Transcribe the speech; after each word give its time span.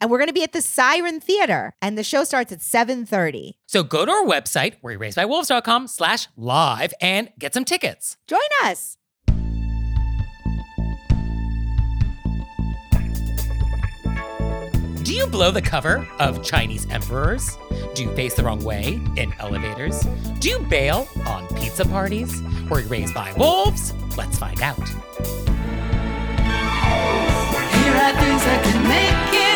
And 0.00 0.10
we're 0.10 0.18
going 0.18 0.28
to 0.28 0.34
be 0.34 0.42
at 0.42 0.52
the 0.52 0.62
Siren 0.62 1.20
Theater, 1.20 1.72
and 1.80 1.96
the 1.96 2.04
show 2.04 2.24
starts 2.24 2.52
at 2.52 2.60
7:30. 2.60 3.52
So 3.66 3.82
go 3.82 4.04
to 4.04 4.12
our 4.12 4.24
website, 4.24 4.74
wereraisedbywolves.com 4.82 5.88
slash 5.88 6.28
live 6.36 6.92
and 7.00 7.30
get 7.38 7.54
some 7.54 7.64
tickets. 7.64 8.16
Join 8.26 8.40
us. 8.64 8.96
Do 15.02 15.14
you 15.14 15.26
blow 15.28 15.52
the 15.52 15.62
cover 15.62 16.06
of 16.18 16.42
Chinese 16.44 16.84
emperors? 16.90 17.56
Do 17.94 18.02
you 18.02 18.12
face 18.16 18.34
the 18.34 18.42
wrong 18.42 18.64
way 18.64 19.00
in 19.16 19.32
elevators? 19.38 20.00
Do 20.40 20.48
you 20.48 20.58
bail 20.58 21.06
on 21.26 21.46
pizza 21.54 21.84
parties? 21.84 22.42
Were 22.68 22.80
you 22.80 22.88
raised 22.88 23.14
by 23.14 23.32
wolves? 23.34 23.92
Let's 24.16 24.36
find 24.36 24.60
out. 24.60 24.76
Here 24.76 24.96
are 27.94 28.12
things 28.18 28.42
that 28.44 28.64
can 28.64 28.82
make 28.88 29.40
it 29.40 29.55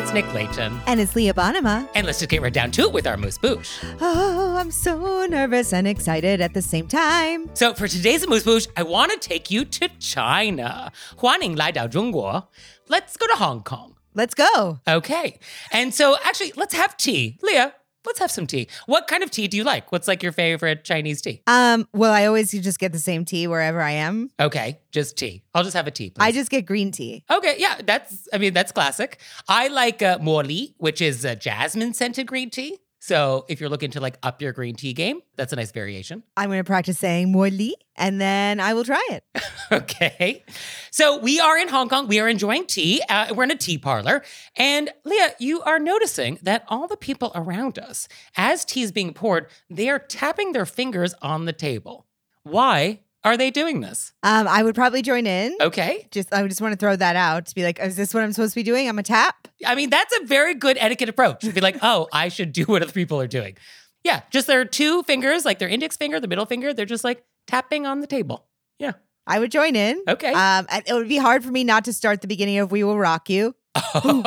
it's 0.00 0.14
Nick 0.14 0.32
Leighton. 0.32 0.80
And 0.86 0.98
it's 0.98 1.14
Leah 1.14 1.34
Bonnema. 1.34 1.86
And 1.94 2.06
let's 2.06 2.18
just 2.18 2.30
get 2.30 2.40
right 2.40 2.52
down 2.52 2.70
to 2.72 2.82
it 2.82 2.92
with 2.92 3.06
our 3.06 3.14
Amuse-Bouche. 3.14 3.84
Oh, 4.00 4.56
I'm 4.56 4.70
so 4.70 5.26
nervous 5.26 5.74
and 5.74 5.86
excited 5.86 6.40
at 6.40 6.54
the 6.54 6.62
same 6.62 6.88
time. 6.88 7.50
So 7.54 7.74
for 7.74 7.86
today's 7.86 8.22
Amuse-Bouche, 8.22 8.68
I 8.76 8.82
want 8.82 9.12
to 9.12 9.18
take 9.18 9.50
you 9.50 9.64
to 9.66 9.88
China. 9.98 10.90
Huanying 11.18 11.56
lai 11.56 11.72
dao 11.72 11.88
Zhongguo, 11.90 12.46
Let's 12.88 13.16
go 13.16 13.26
to 13.26 13.34
Hong 13.34 13.62
Kong. 13.62 13.89
Let's 14.14 14.34
go. 14.34 14.80
Okay. 14.88 15.38
And 15.72 15.94
so 15.94 16.16
actually, 16.24 16.52
let's 16.56 16.74
have 16.74 16.96
tea. 16.96 17.38
Leah, 17.42 17.72
let's 18.04 18.18
have 18.18 18.30
some 18.30 18.46
tea. 18.46 18.66
What 18.86 19.06
kind 19.06 19.22
of 19.22 19.30
tea 19.30 19.46
do 19.48 19.56
you 19.56 19.64
like? 19.64 19.92
What's 19.92 20.08
like 20.08 20.22
your 20.22 20.32
favorite 20.32 20.84
Chinese 20.84 21.20
tea? 21.22 21.42
Um, 21.46 21.86
well, 21.92 22.12
I 22.12 22.26
always 22.26 22.50
just 22.50 22.78
get 22.78 22.92
the 22.92 22.98
same 22.98 23.24
tea 23.24 23.46
wherever 23.46 23.80
I 23.80 23.92
am. 23.92 24.30
Okay, 24.40 24.80
just 24.90 25.16
tea. 25.16 25.42
I'll 25.54 25.64
just 25.64 25.76
have 25.76 25.86
a 25.86 25.90
tea, 25.90 26.10
please. 26.10 26.24
I 26.24 26.32
just 26.32 26.50
get 26.50 26.66
green 26.66 26.90
tea. 26.92 27.24
Okay, 27.30 27.54
yeah, 27.58 27.80
that's, 27.84 28.28
I 28.32 28.38
mean, 28.38 28.52
that's 28.52 28.72
classic. 28.72 29.20
I 29.48 29.68
like 29.68 30.02
uh, 30.02 30.18
mo 30.20 30.36
li, 30.38 30.74
which 30.78 31.00
is 31.00 31.24
a 31.24 31.36
jasmine 31.36 31.94
scented 31.94 32.26
green 32.26 32.50
tea. 32.50 32.78
So 33.00 33.46
if 33.48 33.60
you're 33.60 33.70
looking 33.70 33.90
to 33.92 34.00
like 34.00 34.18
up 34.22 34.42
your 34.42 34.52
green 34.52 34.76
tea 34.76 34.92
game, 34.92 35.20
that's 35.34 35.52
a 35.52 35.56
nice 35.56 35.72
variation. 35.72 36.22
I'm 36.36 36.50
going 36.50 36.60
to 36.60 36.64
practice 36.64 36.98
saying 36.98 37.32
moi 37.32 37.48
li, 37.48 37.74
and 37.96 38.20
then 38.20 38.60
I 38.60 38.74
will 38.74 38.84
try 38.84 39.04
it. 39.10 39.24
Okay. 39.72 40.44
So 40.90 41.18
we 41.18 41.38
are 41.38 41.56
in 41.56 41.68
Hong 41.68 41.88
Kong. 41.88 42.08
We 42.08 42.18
are 42.18 42.28
enjoying 42.28 42.66
tea. 42.66 43.00
Uh, 43.08 43.32
we're 43.32 43.44
in 43.44 43.52
a 43.52 43.56
tea 43.56 43.78
parlor. 43.78 44.24
And 44.56 44.90
Leah, 45.04 45.34
you 45.38 45.62
are 45.62 45.78
noticing 45.78 46.40
that 46.42 46.64
all 46.66 46.88
the 46.88 46.96
people 46.96 47.30
around 47.36 47.78
us, 47.78 48.08
as 48.36 48.64
tea 48.64 48.82
is 48.82 48.90
being 48.90 49.14
poured, 49.14 49.46
they 49.70 49.88
are 49.88 50.00
tapping 50.00 50.50
their 50.50 50.66
fingers 50.66 51.14
on 51.22 51.44
the 51.44 51.52
table. 51.52 52.08
Why 52.42 52.98
are 53.22 53.36
they 53.36 53.50
doing 53.50 53.80
this? 53.80 54.12
Um, 54.22 54.48
I 54.48 54.62
would 54.62 54.74
probably 54.74 55.02
join 55.02 55.26
in. 55.26 55.56
Okay. 55.60 56.08
Just, 56.10 56.32
I 56.32 56.42
would 56.42 56.48
just 56.48 56.60
want 56.60 56.72
to 56.72 56.78
throw 56.78 56.96
that 56.96 57.16
out 57.16 57.46
to 57.46 57.54
be 57.54 57.62
like, 57.62 57.78
is 57.78 57.96
this 57.96 58.14
what 58.14 58.22
I'm 58.22 58.32
supposed 58.32 58.54
to 58.54 58.60
be 58.60 58.62
doing? 58.62 58.88
I'm 58.88 58.98
a 58.98 59.02
tap. 59.02 59.48
I 59.66 59.74
mean, 59.74 59.90
that's 59.90 60.14
a 60.20 60.24
very 60.24 60.54
good 60.54 60.78
etiquette 60.80 61.08
approach 61.08 61.40
to 61.40 61.52
be 61.52 61.60
like, 61.60 61.76
oh, 61.82 62.08
I 62.12 62.28
should 62.28 62.52
do 62.52 62.64
what 62.64 62.82
other 62.82 62.92
people 62.92 63.20
are 63.20 63.26
doing. 63.26 63.56
Yeah, 64.04 64.22
just 64.30 64.46
their 64.46 64.64
two 64.64 65.02
fingers, 65.02 65.44
like 65.44 65.58
their 65.58 65.68
index 65.68 65.96
finger, 65.96 66.18
the 66.18 66.28
middle 66.28 66.46
finger, 66.46 66.72
they're 66.72 66.86
just 66.86 67.04
like 67.04 67.22
tapping 67.46 67.86
on 67.86 68.00
the 68.00 68.06
table. 68.06 68.46
Yeah. 68.78 68.92
I 69.26 69.38
would 69.38 69.52
join 69.52 69.76
in. 69.76 70.02
Okay. 70.08 70.32
Um, 70.32 70.66
it 70.70 70.92
would 70.92 71.08
be 71.08 71.18
hard 71.18 71.44
for 71.44 71.50
me 71.50 71.62
not 71.62 71.84
to 71.84 71.92
start 71.92 72.22
the 72.22 72.26
beginning 72.26 72.58
of 72.58 72.72
"We 72.72 72.82
Will 72.82 72.98
Rock 72.98 73.28
You," 73.28 73.54
boom, 74.02 74.24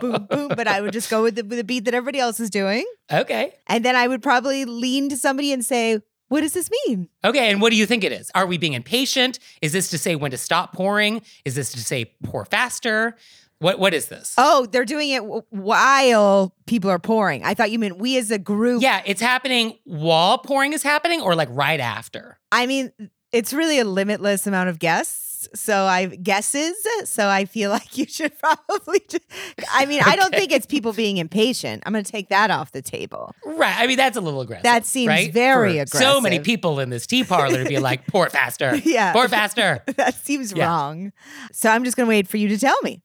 boom, 0.00 0.26
boom, 0.28 0.48
but 0.48 0.66
I 0.66 0.80
would 0.80 0.92
just 0.92 1.10
go 1.10 1.22
with 1.22 1.36
the, 1.36 1.44
with 1.44 1.58
the 1.58 1.64
beat 1.64 1.84
that 1.84 1.94
everybody 1.94 2.18
else 2.18 2.40
is 2.40 2.50
doing, 2.50 2.84
okay. 3.12 3.52
and 3.68 3.84
then 3.84 3.94
I 3.94 4.08
would 4.08 4.22
probably 4.22 4.64
lean 4.64 5.08
to 5.10 5.16
somebody 5.16 5.52
and 5.52 5.64
say, 5.64 6.00
"What 6.28 6.40
does 6.40 6.52
this 6.52 6.70
mean?" 6.86 7.08
Okay, 7.24 7.50
and 7.50 7.60
what 7.60 7.70
do 7.70 7.76
you 7.76 7.86
think 7.86 8.04
it 8.04 8.12
is? 8.12 8.30
Are 8.34 8.46
we 8.46 8.58
being 8.58 8.74
impatient? 8.74 9.38
Is 9.62 9.72
this 9.72 9.88
to 9.90 9.98
say 9.98 10.16
when 10.16 10.30
to 10.30 10.38
stop 10.38 10.72
pouring? 10.72 11.22
Is 11.44 11.54
this 11.54 11.72
to 11.72 11.78
say 11.80 12.12
pour 12.24 12.44
faster? 12.44 13.16
What 13.58 13.78
what 13.78 13.94
is 13.94 14.08
this? 14.08 14.34
Oh, 14.36 14.66
they're 14.66 14.84
doing 14.84 15.10
it 15.10 15.20
w- 15.20 15.42
while 15.50 16.54
people 16.66 16.90
are 16.90 16.98
pouring. 16.98 17.42
I 17.42 17.54
thought 17.54 17.70
you 17.70 17.78
meant 17.78 17.98
we 17.98 18.18
as 18.18 18.30
a 18.30 18.38
group. 18.38 18.82
Yeah, 18.82 19.02
it's 19.06 19.20
happening 19.20 19.78
while 19.84 20.38
pouring 20.38 20.74
is 20.74 20.82
happening 20.82 21.22
or 21.22 21.34
like 21.34 21.48
right 21.50 21.80
after. 21.80 22.38
I 22.52 22.66
mean, 22.66 22.92
it's 23.32 23.54
really 23.54 23.78
a 23.78 23.84
limitless 23.84 24.46
amount 24.46 24.68
of 24.68 24.78
guests. 24.78 25.25
So 25.54 25.84
I 25.84 26.06
guesses. 26.06 26.74
So 27.04 27.28
I 27.28 27.44
feel 27.44 27.70
like 27.76 27.96
you 27.96 28.06
should 28.06 28.38
probably. 28.38 29.00
Just, 29.08 29.24
I 29.72 29.86
mean, 29.86 30.02
I 30.04 30.16
don't 30.16 30.34
think 30.34 30.52
it's 30.52 30.66
people 30.66 30.92
being 30.92 31.16
impatient. 31.18 31.82
I'm 31.86 31.92
going 31.92 32.04
to 32.04 32.10
take 32.10 32.28
that 32.28 32.50
off 32.50 32.72
the 32.72 32.82
table. 32.82 33.32
Right. 33.44 33.74
I 33.76 33.86
mean, 33.86 33.96
that's 33.96 34.16
a 34.16 34.20
little 34.20 34.40
aggressive. 34.40 34.64
That 34.64 34.86
seems 34.86 35.08
right? 35.08 35.32
very 35.32 35.78
For 35.80 35.98
So 35.98 36.20
many 36.20 36.40
people 36.40 36.80
in 36.80 36.90
this 36.90 37.06
tea 37.06 37.24
parlor 37.24 37.62
to 37.62 37.68
be 37.68 37.78
like, 37.78 38.06
pour 38.08 38.28
faster. 38.30 38.76
Yeah. 38.76 39.12
Pour 39.12 39.28
faster. 39.28 39.82
that 39.96 40.14
seems 40.14 40.52
Yeah. 40.52 40.66
wrong. 40.66 41.12
So 41.52 41.70
I'm 41.70 41.84
just 41.84 41.96
going 41.96 42.06
to 42.06 42.10
wait 42.10 42.28
for 42.28 42.36
you 42.36 42.48
to 42.48 42.58
tell 42.58 42.76
me. 42.82 43.02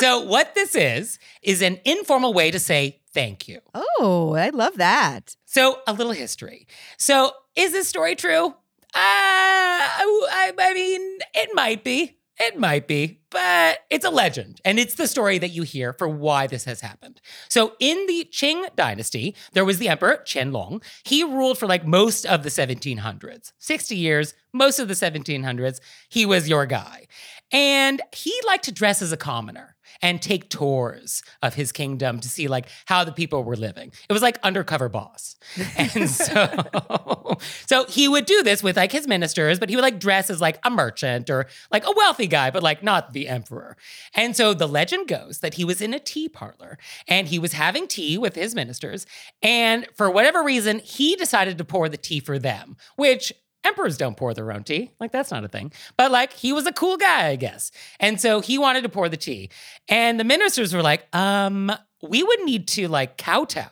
so 0.00 0.20
what 0.20 0.54
this 0.54 0.74
is, 0.74 1.18
is 1.42 1.62
an 1.62 1.78
informal 1.84 2.32
way 2.34 2.50
to 2.50 2.58
say 2.58 3.00
thank 3.12 3.48
you. 3.48 3.60
Oh, 3.74 4.34
I 4.34 4.50
love 4.50 4.76
that. 4.76 5.36
So, 5.46 5.78
a 5.86 5.92
little 5.92 6.12
history. 6.12 6.66
So, 6.98 7.30
is 7.54 7.70
this 7.72 7.86
story 7.88 8.16
true? 8.16 8.54
Uh, 8.94 9.00
I, 9.00 10.52
I 10.58 10.74
mean, 10.74 11.18
it 11.34 11.50
might 11.54 11.82
be. 11.84 12.18
It 12.36 12.58
might 12.58 12.88
be, 12.88 13.20
but 13.30 13.78
it's 13.90 14.04
a 14.04 14.10
legend. 14.10 14.60
And 14.64 14.80
it's 14.80 14.94
the 14.94 15.06
story 15.06 15.38
that 15.38 15.50
you 15.52 15.62
hear 15.62 15.92
for 15.92 16.08
why 16.08 16.48
this 16.48 16.64
has 16.64 16.80
happened. 16.80 17.20
So, 17.48 17.74
in 17.78 18.06
the 18.06 18.28
Qing 18.32 18.74
dynasty, 18.74 19.36
there 19.52 19.64
was 19.64 19.78
the 19.78 19.88
emperor 19.88 20.20
Qianlong. 20.26 20.82
He 21.04 21.22
ruled 21.22 21.58
for 21.58 21.68
like 21.68 21.86
most 21.86 22.26
of 22.26 22.42
the 22.42 22.48
1700s, 22.48 23.52
60 23.58 23.94
years, 23.96 24.34
most 24.52 24.80
of 24.80 24.88
the 24.88 24.94
1700s. 24.94 25.80
He 26.08 26.26
was 26.26 26.48
your 26.48 26.66
guy. 26.66 27.06
And 27.54 28.02
he 28.12 28.34
liked 28.48 28.64
to 28.64 28.72
dress 28.72 29.00
as 29.00 29.12
a 29.12 29.16
commoner 29.16 29.76
and 30.02 30.20
take 30.20 30.50
tours 30.50 31.22
of 31.40 31.54
his 31.54 31.70
kingdom 31.70 32.18
to 32.18 32.28
see 32.28 32.48
like 32.48 32.66
how 32.86 33.04
the 33.04 33.12
people 33.12 33.44
were 33.44 33.54
living. 33.54 33.92
It 34.08 34.12
was 34.12 34.22
like 34.22 34.38
undercover 34.42 34.88
boss. 34.88 35.36
And 35.76 36.10
so 36.10 37.38
so 37.66 37.84
he 37.86 38.08
would 38.08 38.26
do 38.26 38.42
this 38.42 38.60
with 38.62 38.76
like 38.76 38.90
his 38.90 39.06
ministers, 39.06 39.60
but 39.60 39.70
he 39.70 39.76
would 39.76 39.82
like 39.82 40.00
dress 40.00 40.30
as 40.30 40.40
like 40.40 40.58
a 40.64 40.70
merchant 40.70 41.30
or 41.30 41.46
like 41.70 41.86
a 41.86 41.92
wealthy 41.92 42.26
guy, 42.26 42.50
but 42.50 42.64
like 42.64 42.82
not 42.82 43.12
the 43.12 43.28
emperor. 43.28 43.76
And 44.14 44.36
so 44.36 44.52
the 44.52 44.66
legend 44.66 45.06
goes 45.06 45.38
that 45.38 45.54
he 45.54 45.64
was 45.64 45.80
in 45.80 45.94
a 45.94 46.00
tea 46.00 46.28
parlor 46.28 46.76
and 47.06 47.28
he 47.28 47.38
was 47.38 47.52
having 47.52 47.86
tea 47.86 48.18
with 48.18 48.34
his 48.34 48.54
ministers 48.56 49.06
and 49.42 49.86
for 49.94 50.10
whatever 50.10 50.42
reason 50.42 50.80
he 50.80 51.14
decided 51.14 51.56
to 51.58 51.64
pour 51.64 51.88
the 51.88 51.96
tea 51.96 52.18
for 52.18 52.36
them, 52.36 52.76
which 52.96 53.32
Emperors 53.64 53.96
don't 53.96 54.16
pour 54.16 54.34
their 54.34 54.52
own 54.52 54.62
tea. 54.62 54.90
Like, 55.00 55.10
that's 55.10 55.30
not 55.30 55.44
a 55.44 55.48
thing. 55.48 55.72
But, 55.96 56.10
like, 56.10 56.32
he 56.32 56.52
was 56.52 56.66
a 56.66 56.72
cool 56.72 56.96
guy, 56.96 57.28
I 57.28 57.36
guess. 57.36 57.70
And 57.98 58.20
so 58.20 58.40
he 58.40 58.58
wanted 58.58 58.82
to 58.82 58.88
pour 58.88 59.08
the 59.08 59.16
tea. 59.16 59.50
And 59.88 60.20
the 60.20 60.24
ministers 60.24 60.74
were 60.74 60.82
like, 60.82 61.06
um, 61.14 61.72
we 62.02 62.22
would 62.22 62.40
need 62.44 62.68
to, 62.68 62.88
like, 62.88 63.16
kowtow 63.16 63.70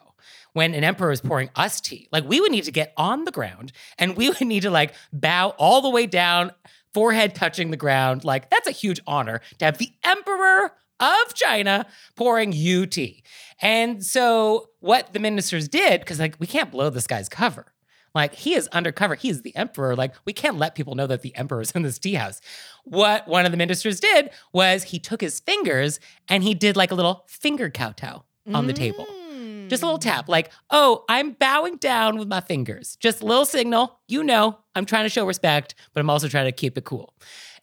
when 0.52 0.74
an 0.74 0.84
emperor 0.84 1.12
is 1.12 1.20
pouring 1.20 1.50
us 1.56 1.80
tea. 1.80 2.08
Like 2.12 2.28
we 2.28 2.40
would 2.40 2.52
need 2.52 2.64
to 2.64 2.72
get 2.72 2.92
on 2.96 3.24
the 3.24 3.30
ground 3.30 3.72
and 3.98 4.16
we 4.16 4.28
would 4.28 4.40
need 4.40 4.62
to 4.62 4.70
like 4.70 4.94
bow 5.12 5.50
all 5.58 5.80
the 5.80 5.90
way 5.90 6.06
down, 6.06 6.52
forehead 6.92 7.34
touching 7.34 7.70
the 7.70 7.76
ground. 7.76 8.24
Like 8.24 8.50
that's 8.50 8.68
a 8.68 8.72
huge 8.72 9.00
honor 9.06 9.40
to 9.58 9.64
have 9.64 9.78
the 9.78 9.90
emperor 10.04 10.72
of 11.00 11.34
China 11.34 11.86
pouring 12.16 12.52
you 12.52 12.86
tea. 12.86 13.22
And 13.60 14.04
so 14.04 14.70
what 14.80 15.12
the 15.12 15.18
ministers 15.18 15.68
did, 15.68 16.00
because 16.00 16.20
like 16.20 16.36
we 16.38 16.46
can't 16.46 16.70
blow 16.70 16.90
this 16.90 17.06
guy's 17.06 17.28
cover. 17.28 17.72
Like 18.14 18.34
he 18.34 18.54
is 18.54 18.68
undercover. 18.68 19.14
He 19.14 19.30
is 19.30 19.42
the 19.42 19.54
emperor. 19.56 19.96
Like 19.96 20.14
we 20.24 20.32
can't 20.32 20.58
let 20.58 20.74
people 20.74 20.94
know 20.94 21.06
that 21.06 21.22
the 21.22 21.34
emperor 21.36 21.60
is 21.60 21.70
in 21.72 21.82
this 21.82 21.98
tea 21.98 22.14
house. 22.14 22.40
What 22.84 23.26
one 23.28 23.46
of 23.46 23.50
the 23.50 23.58
ministers 23.58 24.00
did 24.00 24.30
was 24.52 24.84
he 24.84 24.98
took 24.98 25.20
his 25.20 25.40
fingers 25.40 26.00
and 26.28 26.42
he 26.42 26.54
did 26.54 26.76
like 26.76 26.90
a 26.90 26.94
little 26.94 27.24
finger 27.28 27.70
kowtow 27.70 28.24
on 28.52 28.66
the 28.66 28.72
table. 28.72 29.06
Mm. 29.06 29.68
Just 29.68 29.82
a 29.82 29.86
little 29.86 29.98
tap, 29.98 30.28
like, 30.28 30.50
oh, 30.70 31.04
I'm 31.08 31.32
bowing 31.32 31.76
down 31.76 32.18
with 32.18 32.28
my 32.28 32.40
fingers. 32.40 32.96
Just 32.96 33.22
a 33.22 33.26
little 33.26 33.44
signal. 33.44 34.00
You 34.08 34.22
know, 34.24 34.58
I'm 34.74 34.84
trying 34.84 35.04
to 35.04 35.08
show 35.08 35.24
respect, 35.24 35.74
but 35.94 36.00
I'm 36.00 36.10
also 36.10 36.28
trying 36.28 36.46
to 36.46 36.52
keep 36.52 36.76
it 36.76 36.84
cool. 36.84 37.14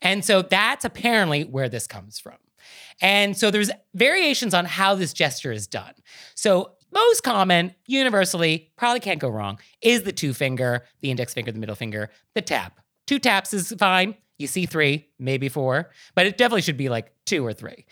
And 0.02 0.24
so 0.24 0.42
that's 0.42 0.84
apparently 0.84 1.44
where 1.44 1.68
this 1.68 1.86
comes 1.86 2.18
from. 2.18 2.36
And 3.00 3.36
so 3.36 3.50
there's 3.50 3.70
variations 3.94 4.54
on 4.54 4.64
how 4.64 4.94
this 4.94 5.12
gesture 5.12 5.52
is 5.52 5.66
done. 5.66 5.94
So 6.34 6.72
most 6.92 7.22
common, 7.22 7.74
universally, 7.86 8.72
probably 8.76 9.00
can't 9.00 9.20
go 9.20 9.28
wrong, 9.28 9.58
is 9.80 10.02
the 10.02 10.12
two 10.12 10.34
finger, 10.34 10.84
the 11.00 11.10
index 11.10 11.34
finger, 11.34 11.52
the 11.52 11.58
middle 11.58 11.76
finger, 11.76 12.10
the 12.34 12.42
tap. 12.42 12.80
Two 13.06 13.18
taps 13.18 13.52
is 13.52 13.72
fine. 13.78 14.14
You 14.38 14.46
see 14.46 14.66
three, 14.66 15.08
maybe 15.18 15.48
four, 15.48 15.90
but 16.14 16.26
it 16.26 16.38
definitely 16.38 16.62
should 16.62 16.76
be 16.76 16.88
like 16.88 17.12
two 17.26 17.44
or 17.44 17.52
three. 17.52 17.84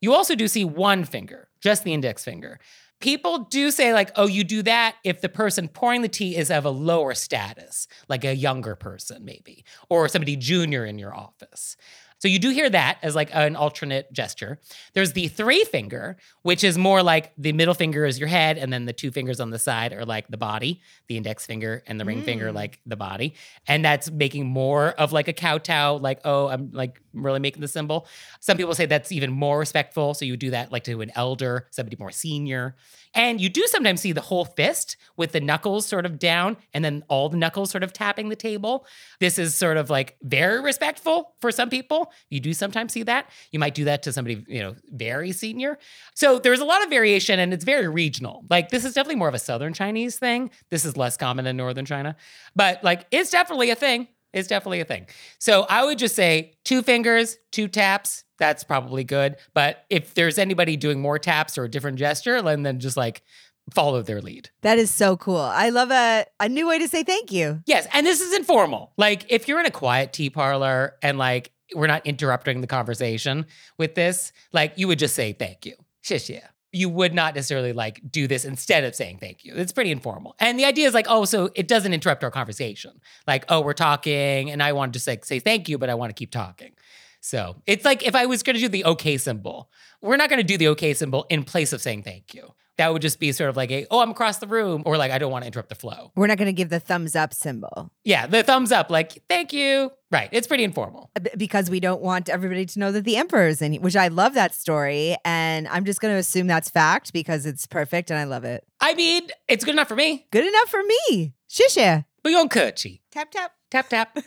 You 0.00 0.14
also 0.14 0.34
do 0.34 0.48
see 0.48 0.64
one 0.64 1.04
finger, 1.04 1.48
just 1.60 1.84
the 1.84 1.92
index 1.92 2.24
finger. 2.24 2.58
People 3.00 3.38
do 3.38 3.70
say, 3.70 3.92
like, 3.92 4.12
oh, 4.14 4.26
you 4.26 4.44
do 4.44 4.62
that 4.62 4.94
if 5.04 5.20
the 5.20 5.28
person 5.28 5.66
pouring 5.68 6.02
the 6.02 6.08
tea 6.08 6.36
is 6.36 6.50
of 6.50 6.64
a 6.64 6.70
lower 6.70 7.14
status, 7.14 7.88
like 8.08 8.24
a 8.24 8.34
younger 8.34 8.76
person, 8.76 9.24
maybe, 9.24 9.64
or 9.90 10.08
somebody 10.08 10.36
junior 10.36 10.84
in 10.84 10.98
your 10.98 11.14
office. 11.14 11.76
So 12.22 12.28
you 12.28 12.38
do 12.38 12.50
hear 12.50 12.70
that 12.70 12.98
as 13.02 13.16
like 13.16 13.30
an 13.32 13.56
alternate 13.56 14.12
gesture. 14.12 14.60
There's 14.92 15.12
the 15.12 15.26
three 15.26 15.64
finger, 15.64 16.16
which 16.42 16.62
is 16.62 16.78
more 16.78 17.02
like 17.02 17.32
the 17.36 17.50
middle 17.52 17.74
finger 17.74 18.06
is 18.06 18.16
your 18.16 18.28
head, 18.28 18.58
and 18.58 18.72
then 18.72 18.84
the 18.84 18.92
two 18.92 19.10
fingers 19.10 19.40
on 19.40 19.50
the 19.50 19.58
side 19.58 19.92
are 19.92 20.04
like 20.04 20.28
the 20.28 20.36
body, 20.36 20.80
the 21.08 21.16
index 21.16 21.44
finger 21.46 21.82
and 21.88 21.98
the 21.98 22.04
ring 22.04 22.22
finger, 22.22 22.52
Mm. 22.52 22.54
like 22.54 22.78
the 22.86 22.94
body. 22.94 23.34
And 23.66 23.84
that's 23.84 24.08
making 24.08 24.46
more 24.46 24.90
of 24.90 25.10
like 25.12 25.26
a 25.26 25.32
kowtow, 25.32 25.96
like, 25.96 26.20
oh, 26.24 26.46
I'm 26.46 26.70
like 26.72 27.00
really 27.12 27.40
making 27.40 27.60
the 27.60 27.66
symbol. 27.66 28.06
Some 28.38 28.56
people 28.56 28.76
say 28.76 28.86
that's 28.86 29.10
even 29.10 29.32
more 29.32 29.58
respectful. 29.58 30.14
So 30.14 30.24
you 30.24 30.36
do 30.36 30.50
that 30.50 30.70
like 30.70 30.84
to 30.84 31.00
an 31.00 31.10
elder, 31.16 31.66
somebody 31.72 31.96
more 31.98 32.12
senior. 32.12 32.76
And 33.14 33.40
you 33.40 33.48
do 33.48 33.66
sometimes 33.66 34.00
see 34.00 34.12
the 34.12 34.20
whole 34.20 34.44
fist 34.44 34.96
with 35.16 35.32
the 35.32 35.40
knuckles 35.40 35.86
sort 35.86 36.06
of 36.06 36.20
down 36.20 36.56
and 36.72 36.84
then 36.84 37.02
all 37.08 37.28
the 37.28 37.36
knuckles 37.36 37.70
sort 37.72 37.82
of 37.82 37.92
tapping 37.92 38.28
the 38.28 38.36
table. 38.36 38.86
This 39.18 39.40
is 39.40 39.56
sort 39.56 39.76
of 39.76 39.90
like 39.90 40.16
very 40.22 40.62
respectful 40.62 41.34
for 41.40 41.50
some 41.50 41.68
people. 41.68 42.11
You 42.30 42.40
do 42.40 42.52
sometimes 42.52 42.92
see 42.92 43.02
that. 43.04 43.28
You 43.50 43.58
might 43.58 43.74
do 43.74 43.84
that 43.84 44.02
to 44.04 44.12
somebody, 44.12 44.44
you 44.48 44.60
know, 44.60 44.74
very 44.90 45.32
senior. 45.32 45.78
So 46.14 46.38
there's 46.38 46.60
a 46.60 46.64
lot 46.64 46.82
of 46.82 46.90
variation 46.90 47.38
and 47.38 47.52
it's 47.52 47.64
very 47.64 47.88
regional. 47.88 48.44
Like 48.50 48.70
this 48.70 48.84
is 48.84 48.94
definitely 48.94 49.16
more 49.16 49.28
of 49.28 49.34
a 49.34 49.38
southern 49.38 49.72
Chinese 49.72 50.18
thing. 50.18 50.50
This 50.70 50.84
is 50.84 50.96
less 50.96 51.16
common 51.16 51.46
in 51.46 51.56
northern 51.56 51.84
China. 51.84 52.16
But 52.54 52.82
like 52.82 53.06
it's 53.10 53.30
definitely 53.30 53.70
a 53.70 53.74
thing. 53.76 54.08
It's 54.32 54.48
definitely 54.48 54.80
a 54.80 54.84
thing. 54.84 55.06
So 55.38 55.66
I 55.68 55.84
would 55.84 55.98
just 55.98 56.14
say 56.14 56.54
two 56.64 56.82
fingers, 56.82 57.36
two 57.50 57.68
taps. 57.68 58.24
That's 58.38 58.64
probably 58.64 59.04
good. 59.04 59.36
But 59.54 59.84
if 59.90 60.14
there's 60.14 60.38
anybody 60.38 60.76
doing 60.76 61.00
more 61.00 61.18
taps 61.18 61.58
or 61.58 61.64
a 61.64 61.68
different 61.68 61.98
gesture, 61.98 62.40
then 62.42 62.62
then 62.62 62.80
just 62.80 62.96
like 62.96 63.22
follow 63.70 64.02
their 64.02 64.20
lead. 64.20 64.50
That 64.62 64.78
is 64.78 64.90
so 64.90 65.16
cool. 65.16 65.36
I 65.36 65.68
love 65.68 65.90
a 65.90 66.26
a 66.40 66.48
new 66.48 66.66
way 66.66 66.78
to 66.78 66.88
say 66.88 67.04
thank 67.04 67.30
you. 67.30 67.62
Yes, 67.66 67.86
and 67.92 68.06
this 68.06 68.20
is 68.20 68.34
informal. 68.34 68.92
Like 68.96 69.26
if 69.28 69.48
you're 69.48 69.60
in 69.60 69.66
a 69.66 69.70
quiet 69.70 70.12
tea 70.12 70.30
parlor 70.30 70.96
and 71.02 71.18
like 71.18 71.52
we're 71.74 71.86
not 71.86 72.06
interrupting 72.06 72.60
the 72.60 72.66
conversation 72.66 73.46
with 73.78 73.94
this, 73.94 74.32
like 74.52 74.72
you 74.76 74.88
would 74.88 74.98
just 74.98 75.14
say 75.14 75.32
thank 75.32 75.66
you. 75.66 75.74
Xiexie. 76.02 76.42
You 76.74 76.88
would 76.88 77.12
not 77.12 77.34
necessarily 77.34 77.74
like 77.74 78.00
do 78.10 78.26
this 78.26 78.46
instead 78.46 78.84
of 78.84 78.94
saying 78.94 79.18
thank 79.18 79.44
you. 79.44 79.54
It's 79.54 79.72
pretty 79.72 79.90
informal. 79.90 80.34
And 80.38 80.58
the 80.58 80.64
idea 80.64 80.88
is 80.88 80.94
like, 80.94 81.06
oh, 81.08 81.26
so 81.26 81.50
it 81.54 81.68
doesn't 81.68 81.92
interrupt 81.92 82.24
our 82.24 82.30
conversation. 82.30 82.92
Like, 83.26 83.44
oh, 83.50 83.60
we're 83.60 83.74
talking 83.74 84.50
and 84.50 84.62
I 84.62 84.72
want 84.72 84.94
to 84.94 85.10
like 85.10 85.24
say 85.24 85.38
thank 85.38 85.68
you, 85.68 85.76
but 85.76 85.90
I 85.90 85.94
want 85.94 86.10
to 86.10 86.14
keep 86.14 86.30
talking. 86.30 86.72
So 87.20 87.56
it's 87.66 87.84
like 87.84 88.02
if 88.02 88.14
I 88.14 88.26
was 88.26 88.42
going 88.42 88.54
to 88.54 88.60
do 88.60 88.68
the 88.68 88.84
okay 88.86 89.18
symbol, 89.18 89.70
we're 90.00 90.16
not 90.16 90.30
going 90.30 90.40
to 90.40 90.44
do 90.44 90.56
the 90.56 90.68
okay 90.68 90.94
symbol 90.94 91.26
in 91.28 91.44
place 91.44 91.72
of 91.72 91.82
saying 91.82 92.02
thank 92.04 92.34
you. 92.34 92.52
That 92.78 92.92
would 92.92 93.02
just 93.02 93.20
be 93.20 93.32
sort 93.32 93.50
of 93.50 93.56
like 93.56 93.70
a, 93.70 93.86
oh, 93.90 94.00
I'm 94.00 94.10
across 94.10 94.38
the 94.38 94.46
room, 94.46 94.82
or 94.86 94.96
like 94.96 95.10
I 95.12 95.18
don't 95.18 95.30
want 95.30 95.42
to 95.42 95.46
interrupt 95.46 95.68
the 95.68 95.74
flow. 95.74 96.10
We're 96.16 96.26
not 96.26 96.38
going 96.38 96.46
to 96.46 96.52
give 96.52 96.70
the 96.70 96.80
thumbs 96.80 97.14
up 97.14 97.34
symbol 97.34 97.90
Yeah, 98.04 98.26
the 98.26 98.42
thumbs 98.42 98.72
up, 98.72 98.90
like, 98.90 99.22
thank 99.28 99.52
you. 99.52 99.92
Right. 100.10 100.28
It's 100.32 100.46
pretty 100.46 100.64
informal. 100.64 101.10
because 101.36 101.70
we 101.70 101.80
don't 101.80 102.02
want 102.02 102.28
everybody 102.28 102.66
to 102.66 102.78
know 102.78 102.92
that 102.92 103.04
the 103.04 103.16
emperor 103.16 103.46
is 103.48 103.62
in, 103.62 103.74
which 103.76 103.96
I 103.96 104.08
love 104.08 104.34
that 104.34 104.54
story. 104.54 105.16
And 105.24 105.68
I'm 105.68 105.84
just 105.84 106.00
going 106.00 106.14
to 106.14 106.18
assume 106.18 106.46
that's 106.46 106.68
fact 106.70 107.12
because 107.12 107.46
it's 107.46 107.66
perfect 107.66 108.10
and 108.10 108.18
I 108.18 108.24
love 108.24 108.44
it. 108.44 108.64
I 108.80 108.94
mean, 108.94 109.28
it's 109.48 109.64
good 109.64 109.74
enough 109.74 109.88
for 109.88 109.96
me. 109.96 110.26
Good 110.30 110.46
enough 110.46 110.68
for 110.68 110.82
me. 110.82 111.34
Xiexie. 111.50 112.04
Bouillon 112.22 112.48
Kurchi. 112.48 113.00
Tap, 113.10 113.30
tap. 113.30 113.52
Tap, 113.70 113.88
tap. 113.88 114.18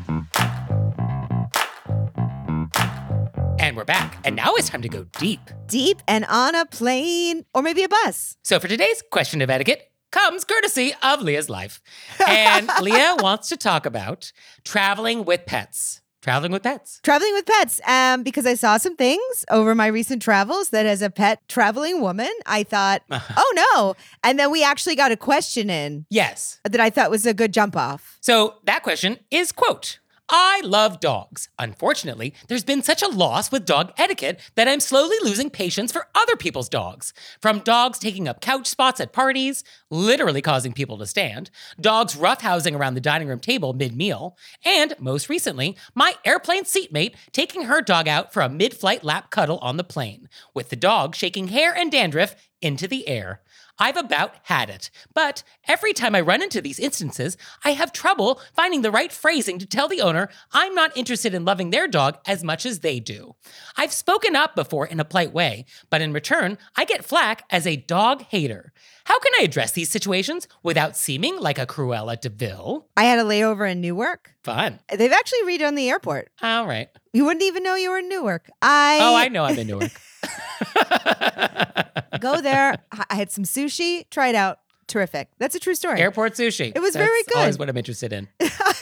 and 3.59 3.75
we're 3.75 3.83
back. 3.85 4.17
And 4.23 4.35
now 4.35 4.53
it's 4.55 4.69
time 4.69 4.81
to 4.81 4.89
go 4.89 5.05
deep. 5.17 5.39
Deep 5.67 6.01
and 6.07 6.25
on 6.25 6.55
a 6.55 6.65
plane 6.65 7.45
or 7.53 7.61
maybe 7.61 7.83
a 7.83 7.89
bus. 7.89 8.37
So 8.43 8.59
for 8.59 8.67
today's 8.67 9.03
question 9.11 9.41
of 9.41 9.49
etiquette 9.49 9.91
comes 10.11 10.43
courtesy 10.45 10.93
of 11.03 11.21
Leah's 11.21 11.49
life. 11.49 11.81
And 12.27 12.69
Leah 12.81 13.17
wants 13.19 13.49
to 13.49 13.57
talk 13.57 13.85
about 13.85 14.31
traveling 14.63 15.25
with 15.25 15.45
pets. 15.45 16.01
Traveling 16.21 16.51
with 16.51 16.63
pets. 16.63 16.99
Traveling 17.03 17.33
with 17.33 17.45
pets, 17.45 17.79
um, 17.87 18.23
because 18.23 18.45
I 18.45 18.55
saw 18.55 18.75
some 18.75 18.97
things 18.97 19.45
over 19.49 19.73
my 19.73 19.87
recent 19.87 20.21
travels 20.21 20.69
that 20.71 20.85
as 20.85 21.01
a 21.01 21.09
pet 21.09 21.39
traveling 21.47 22.01
woman, 22.01 22.29
I 22.45 22.63
thought, 22.63 23.03
oh 23.11 23.53
no. 23.73 23.95
And 24.23 24.37
then 24.37 24.51
we 24.51 24.61
actually 24.63 24.95
got 24.97 25.13
a 25.13 25.17
question 25.17 25.69
in 25.69 26.05
Yes. 26.09 26.59
that 26.65 26.81
I 26.81 26.89
thought 26.89 27.09
was 27.09 27.25
a 27.25 27.33
good 27.33 27.53
jump 27.53 27.77
off. 27.77 28.17
So 28.19 28.55
that 28.65 28.83
question 28.83 29.19
is 29.31 29.53
quote, 29.53 29.99
I 30.31 30.61
love 30.63 30.99
dogs. 30.99 31.49
Unfortunately, 31.57 32.35
there's 32.47 32.63
been 32.63 32.83
such 32.83 33.01
a 33.01 33.07
loss 33.07 33.51
with 33.51 33.65
dog 33.65 33.91
etiquette 33.97 34.39
that 34.53 34.67
I'm 34.67 34.79
slowly 34.79 35.15
losing 35.23 35.49
patience 35.49 35.91
for 35.91 36.07
other 36.13 36.35
people's 36.35 36.69
dogs. 36.69 37.13
From 37.41 37.59
dogs 37.59 37.97
taking 37.97 38.27
up 38.27 38.39
couch 38.39 38.67
spots 38.67 38.99
at 38.99 39.11
parties, 39.11 39.63
literally 39.89 40.43
causing 40.43 40.71
people 40.71 40.99
to 40.99 41.07
stand, 41.07 41.49
dogs 41.81 42.15
roughhousing 42.15 42.77
around 42.77 42.93
the 42.93 43.01
dining 43.01 43.27
room 43.27 43.39
table 43.39 43.73
mid 43.73 43.95
meal, 43.95 44.37
and 44.63 44.93
most 44.99 45.29
recently, 45.29 45.75
my 45.95 46.13
airplane 46.23 46.63
seatmate 46.63 47.15
taking 47.31 47.63
her 47.63 47.81
dog 47.81 48.07
out 48.07 48.31
for 48.31 48.41
a 48.41 48.49
mid 48.49 48.75
flight 48.75 49.03
lap 49.03 49.31
cuddle 49.31 49.57
on 49.63 49.77
the 49.77 49.83
plane, 49.83 50.29
with 50.53 50.69
the 50.69 50.75
dog 50.75 51.15
shaking 51.15 51.47
hair 51.47 51.75
and 51.75 51.91
dandruff 51.91 52.35
into 52.61 52.87
the 52.87 53.07
air. 53.07 53.41
I've 53.79 53.97
about 53.97 54.35
had 54.43 54.69
it. 54.69 54.89
But 55.13 55.43
every 55.67 55.93
time 55.93 56.13
I 56.15 56.21
run 56.21 56.41
into 56.41 56.61
these 56.61 56.79
instances, 56.79 57.37
I 57.63 57.71
have 57.71 57.91
trouble 57.93 58.41
finding 58.53 58.81
the 58.81 58.91
right 58.91 59.11
phrasing 59.11 59.57
to 59.59 59.65
tell 59.65 59.87
the 59.87 60.01
owner 60.01 60.29
I'm 60.51 60.75
not 60.75 60.95
interested 60.97 61.33
in 61.33 61.45
loving 61.45 61.69
their 61.69 61.87
dog 61.87 62.17
as 62.27 62.43
much 62.43 62.65
as 62.65 62.79
they 62.79 62.99
do. 62.99 63.35
I've 63.77 63.93
spoken 63.93 64.35
up 64.35 64.55
before 64.55 64.85
in 64.85 64.99
a 64.99 65.05
polite 65.05 65.33
way, 65.33 65.65
but 65.89 66.01
in 66.01 66.13
return, 66.13 66.57
I 66.75 66.85
get 66.85 67.05
flack 67.05 67.43
as 67.49 67.65
a 67.65 67.77
dog 67.77 68.23
hater. 68.23 68.73
How 69.05 69.17
can 69.17 69.31
I 69.39 69.43
address 69.43 69.71
these 69.71 69.89
situations 69.89 70.47
without 70.61 70.95
seeming 70.95 71.39
like 71.39 71.57
a 71.57 71.65
Cruella 71.65 72.19
de 72.19 72.29
Vil? 72.29 72.87
I 72.95 73.05
had 73.05 73.17
a 73.17 73.23
layover 73.23 73.69
in 73.71 73.81
Newark. 73.81 74.35
Fun. 74.43 74.79
They've 74.95 75.11
actually 75.11 75.43
redone 75.43 75.75
the 75.75 75.89
airport. 75.89 76.29
All 76.43 76.67
right. 76.67 76.89
You 77.11 77.25
wouldn't 77.25 77.43
even 77.43 77.63
know 77.63 77.75
you 77.75 77.89
were 77.89 77.97
in 77.97 78.09
Newark. 78.09 78.51
I 78.61 78.99
Oh, 79.01 79.15
I 79.15 79.29
know 79.29 79.45
I'm 79.45 79.57
in 79.57 79.67
Newark. 79.67 79.91
go 82.19 82.41
there. 82.41 82.77
I 82.91 83.15
had 83.15 83.31
some 83.31 83.43
sushi. 83.43 84.09
Try 84.09 84.29
it 84.29 84.35
out. 84.35 84.59
Terrific. 84.87 85.29
That's 85.37 85.55
a 85.55 85.59
true 85.59 85.75
story. 85.75 85.99
Airport 85.99 86.33
sushi. 86.33 86.71
It 86.75 86.79
was 86.79 86.93
That's 86.93 87.05
very 87.05 87.21
Always 87.35 87.55
good. 87.55 87.59
what 87.59 87.69
I'm 87.69 87.77
interested 87.77 88.11
in. 88.11 88.27
Uh-huh. 88.41 88.73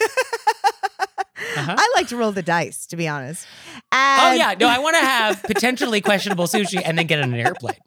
I 1.77 1.91
like 1.95 2.07
to 2.09 2.17
roll 2.17 2.31
the 2.31 2.43
dice, 2.43 2.85
to 2.87 2.95
be 2.95 3.07
honest. 3.07 3.45
Oh 3.91 4.31
yeah, 4.31 4.53
no, 4.59 4.67
I 4.67 4.79
want 4.79 4.95
to 4.95 5.01
have 5.01 5.43
potentially 5.43 6.01
questionable 6.01 6.45
sushi 6.45 6.81
and 6.83 6.97
then 6.97 7.07
get 7.07 7.21
on 7.21 7.33
an 7.33 7.39
airplane. 7.39 7.77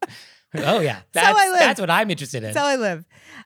Oh 0.55 0.81
yeah, 0.81 1.01
that's 1.13 1.39
I 1.39 1.49
live. 1.51 1.59
that's 1.61 1.81
what 1.81 1.91
I'm 1.91 2.11
interested 2.11 2.39
in. 2.39 2.53
That's 2.53 2.59
how 2.59 2.67
I 2.67 2.77
live. 2.77 3.05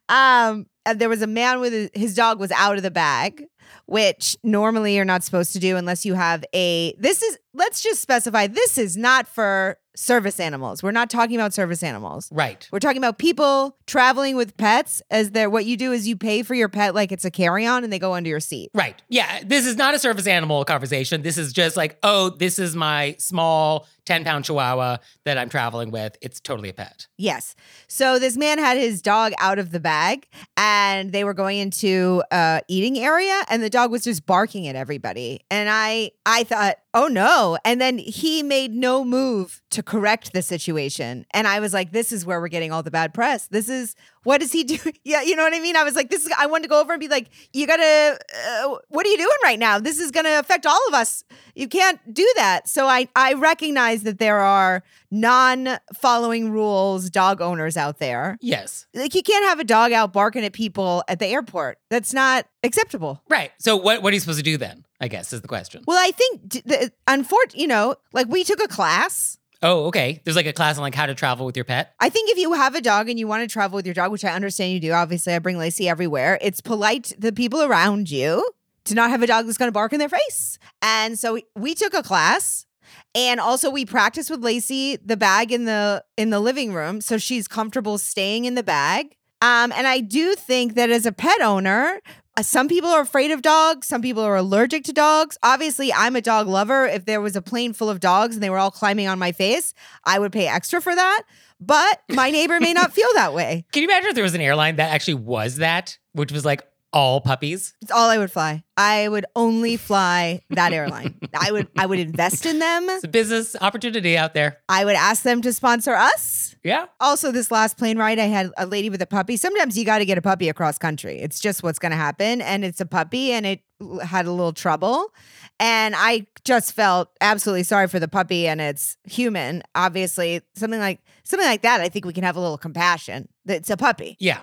Um, 0.09 0.67
and 0.87 0.99
there 0.99 1.09
was 1.09 1.23
a 1.23 1.27
man 1.27 1.61
with 1.61 1.73
his, 1.73 1.91
his 1.95 2.15
dog 2.15 2.41
was 2.41 2.51
out 2.53 2.77
of 2.77 2.83
the 2.83 2.91
bag, 2.91 3.45
which 3.87 4.37
normally 4.43 4.97
you're 4.97 5.05
not 5.05 5.23
supposed 5.23 5.53
to 5.53 5.59
do 5.59 5.77
unless 5.77 6.07
you 6.07 6.15
have 6.15 6.45
a. 6.55 6.95
This 6.99 7.23
is 7.23 7.39
let's 7.53 7.83
just 7.83 8.01
specify. 8.01 8.47
This 8.47 8.79
is 8.79 8.97
not 8.97 9.29
for 9.29 9.77
service 9.97 10.41
animals. 10.41 10.83
We're 10.83 10.91
not 10.91 11.11
talking 11.11 11.37
about 11.37 11.55
service 11.55 11.83
animals. 11.83 12.29
right. 12.33 12.69
We're 12.73 12.81
talking 12.81 12.99
about 12.99 13.19
people 13.19 13.77
traveling 13.87 14.37
with 14.37 14.57
pets. 14.57 15.03
As 15.11 15.31
they're 15.31 15.51
what 15.51 15.65
you 15.65 15.77
do 15.77 15.93
is 15.93 16.09
you 16.09 16.17
pay 16.17 16.43
for 16.43 16.55
your 16.55 16.69
pet 16.69 16.95
like 16.95 17.13
it's 17.13 17.25
a 17.25 17.31
carry 17.31 17.67
on, 17.67 17.85
and 17.85 17.93
they 17.93 17.99
go 17.99 18.15
under 18.15 18.29
your 18.29 18.41
seat. 18.41 18.71
Right. 18.75 19.01
Yeah. 19.09 19.41
This 19.45 19.67
is 19.67 19.77
not 19.77 19.95
a 19.95 19.99
service 19.99 20.27
animal 20.27 20.65
conversation. 20.65 21.23
This 21.23 21.39
is 21.39 21.53
just 21.53 21.77
like, 21.77 21.99
oh, 22.03 22.31
this 22.31 22.59
is 22.59 22.75
my 22.75 23.17
small 23.19 23.87
10 24.07 24.25
pound 24.25 24.45
chihuahua 24.45 24.99
that 25.25 25.39
I'm 25.39 25.49
traveling 25.49 25.91
with. 25.91 26.17
It's 26.21 26.41
totally 26.41 26.69
a 26.69 26.75
pet. 26.75 27.07
Yes. 27.17 27.55
So 27.89 28.19
this 28.19 28.37
man 28.37 28.59
had 28.59 28.77
his 28.77 29.03
dog 29.03 29.33
out 29.39 29.59
of 29.59 29.71
the 29.71 29.81
bag 29.81 30.27
and 30.57 31.13
they 31.13 31.25
were 31.25 31.35
going 31.35 31.59
into 31.59 32.23
a 32.31 32.63
eating 32.69 32.99
area 32.99 33.43
and 33.49 33.63
the 33.63 33.71
dog 33.71 33.91
was 33.91 34.03
just 34.03 34.27
barking 34.27 34.69
at 34.69 34.77
everybody. 34.77 35.41
And 35.51 35.69
I 35.71 36.13
I 36.27 36.45
thought, 36.45 36.77
"Oh 36.93 37.09
no." 37.09 37.59
And 37.65 37.81
then 37.81 37.99
he 37.99 38.43
made 38.43 38.73
no 38.73 39.05
move 39.05 39.63
to 39.71 39.83
correct 39.83 40.33
the 40.33 40.43
situation. 40.43 41.27
And 41.33 41.47
I 41.47 41.61
was 41.61 41.73
like, 41.73 41.93
"This 41.93 42.13
is 42.13 42.25
where 42.27 42.41
we're 42.41 42.49
getting 42.49 42.73
all 42.73 42.83
the 42.83 42.91
bad 42.91 43.15
press. 43.15 43.47
This 43.47 43.69
is 43.69 43.95
what 44.25 44.43
is 44.43 44.53
he 44.53 44.65
doing? 44.75 44.97
Yeah, 45.05 45.23
you 45.23 45.37
know 45.37 45.45
what 45.45 45.55
I 45.55 45.61
mean? 45.61 45.77
I 45.77 45.85
was 45.85 45.95
like, 45.95 46.11
this 46.11 46.27
is 46.27 46.33
I 46.39 46.47
wanted 46.47 46.65
to 46.65 46.69
go 46.69 46.81
over 46.81 46.93
and 46.93 47.01
be 47.01 47.09
like, 47.09 47.29
"You 47.53 47.67
got 47.67 47.77
to 47.77 48.19
uh, 48.49 48.77
what 48.89 49.07
are 49.07 49.11
you 49.11 49.19
doing 49.19 49.31
right 49.45 49.59
now? 49.59 49.79
This 49.79 49.99
is 49.99 50.11
going 50.11 50.25
to 50.25 50.39
affect 50.39 50.67
all 50.67 50.81
of 50.89 50.95
us. 50.95 51.25
You 51.55 51.69
can't 51.69 52.01
do 52.13 52.31
that." 52.37 52.69
So 52.69 52.87
I 52.87 53.09
I 53.15 53.35
recognize 53.35 53.94
that 54.03 54.19
there 54.19 54.41
are 54.41 54.83
non-following 55.11 56.51
rules 56.51 57.09
dog 57.09 57.41
owners 57.41 57.77
out 57.77 57.99
there. 57.99 58.37
Yes. 58.41 58.87
Like 58.93 59.15
you 59.15 59.23
can't 59.23 59.45
have 59.47 59.61
a 59.61 59.65
dog 59.65 59.93
out 59.93 60.13
barking 60.13 60.45
at 60.45 60.53
people 60.53 61.05
at 61.09 61.21
the 61.21 61.27
airport. 61.27 61.79
That's 61.89 62.13
not 62.13 62.47
acceptable. 62.63 63.23
Right. 63.29 63.53
So 63.59 63.77
what, 63.77 64.03
what 64.03 64.13
are 64.13 64.15
you 64.15 64.21
supposed 64.21 64.39
to 64.39 64.45
do 64.45 64.57
then? 64.57 64.85
I 65.01 65.09
guess 65.09 65.33
is 65.33 65.43
the 65.43 65.49
question. 65.49 65.85
Well, 65.87 65.99
I 65.99 66.11
think 66.13 66.51
the 66.65 66.93
unfortunately, 67.07 67.63
you 67.63 67.69
know, 67.69 67.97
like 68.13 68.27
we 68.29 68.43
took 68.43 68.63
a 68.63 68.69
class. 68.69 69.39
Oh, 69.63 69.87
okay. 69.87 70.21
There's 70.25 70.37
like 70.37 70.47
a 70.47 70.53
class 70.53 70.77
on 70.77 70.83
like 70.83 70.95
how 70.95 71.07
to 71.07 71.15
travel 71.15 71.47
with 71.47 71.57
your 71.57 71.65
pet. 71.65 71.95
I 72.01 72.09
think 72.09 72.31
if 72.31 72.39
you 72.39 72.53
have 72.53 72.75
a 72.75 72.81
dog 72.81 73.09
and 73.09 73.19
you 73.19 73.27
want 73.27 73.43
to 73.43 73.53
travel 73.53 73.77
with 73.77 73.87
your 73.87 73.95
dog, 73.95 74.13
which 74.13 74.25
I 74.25 74.33
understand 74.33 74.73
you 74.73 74.81
do, 74.81 74.93
obviously 74.93 75.35
I 75.35 75.39
bring 75.39 75.59
Lacey 75.59 75.89
everywhere. 75.89 76.39
It's 76.41 76.61
polite 76.61 77.05
to 77.05 77.21
the 77.21 77.33
people 77.33 77.63
around 77.63 78.11
you 78.11 78.47
to 78.85 78.95
not 78.95 79.11
have 79.11 79.23
a 79.23 79.27
dog 79.27 79.47
that's 79.47 79.59
going 79.59 79.69
to 79.69 79.73
bark 79.73 79.93
in 79.93 79.99
their 79.99 80.09
face. 80.09 80.59
And 80.83 81.19
so 81.19 81.35
we, 81.35 81.45
we 81.57 81.75
took 81.75 81.95
a 81.95 82.03
class 82.03 82.67
and 83.15 83.41
also 83.41 83.71
we 83.71 83.85
practice 83.85 84.29
with 84.29 84.43
Lacey 84.43 84.97
the 84.97 85.17
bag 85.17 85.53
in 85.53 85.65
the 85.65 86.05
in 86.17 86.31
the 86.31 86.41
living 86.41 86.73
room 86.73 87.01
so 87.01 87.19
she's 87.19 87.49
comfortable 87.49 87.99
staying 87.99 88.45
in 88.45 88.55
the 88.55 88.63
bag. 88.63 89.17
Um, 89.41 89.73
and 89.73 89.87
I 89.87 90.01
do 90.01 90.35
think 90.35 90.75
that 90.75 90.89
as 90.89 91.05
a 91.05 91.13
pet 91.13 91.43
owner, 91.43 92.01
uh, 92.37 92.43
some 92.43 92.67
people 92.67 92.91
are 92.91 93.03
afraid 93.03 93.31
of 93.31 93.43
dogs. 93.43 93.87
Some 93.87 94.01
people 94.01 94.23
are 94.23 94.37
allergic 94.37 94.85
to 94.85 94.93
dogs. 94.93 95.37
Obviously, 95.43 95.93
I'm 95.93 96.17
a 96.17 96.21
dog 96.21 96.49
lover. 96.49 96.87
If 96.87 97.05
there 97.05 97.21
was 97.21 97.37
a 97.37 97.43
plane 97.43 97.75
full 97.75 97.91
of 97.91 98.01
dogs 98.01 98.35
and 98.35 98.43
they 98.43 98.51
were 98.51 98.59
all 98.59 98.71
climbing 98.71 99.07
on 99.07 99.19
my 99.19 99.33
face, 99.33 99.75
I 100.05 100.19
would 100.19 100.33
pay 100.33 100.49
extra 100.49 100.81
for 100.81 100.95
that. 100.95 101.23
But 101.61 102.01
my 102.09 102.31
neighbor 102.31 102.59
may 102.59 102.73
not 102.73 102.93
feel 102.95 103.09
that 103.15 103.35
way. 103.35 103.65
Can 103.73 103.83
you 103.83 103.89
imagine 103.89 104.09
if 104.09 104.15
there 104.15 104.25
was 104.25 104.35
an 104.35 104.41
airline 104.41 104.77
that 104.77 104.93
actually 104.93 105.15
was 105.15 105.57
that, 105.57 105.99
which 106.13 106.33
was 106.33 106.45
like 106.45 106.67
all 106.95 107.21
puppies? 107.21 107.75
It's 107.83 107.91
all 107.91 108.09
I 108.09 108.17
would 108.17 108.31
fly. 108.31 108.65
I 108.77 109.09
would 109.09 109.27
only 109.37 109.77
fly 109.77 110.41
that 110.51 110.73
airline. 110.73 111.19
I 111.39 111.53
would 111.53 111.69
I 111.77 111.85
would 111.85 111.99
invest 111.99 112.47
in 112.47 112.61
them. 112.61 112.89
It's 112.89 113.05
a 113.05 113.09
business 113.09 113.55
opportunity 113.61 114.17
out 114.17 114.33
there. 114.33 114.59
I 114.69 114.85
would 114.85 114.95
ask 114.95 115.23
them 115.23 115.43
to 115.43 115.53
sponsor 115.53 115.95
us. 115.95 116.57
Yeah. 116.65 116.87
Also, 116.99 117.31
this 117.31 117.51
last 117.51 117.77
plane 117.77 117.99
ride, 117.99 118.19
I 118.19 118.25
had 118.25 118.51
a 118.57 118.65
lady 118.65 118.89
with 118.89 119.03
a 119.03 119.07
puppy. 119.07 119.37
Sometimes 119.37 119.77
you 119.77 119.85
got 119.85 119.99
to 119.99 120.07
get 120.07 120.17
a 120.17 120.23
puppy 120.23 120.49
across 120.49 120.79
country. 120.79 121.21
It's 121.21 121.39
just 121.39 121.63
what's 121.63 121.79
going 121.79 121.91
to 121.91 121.97
happen. 121.97 122.41
And 122.41 122.65
it's 122.65 122.81
a 122.81 122.87
puppy, 122.87 123.33
and 123.33 123.45
it 123.45 123.61
had 124.03 124.25
a 124.25 124.33
little 124.33 124.55
trouble. 124.55 125.13
And 125.61 125.95
I 125.97 126.27
just 126.45 126.73
felt 126.73 127.11
absolutely 127.21 127.65
sorry 127.65 127.87
for 127.89 128.01
the 128.01 128.09
puppy, 128.09 128.49
and 128.49 128.63
it's 128.63 128.97
human. 129.05 129.63
Obviously, 129.75 130.41
something 130.55 130.81
like 130.81 131.01
something 131.25 131.47
like 131.47 131.63
that. 131.63 131.83
I 131.83 131.91
think 131.91 132.07
we 132.07 132.15
can 132.15 132.25
have 132.25 132.37
a 132.37 132.41
little 132.41 132.59
compassion. 132.59 133.29
It's 133.47 133.69
a 133.69 133.77
puppy. 133.77 134.17
Yeah. 134.19 134.41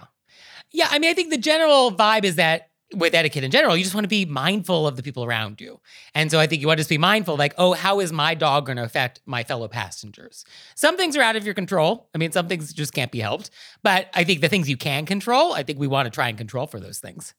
Yeah. 0.72 0.88
I 0.90 1.00
mean, 1.00 1.10
I 1.10 1.14
think 1.14 1.30
the 1.30 1.38
general 1.38 1.92
vibe 1.92 2.24
is 2.24 2.36
that 2.36 2.68
with 2.94 3.14
etiquette 3.14 3.44
in 3.44 3.52
general, 3.52 3.78
you 3.78 3.84
just 3.84 3.96
want 3.96 4.04
to 4.04 4.10
be 4.10 4.26
mindful 4.26 4.86
of 4.86 4.98
the 4.98 5.04
people 5.04 5.24
around 5.24 5.62
you. 5.62 5.80
And 6.14 6.30
so 6.30 6.40
I 6.40 6.48
think 6.48 6.62
you 6.62 6.68
want 6.68 6.78
to 6.78 6.82
just 6.82 6.90
be 6.90 6.98
mindful, 6.98 7.38
like, 7.38 7.54
oh, 7.58 7.74
how 7.74 8.00
is 8.00 8.12
my 8.12 8.36
dog 8.36 8.66
going 8.66 8.78
to 8.78 8.84
affect 8.84 9.22
my 9.26 9.44
fellow 9.44 9.68
passengers? 9.70 10.44
Some 10.76 10.98
things 10.98 11.16
are 11.16 11.22
out 11.22 11.38
of 11.38 11.46
your 11.46 11.54
control. 11.54 12.10
I 12.14 12.18
mean, 12.18 12.32
some 12.32 12.48
things 12.48 12.74
just 12.74 12.94
can't 12.94 13.12
be 13.12 13.20
helped. 13.20 13.50
But 13.82 14.08
I 14.14 14.24
think 14.24 14.42
the 14.42 14.50
things 14.50 14.70
you 14.70 14.78
can 14.78 15.06
control, 15.06 15.54
I 15.54 15.64
think 15.64 15.80
we 15.80 15.88
want 15.88 16.08
to 16.08 16.10
try 16.10 16.28
and 16.28 16.38
control 16.38 16.68
for 16.68 16.80
those 16.80 17.00
things. 17.00 17.34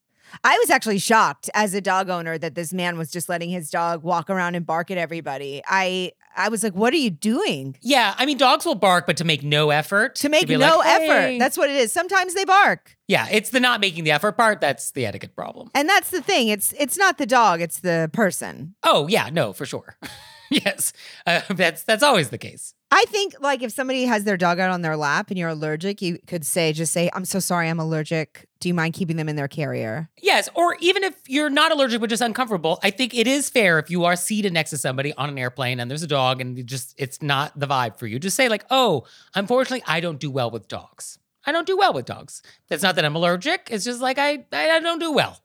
I 0.45 0.59
was 0.59 0.71
actually 0.71 0.99
shocked 0.99 1.51
as 1.55 1.75
a 1.75 1.81
dog 1.81 2.09
owner 2.09 2.39
that 2.39 2.55
this 2.55 2.73
man 2.73 2.99
was 2.99 3.11
just 3.11 3.29
letting 3.29 3.51
his 3.51 3.71
dog 3.71 4.03
walk 4.03 4.31
around 4.31 4.55
and 4.55 4.67
bark 4.67 4.91
at 4.91 4.99
everybody. 4.99 5.63
I 5.67 6.13
I 6.37 6.49
was 6.49 6.63
like, 6.63 6.75
"What 6.75 6.93
are 6.95 6.99
you 6.99 7.11
doing?" 7.11 7.77
Yeah. 7.83 8.15
I 8.17 8.25
mean, 8.27 8.39
dogs 8.39 8.65
will 8.65 8.75
bark, 8.75 9.07
but 9.07 9.17
to 9.19 9.25
make 9.25 9.43
no 9.43 9.71
effort. 9.71 10.15
To 10.17 10.29
make 10.29 10.49
be 10.49 10.57
no 10.57 10.79
like, 10.79 10.89
effort. 10.89 11.21
"Hey." 11.21 11.39
That's 11.39 11.59
what 11.59 11.69
it 11.71 11.77
is. 11.77 11.93
Sometimes 11.93 12.35
they 12.35 12.45
bark. 12.45 12.97
yeah. 13.09 13.27
It's 13.31 13.51
the 13.51 13.61
not 13.61 13.81
making 13.81 14.05
the 14.05 14.13
effort 14.13 14.37
part. 14.37 14.61
That's 14.61 14.93
the 14.93 15.05
etiquette 15.07 15.37
problem. 15.37 15.71
And 15.75 15.89
that's 15.89 16.11
the 16.11 16.23
thing. 16.23 16.49
It's 16.49 16.73
it's 16.79 16.97
not 16.97 17.19
the 17.19 17.27
dog, 17.27 17.61
it's 17.61 17.81
the 17.81 18.11
person. 18.13 18.75
Oh, 18.83 19.09
yeah. 19.09 19.29
No, 19.31 19.53
for 19.53 19.67
sure. 19.67 19.97
yes. 20.51 20.93
Uh, 21.27 21.41
that's 21.51 21.83
that's 21.85 22.03
always 22.03 22.31
the 22.31 22.39
case. 22.39 22.75
I 22.95 23.07
think 23.09 23.35
like 23.41 23.63
if 23.63 23.73
somebody 23.73 24.05
has 24.05 24.25
their 24.25 24.37
dog 24.37 24.61
out 24.61 24.69
on 24.71 24.83
their 24.83 24.99
lap 24.99 25.31
and 25.31 25.39
you're 25.39 25.49
allergic, 25.49 26.03
you 26.03 26.19
could 26.27 26.45
say 26.45 26.75
just 26.75 26.93
say, 26.93 27.09
"I'm 27.15 27.25
so 27.25 27.39
sorry, 27.39 27.71
I'm 27.71 27.81
allergic. 27.81 28.47
Do 28.61 28.69
you 28.69 28.75
mind 28.75 28.93
keeping 28.93 29.17
them 29.17 29.31
in 29.31 29.37
their 29.37 29.49
carrier?" 29.49 30.11
Yes, 30.21 30.51
or 30.55 30.77
even 30.79 31.03
if 31.03 31.15
you're 31.27 31.49
not 31.49 31.73
allergic 31.73 32.03
but 32.03 32.11
just 32.11 32.21
uncomfortable, 32.21 32.79
I 32.83 32.91
think 32.91 33.15
it 33.15 33.27
is 33.27 33.49
fair 33.49 33.79
if 33.79 33.91
you 33.91 34.05
are 34.05 34.15
seated 34.15 34.53
next 34.53 34.71
to 34.71 34.79
somebody 34.79 35.15
on 35.15 35.31
an 35.31 35.39
airplane 35.39 35.81
and 35.81 35.91
there's 35.91 36.03
a 36.03 36.07
dog 36.07 36.43
and 36.43 36.67
just 36.67 36.95
it's 36.99 37.23
not 37.23 37.59
the 37.59 37.67
vibe 37.67 37.97
for 37.97 38.07
you. 38.07 38.19
Just 38.19 38.37
say 38.37 38.51
like, 38.51 38.67
"Oh, 38.71 39.05
unfortunately, 39.35 39.83
I 39.87 40.01
don't 40.01 40.21
do 40.21 40.31
well 40.31 40.51
with 40.51 40.69
dogs. 40.69 41.19
I 41.47 41.53
don't 41.53 41.67
do 41.67 41.79
well 41.79 41.95
with 41.95 42.05
dogs." 42.05 42.43
That's 42.69 42.83
not 42.83 42.97
that 42.97 43.07
I'm 43.07 43.17
allergic. 43.17 43.69
It's 43.71 43.87
just 43.87 44.03
like 44.03 44.19
I 44.19 44.45
I 44.53 44.81
don't 44.81 44.99
do 44.99 45.13
well. 45.13 45.39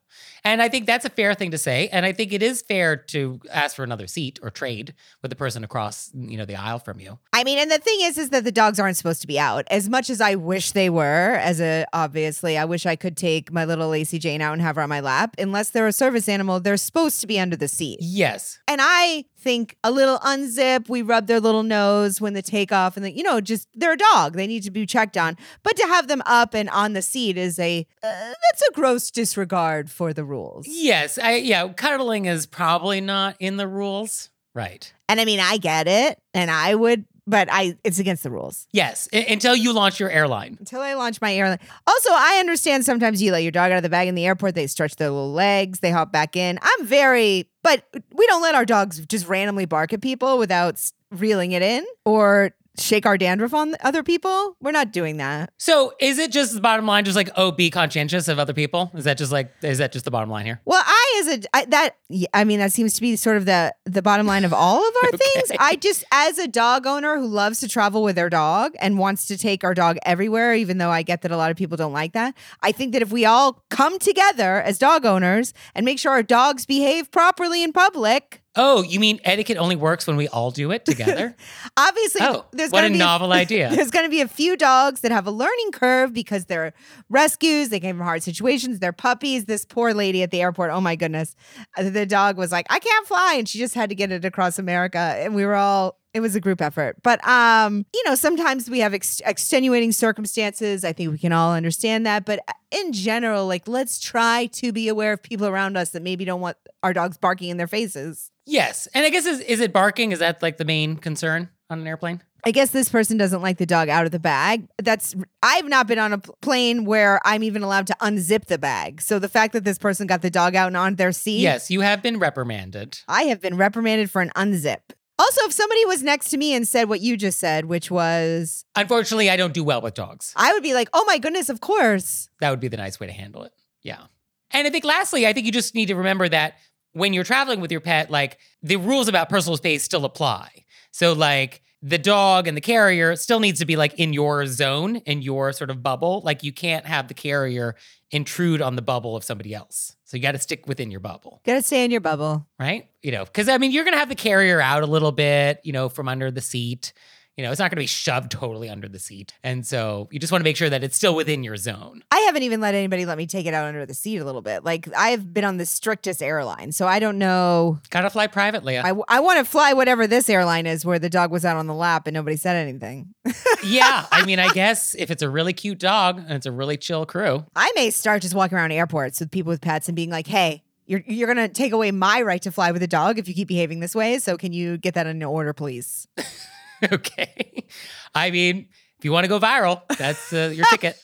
And 0.44 0.62
I 0.62 0.68
think 0.68 0.86
that's 0.86 1.04
a 1.04 1.10
fair 1.10 1.34
thing 1.34 1.50
to 1.50 1.58
say. 1.58 1.88
And 1.88 2.06
I 2.06 2.12
think 2.12 2.32
it 2.32 2.42
is 2.42 2.62
fair 2.62 2.96
to 2.96 3.40
ask 3.50 3.76
for 3.76 3.84
another 3.84 4.06
seat 4.06 4.38
or 4.42 4.50
trade 4.50 4.94
with 5.22 5.30
the 5.30 5.36
person 5.36 5.64
across, 5.64 6.10
you 6.14 6.36
know, 6.36 6.44
the 6.44 6.56
aisle 6.56 6.78
from 6.78 7.00
you. 7.00 7.18
I 7.32 7.44
mean, 7.44 7.58
and 7.58 7.70
the 7.70 7.78
thing 7.78 7.98
is, 8.02 8.18
is 8.18 8.30
that 8.30 8.44
the 8.44 8.52
dogs 8.52 8.78
aren't 8.78 8.96
supposed 8.96 9.20
to 9.22 9.26
be 9.26 9.38
out. 9.38 9.66
As 9.70 9.88
much 9.88 10.10
as 10.10 10.20
I 10.20 10.34
wish 10.34 10.72
they 10.72 10.90
were, 10.90 11.34
as 11.34 11.60
a 11.60 11.86
obviously, 11.92 12.56
I 12.56 12.64
wish 12.64 12.86
I 12.86 12.96
could 12.96 13.16
take 13.16 13.52
my 13.52 13.64
little 13.64 13.88
Lacey 13.88 14.18
Jane 14.18 14.40
out 14.40 14.52
and 14.52 14.62
have 14.62 14.76
her 14.76 14.82
on 14.82 14.88
my 14.88 15.00
lap. 15.00 15.34
Unless 15.38 15.70
they're 15.70 15.86
a 15.86 15.92
service 15.92 16.28
animal, 16.28 16.60
they're 16.60 16.76
supposed 16.76 17.20
to 17.20 17.26
be 17.26 17.38
under 17.38 17.56
the 17.56 17.68
seat. 17.68 17.98
Yes. 18.00 18.58
And 18.66 18.80
I 18.82 19.24
think 19.38 19.76
a 19.84 19.90
little 19.90 20.18
unzip, 20.18 20.88
we 20.88 21.00
rub 21.02 21.26
their 21.26 21.40
little 21.40 21.62
nose 21.62 22.20
when 22.20 22.34
the 22.34 22.42
takeoff, 22.42 22.96
and 22.96 23.06
the, 23.06 23.16
you 23.16 23.22
know, 23.22 23.40
just 23.40 23.68
they're 23.74 23.92
a 23.92 23.96
dog. 23.96 24.34
They 24.34 24.46
need 24.46 24.62
to 24.64 24.70
be 24.70 24.84
checked 24.84 25.16
on. 25.16 25.36
But 25.62 25.76
to 25.76 25.86
have 25.86 26.08
them 26.08 26.22
up 26.26 26.54
and 26.54 26.68
on 26.70 26.92
the 26.92 27.02
seat 27.02 27.36
is 27.36 27.58
a 27.58 27.86
uh, 28.02 28.32
that's 28.50 28.62
a 28.68 28.72
gross 28.72 29.10
disregard 29.10 29.90
for 29.90 30.07
the 30.12 30.24
rules. 30.24 30.66
Yes. 30.68 31.18
I 31.18 31.36
yeah, 31.36 31.68
cuddling 31.68 32.26
is 32.26 32.46
probably 32.46 33.00
not 33.00 33.36
in 33.40 33.56
the 33.56 33.68
rules. 33.68 34.30
Right. 34.54 34.92
And 35.08 35.20
I 35.20 35.24
mean, 35.24 35.40
I 35.40 35.56
get 35.58 35.86
it, 35.88 36.18
and 36.34 36.50
I 36.50 36.74
would, 36.74 37.04
but 37.26 37.48
I 37.50 37.76
it's 37.84 37.98
against 37.98 38.22
the 38.24 38.30
rules. 38.30 38.66
Yes, 38.72 39.08
i- 39.12 39.18
until 39.28 39.54
you 39.54 39.72
launch 39.72 40.00
your 40.00 40.10
airline. 40.10 40.56
Until 40.58 40.80
I 40.80 40.94
launch 40.94 41.20
my 41.20 41.32
airline. 41.34 41.60
Also, 41.86 42.10
I 42.12 42.38
understand 42.40 42.84
sometimes 42.84 43.22
you 43.22 43.30
let 43.32 43.42
your 43.42 43.52
dog 43.52 43.70
out 43.70 43.76
of 43.76 43.82
the 43.84 43.88
bag 43.88 44.08
in 44.08 44.14
the 44.16 44.26
airport, 44.26 44.54
they 44.54 44.66
stretch 44.66 44.96
their 44.96 45.10
little 45.10 45.32
legs, 45.32 45.78
they 45.80 45.90
hop 45.90 46.10
back 46.12 46.34
in. 46.36 46.58
I'm 46.60 46.86
very, 46.86 47.48
but 47.62 47.84
we 48.14 48.26
don't 48.26 48.42
let 48.42 48.54
our 48.54 48.64
dogs 48.64 48.98
just 49.06 49.28
randomly 49.28 49.64
bark 49.66 49.92
at 49.92 50.00
people 50.02 50.38
without 50.38 50.82
reeling 51.12 51.52
it 51.52 51.62
in 51.62 51.86
or 52.04 52.50
shake 52.78 53.06
our 53.06 53.18
dandruff 53.18 53.54
on 53.54 53.74
other 53.80 54.02
people. 54.02 54.56
We're 54.60 54.72
not 54.72 54.92
doing 54.92 55.16
that. 55.18 55.52
So, 55.58 55.92
is 56.00 56.18
it 56.18 56.32
just 56.32 56.54
the 56.54 56.60
bottom 56.60 56.86
line, 56.86 57.04
just 57.04 57.16
like 57.16 57.30
oh, 57.36 57.50
be 57.52 57.70
conscientious 57.70 58.28
of 58.28 58.38
other 58.38 58.52
people? 58.52 58.90
Is 58.94 59.04
that 59.04 59.18
just 59.18 59.32
like 59.32 59.52
is 59.62 59.78
that 59.78 59.92
just 59.92 60.04
the 60.04 60.10
bottom 60.10 60.30
line 60.30 60.46
here? 60.46 60.60
Well, 60.64 60.82
I 60.84 61.20
as 61.20 61.38
a 61.38 61.56
I, 61.56 61.64
that 61.66 61.96
I 62.34 62.44
mean 62.44 62.58
that 62.58 62.72
seems 62.72 62.94
to 62.94 63.00
be 63.00 63.16
sort 63.16 63.36
of 63.36 63.44
the 63.44 63.74
the 63.84 64.02
bottom 64.02 64.26
line 64.26 64.44
of 64.44 64.52
all 64.52 64.86
of 64.86 64.94
our 65.02 65.10
things. 65.16 65.52
I 65.58 65.76
just 65.76 66.04
as 66.12 66.38
a 66.38 66.48
dog 66.48 66.86
owner 66.86 67.18
who 67.18 67.26
loves 67.26 67.60
to 67.60 67.68
travel 67.68 68.02
with 68.02 68.16
their 68.16 68.30
dog 68.30 68.74
and 68.80 68.98
wants 68.98 69.26
to 69.26 69.38
take 69.38 69.64
our 69.64 69.74
dog 69.74 69.98
everywhere 70.04 70.54
even 70.54 70.78
though 70.78 70.90
I 70.90 71.02
get 71.02 71.22
that 71.22 71.30
a 71.30 71.36
lot 71.36 71.50
of 71.50 71.56
people 71.56 71.76
don't 71.76 71.92
like 71.92 72.12
that. 72.12 72.34
I 72.62 72.72
think 72.72 72.92
that 72.92 73.02
if 73.02 73.10
we 73.12 73.24
all 73.24 73.64
come 73.70 73.98
together 73.98 74.60
as 74.60 74.78
dog 74.78 75.04
owners 75.04 75.52
and 75.74 75.84
make 75.84 75.98
sure 75.98 76.12
our 76.12 76.22
dogs 76.22 76.66
behave 76.66 77.10
properly 77.10 77.62
in 77.62 77.72
public, 77.72 78.42
Oh, 78.58 78.82
you 78.82 78.98
mean 78.98 79.20
etiquette 79.24 79.56
only 79.56 79.76
works 79.76 80.06
when 80.06 80.16
we 80.16 80.28
all 80.28 80.50
do 80.50 80.72
it 80.72 80.84
together? 80.84 81.36
obviously 81.76 82.20
Oh, 82.22 82.44
there's 82.52 82.70
what 82.70 82.84
a 82.84 82.90
be 82.90 82.98
novel 82.98 83.32
idea. 83.44 83.70
There's 83.70 83.90
going 83.90 84.04
to 84.04 84.10
be 84.10 84.20
a 84.20 84.28
few 84.28 84.56
dogs 84.56 85.00
that 85.00 85.12
have 85.12 85.26
a 85.26 85.30
learning 85.30 85.70
curve 85.72 86.12
because 86.12 86.46
they're 86.46 86.74
rescues. 87.08 87.68
They 87.68 87.80
came 87.80 87.96
from 87.96 88.04
hard 88.04 88.22
situations. 88.22 88.80
They're 88.80 88.92
puppies. 88.92 89.44
This 89.44 89.64
poor 89.64 89.94
lady 89.94 90.22
at 90.22 90.30
the 90.32 90.42
airport. 90.42 90.70
Oh 90.72 90.80
my 90.80 90.96
goodness, 90.96 91.36
the 91.76 92.04
dog 92.04 92.36
was 92.36 92.50
like, 92.50 92.66
"I 92.68 92.80
can't 92.80 93.06
fly," 93.06 93.36
and 93.38 93.48
she 93.48 93.58
just 93.58 93.74
had 93.74 93.88
to 93.90 93.94
get 93.94 94.10
it 94.10 94.24
across 94.24 94.58
America. 94.58 94.98
And 94.98 95.34
we 95.34 95.46
were 95.46 95.54
all. 95.54 95.98
It 96.14 96.20
was 96.20 96.34
a 96.34 96.40
group 96.40 96.60
effort, 96.62 96.96
but 97.02 97.26
um, 97.28 97.84
you 97.94 98.02
know, 98.06 98.14
sometimes 98.14 98.68
we 98.70 98.80
have 98.80 98.94
ex- 98.94 99.20
extenuating 99.26 99.92
circumstances. 99.92 100.84
I 100.84 100.92
think 100.92 101.12
we 101.12 101.18
can 101.18 101.32
all 101.32 101.52
understand 101.52 102.06
that, 102.06 102.24
but 102.24 102.40
uh, 102.48 102.52
in 102.70 102.92
general, 102.92 103.46
like 103.46 103.68
let's 103.68 104.00
try 104.00 104.46
to 104.54 104.72
be 104.72 104.88
aware 104.88 105.12
of 105.12 105.22
people 105.22 105.46
around 105.46 105.76
us 105.76 105.90
that 105.90 106.02
maybe 106.02 106.24
don't 106.24 106.40
want 106.40 106.56
our 106.82 106.92
dogs 106.92 107.18
barking 107.18 107.50
in 107.50 107.56
their 107.58 107.66
faces. 107.66 108.30
yes, 108.46 108.88
and 108.94 109.04
I 109.04 109.10
guess 109.10 109.26
is, 109.26 109.40
is 109.40 109.60
it 109.60 109.72
barking? 109.72 110.12
Is 110.12 110.20
that 110.20 110.42
like 110.42 110.56
the 110.56 110.64
main 110.64 110.96
concern 110.96 111.50
on 111.68 111.80
an 111.80 111.86
airplane? 111.86 112.22
I 112.44 112.52
guess 112.52 112.70
this 112.70 112.88
person 112.88 113.16
doesn't 113.18 113.42
like 113.42 113.58
the 113.58 113.66
dog 113.66 113.88
out 113.88 114.06
of 114.06 114.12
the 114.12 114.20
bag. 114.20 114.68
That's 114.78 115.14
I've 115.42 115.66
not 115.68 115.88
been 115.88 115.98
on 115.98 116.12
a 116.12 116.18
plane 116.18 116.84
where 116.84 117.20
I'm 117.24 117.42
even 117.42 117.62
allowed 117.62 117.88
to 117.88 117.96
unzip 118.00 118.46
the 118.46 118.58
bag. 118.58 119.02
So 119.02 119.18
the 119.18 119.28
fact 119.28 119.52
that 119.52 119.64
this 119.64 119.76
person 119.76 120.06
got 120.06 120.22
the 120.22 120.30
dog 120.30 120.54
out 120.54 120.68
and 120.68 120.76
on 120.76 120.94
their 120.94 121.12
seat, 121.12 121.40
Yes, 121.40 121.68
you 121.70 121.80
have 121.80 122.00
been 122.00 122.18
reprimanded. 122.18 123.00
I 123.08 123.24
have 123.24 123.40
been 123.40 123.56
reprimanded 123.56 124.10
for 124.10 124.22
an 124.22 124.30
unzip. 124.36 124.78
Also, 125.18 125.40
if 125.44 125.52
somebody 125.52 125.84
was 125.84 126.02
next 126.02 126.30
to 126.30 126.36
me 126.36 126.54
and 126.54 126.66
said 126.66 126.88
what 126.88 127.00
you 127.00 127.16
just 127.16 127.40
said, 127.40 127.64
which 127.64 127.90
was, 127.90 128.64
Unfortunately, 128.76 129.28
I 129.28 129.36
don't 129.36 129.52
do 129.52 129.64
well 129.64 129.80
with 129.80 129.94
dogs. 129.94 130.32
I 130.36 130.52
would 130.52 130.62
be 130.62 130.74
like, 130.74 130.88
oh 130.92 131.04
my 131.06 131.18
goodness, 131.18 131.48
of 131.48 131.60
course. 131.60 132.28
That 132.40 132.50
would 132.50 132.60
be 132.60 132.68
the 132.68 132.76
nice 132.76 133.00
way 133.00 133.08
to 133.08 133.12
handle 133.12 133.42
it. 133.42 133.52
Yeah. 133.82 134.04
And 134.52 134.66
I 134.66 134.70
think 134.70 134.84
lastly, 134.84 135.26
I 135.26 135.32
think 135.32 135.46
you 135.46 135.52
just 135.52 135.74
need 135.74 135.86
to 135.86 135.96
remember 135.96 136.28
that 136.28 136.54
when 136.92 137.12
you're 137.12 137.24
traveling 137.24 137.60
with 137.60 137.72
your 137.72 137.80
pet, 137.80 138.10
like 138.10 138.38
the 138.62 138.76
rules 138.76 139.08
about 139.08 139.28
personal 139.28 139.56
space 139.56 139.82
still 139.82 140.04
apply. 140.04 140.64
So 140.90 141.12
like 141.12 141.62
the 141.82 141.98
dog 141.98 142.48
and 142.48 142.56
the 142.56 142.60
carrier 142.60 143.14
still 143.16 143.40
needs 143.40 143.58
to 143.60 143.66
be 143.66 143.76
like 143.76 143.94
in 143.94 144.12
your 144.12 144.46
zone, 144.46 144.96
in 144.96 145.22
your 145.22 145.52
sort 145.52 145.70
of 145.70 145.82
bubble. 145.82 146.22
Like 146.24 146.42
you 146.42 146.52
can't 146.52 146.86
have 146.86 147.08
the 147.08 147.14
carrier 147.14 147.76
intrude 148.10 148.62
on 148.62 148.76
the 148.76 148.82
bubble 148.82 149.16
of 149.16 149.24
somebody 149.24 149.54
else. 149.54 149.96
So 150.08 150.16
you 150.16 150.22
got 150.22 150.32
to 150.32 150.38
stick 150.38 150.66
within 150.66 150.90
your 150.90 151.00
bubble, 151.00 151.42
Gotta 151.44 151.60
stay 151.60 151.84
in 151.84 151.90
your 151.90 152.00
bubble. 152.00 152.46
right? 152.58 152.88
You 153.02 153.12
know, 153.12 153.26
because 153.26 153.46
I 153.46 153.58
mean, 153.58 153.72
you're 153.72 153.84
going 153.84 153.92
to 153.92 153.98
have 153.98 154.08
the 154.08 154.14
carrier 154.14 154.58
out 154.58 154.82
a 154.82 154.86
little 154.86 155.12
bit, 155.12 155.60
you 155.64 155.72
know, 155.74 155.90
from 155.90 156.08
under 156.08 156.30
the 156.30 156.40
seat. 156.40 156.94
You 157.38 157.44
know, 157.44 157.52
it's 157.52 157.60
not 157.60 157.70
going 157.70 157.76
to 157.76 157.82
be 157.82 157.86
shoved 157.86 158.32
totally 158.32 158.68
under 158.68 158.88
the 158.88 158.98
seat. 158.98 159.32
And 159.44 159.64
so 159.64 160.08
you 160.10 160.18
just 160.18 160.32
want 160.32 160.40
to 160.40 160.44
make 160.44 160.56
sure 160.56 160.68
that 160.68 160.82
it's 160.82 160.96
still 160.96 161.14
within 161.14 161.44
your 161.44 161.56
zone. 161.56 162.02
I 162.10 162.18
haven't 162.22 162.42
even 162.42 162.60
let 162.60 162.74
anybody 162.74 163.06
let 163.06 163.16
me 163.16 163.28
take 163.28 163.46
it 163.46 163.54
out 163.54 163.64
under 163.64 163.86
the 163.86 163.94
seat 163.94 164.18
a 164.18 164.24
little 164.24 164.42
bit. 164.42 164.64
Like 164.64 164.88
I've 164.96 165.32
been 165.32 165.44
on 165.44 165.56
the 165.56 165.64
strictest 165.64 166.20
airline, 166.20 166.72
so 166.72 166.88
I 166.88 166.98
don't 166.98 167.16
know. 167.16 167.78
Got 167.90 168.00
to 168.00 168.10
fly 168.10 168.26
privately. 168.26 168.76
I, 168.76 168.92
I 169.08 169.20
want 169.20 169.38
to 169.38 169.44
fly 169.44 169.72
whatever 169.72 170.08
this 170.08 170.28
airline 170.28 170.66
is 170.66 170.84
where 170.84 170.98
the 170.98 171.08
dog 171.08 171.30
was 171.30 171.44
out 171.44 171.56
on 171.56 171.68
the 171.68 171.74
lap 171.74 172.08
and 172.08 172.14
nobody 172.14 172.34
said 172.34 172.56
anything. 172.56 173.14
yeah, 173.62 174.06
I 174.10 174.26
mean, 174.26 174.40
I 174.40 174.52
guess 174.52 174.96
if 174.96 175.08
it's 175.08 175.22
a 175.22 175.30
really 175.30 175.52
cute 175.52 175.78
dog 175.78 176.18
and 176.18 176.32
it's 176.32 176.46
a 176.46 176.52
really 176.52 176.76
chill 176.76 177.06
crew, 177.06 177.46
I 177.54 177.70
may 177.76 177.90
start 177.90 178.22
just 178.22 178.34
walking 178.34 178.58
around 178.58 178.72
airports 178.72 179.20
with 179.20 179.30
people 179.30 179.50
with 179.50 179.60
pets 179.60 179.88
and 179.88 179.94
being 179.94 180.10
like, 180.10 180.26
"Hey, 180.26 180.64
you're 180.86 181.04
you're 181.06 181.28
gonna 181.28 181.48
take 181.48 181.70
away 181.70 181.92
my 181.92 182.20
right 182.20 182.42
to 182.42 182.50
fly 182.50 182.72
with 182.72 182.82
a 182.82 182.88
dog 182.88 183.16
if 183.16 183.28
you 183.28 183.34
keep 183.34 183.46
behaving 183.46 183.78
this 183.78 183.94
way. 183.94 184.18
So 184.18 184.36
can 184.36 184.52
you 184.52 184.76
get 184.76 184.94
that 184.94 185.06
in 185.06 185.22
order, 185.22 185.52
please?" 185.52 186.08
okay. 186.92 187.66
I 188.14 188.30
mean, 188.30 188.68
if 188.98 189.04
you 189.04 189.12
want 189.12 189.24
to 189.24 189.28
go 189.28 189.38
viral, 189.38 189.82
that's 189.96 190.32
uh, 190.32 190.50
your 190.54 190.66
ticket. 190.66 190.96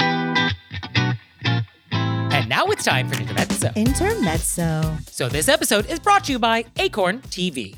and 2.38 2.48
now 2.48 2.66
it's 2.66 2.84
time 2.84 3.08
for 3.08 3.20
Intermezzo. 3.20 3.72
Intermezzo. 3.74 4.98
So 5.06 5.28
this 5.28 5.48
episode 5.48 5.86
is 5.86 5.98
brought 5.98 6.24
to 6.24 6.32
you 6.32 6.38
by 6.38 6.64
Acorn 6.76 7.20
TV. 7.22 7.77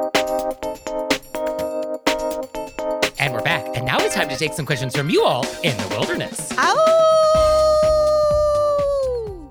To 4.31 4.39
take 4.39 4.53
some 4.53 4.65
questions 4.65 4.95
from 4.95 5.09
you 5.09 5.23
all 5.23 5.45
in 5.63 5.75
the 5.77 5.87
wilderness. 5.89 6.51
Ow! 6.57 6.97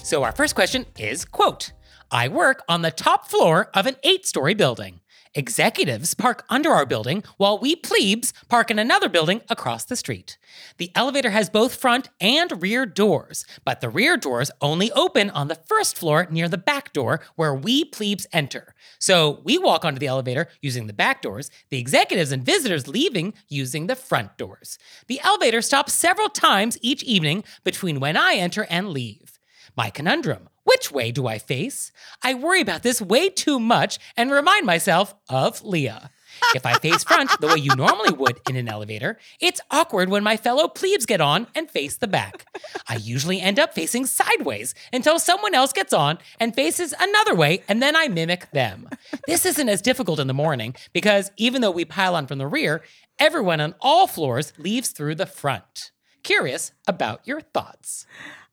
So 0.03 0.23
our 0.25 0.33
first 0.33 0.55
question 0.55 0.87
is 0.99 1.25
quote, 1.25 1.73
I 2.11 2.29
work 2.29 2.63
on 2.69 2.83
the 2.83 2.91
top 2.91 3.29
floor 3.29 3.71
of 3.75 3.87
an 3.87 3.97
eight-story 4.03 4.55
building. 4.55 5.00
Executives 5.37 6.13
park 6.13 6.45
under 6.49 6.71
our 6.71 6.85
building 6.85 7.23
while 7.37 7.57
we 7.57 7.77
plebes 7.77 8.33
park 8.49 8.69
in 8.69 8.81
another 8.81 9.09
building 9.09 9.43
across 9.49 9.85
the 9.85 9.95
street. 9.95 10.37
The 10.79 10.91
elevator 10.97 11.31
has 11.31 11.49
both 11.49 11.77
front 11.77 12.09
and 12.21 12.61
rear 12.61 12.85
doors, 12.85 13.45
but 13.65 13.81
the 13.81 13.89
rear 13.89 14.17
doors 14.17 14.51
only 14.61 14.91
open 14.91 15.31
on 15.31 15.47
the 15.47 15.55
first 15.55 15.97
floor 15.97 16.27
near 16.33 16.49
the 16.49 16.59
back 16.59 16.93
door 16.93 17.21
where 17.37 17.55
we 17.55 17.85
plebes 17.85 18.27
enter. 18.33 18.75
So 18.99 19.41
we 19.45 19.57
walk 19.57 19.85
onto 19.85 20.01
the 20.01 20.09
elevator 20.09 20.49
using 20.61 20.89
the 20.89 20.93
back 20.93 21.23
doors, 21.23 21.49
the 21.71 21.79
executives 21.79 22.33
and 22.33 22.45
visitors 22.45 22.89
leaving 22.89 23.33
using 23.49 23.87
the 23.87 23.95
front 23.95 24.37
doors. 24.37 24.79
The 25.07 25.21
elevator 25.21 25.63
stops 25.63 25.95
several 25.95 26.29
times 26.29 26.77
each 26.83 27.05
evening 27.05 27.45
between 27.63 28.01
when 28.01 28.17
I 28.17 28.35
enter 28.35 28.67
and 28.69 28.89
leave. 28.89 29.39
My 29.77 29.91
conundrum 29.91 30.50
which 30.65 30.91
way 30.93 31.11
do 31.11 31.27
I 31.27 31.39
face? 31.39 31.93
I 32.23 32.35
worry 32.35 32.61
about 32.61 32.83
this 32.83 33.01
way 33.01 33.31
too 33.31 33.59
much 33.59 33.99
and 34.17 34.31
remind 34.31 34.67
myself 34.67 35.15
of 35.29 35.63
Leah. 35.63 36.11
If 36.55 36.65
I 36.65 36.75
face 36.75 37.05
front 37.05 37.31
the 37.41 37.49
way 37.49 37.57
you 37.57 37.75
normally 37.77 38.13
would 38.13 38.41
in 38.49 38.57
an 38.57 38.69
elevator, 38.69 39.19
it's 39.41 39.61
awkward 39.71 40.09
when 40.09 40.23
my 40.23 40.37
fellow 40.37 40.69
plebes 40.69 41.07
get 41.07 41.21
on 41.21 41.47
and 41.55 41.71
face 41.71 41.97
the 41.97 42.07
back. 42.07 42.47
I 42.89 42.97
usually 42.97 43.41
end 43.41 43.59
up 43.59 43.75
facing 43.75 44.07
sideways 44.07 44.75
until 44.93 45.19
someone 45.19 45.55
else 45.55 45.73
gets 45.73 45.93
on 45.93 46.19
and 46.39 46.55
faces 46.55 46.95
another 46.99 47.35
way, 47.35 47.63
and 47.69 47.83
then 47.83 47.97
I 47.97 48.09
mimic 48.09 48.51
them. 48.53 48.89
This 49.27 49.45
isn't 49.47 49.69
as 49.69 49.83
difficult 49.83 50.21
in 50.21 50.29
the 50.29 50.35
morning 50.35 50.75
because 50.93 51.31
even 51.37 51.63
though 51.63 51.71
we 51.71 51.85
pile 51.85 52.15
on 52.15 52.27
from 52.27 52.39
the 52.39 52.47
rear, 52.47 52.83
everyone 53.19 53.61
on 53.61 53.75
all 53.81 54.07
floors 54.07 54.53
leaves 54.59 54.91
through 54.91 55.17
the 55.17 55.27
front. 55.27 55.91
Curious 56.23 56.73
about 56.87 57.27
your 57.27 57.41
thoughts. 57.41 58.07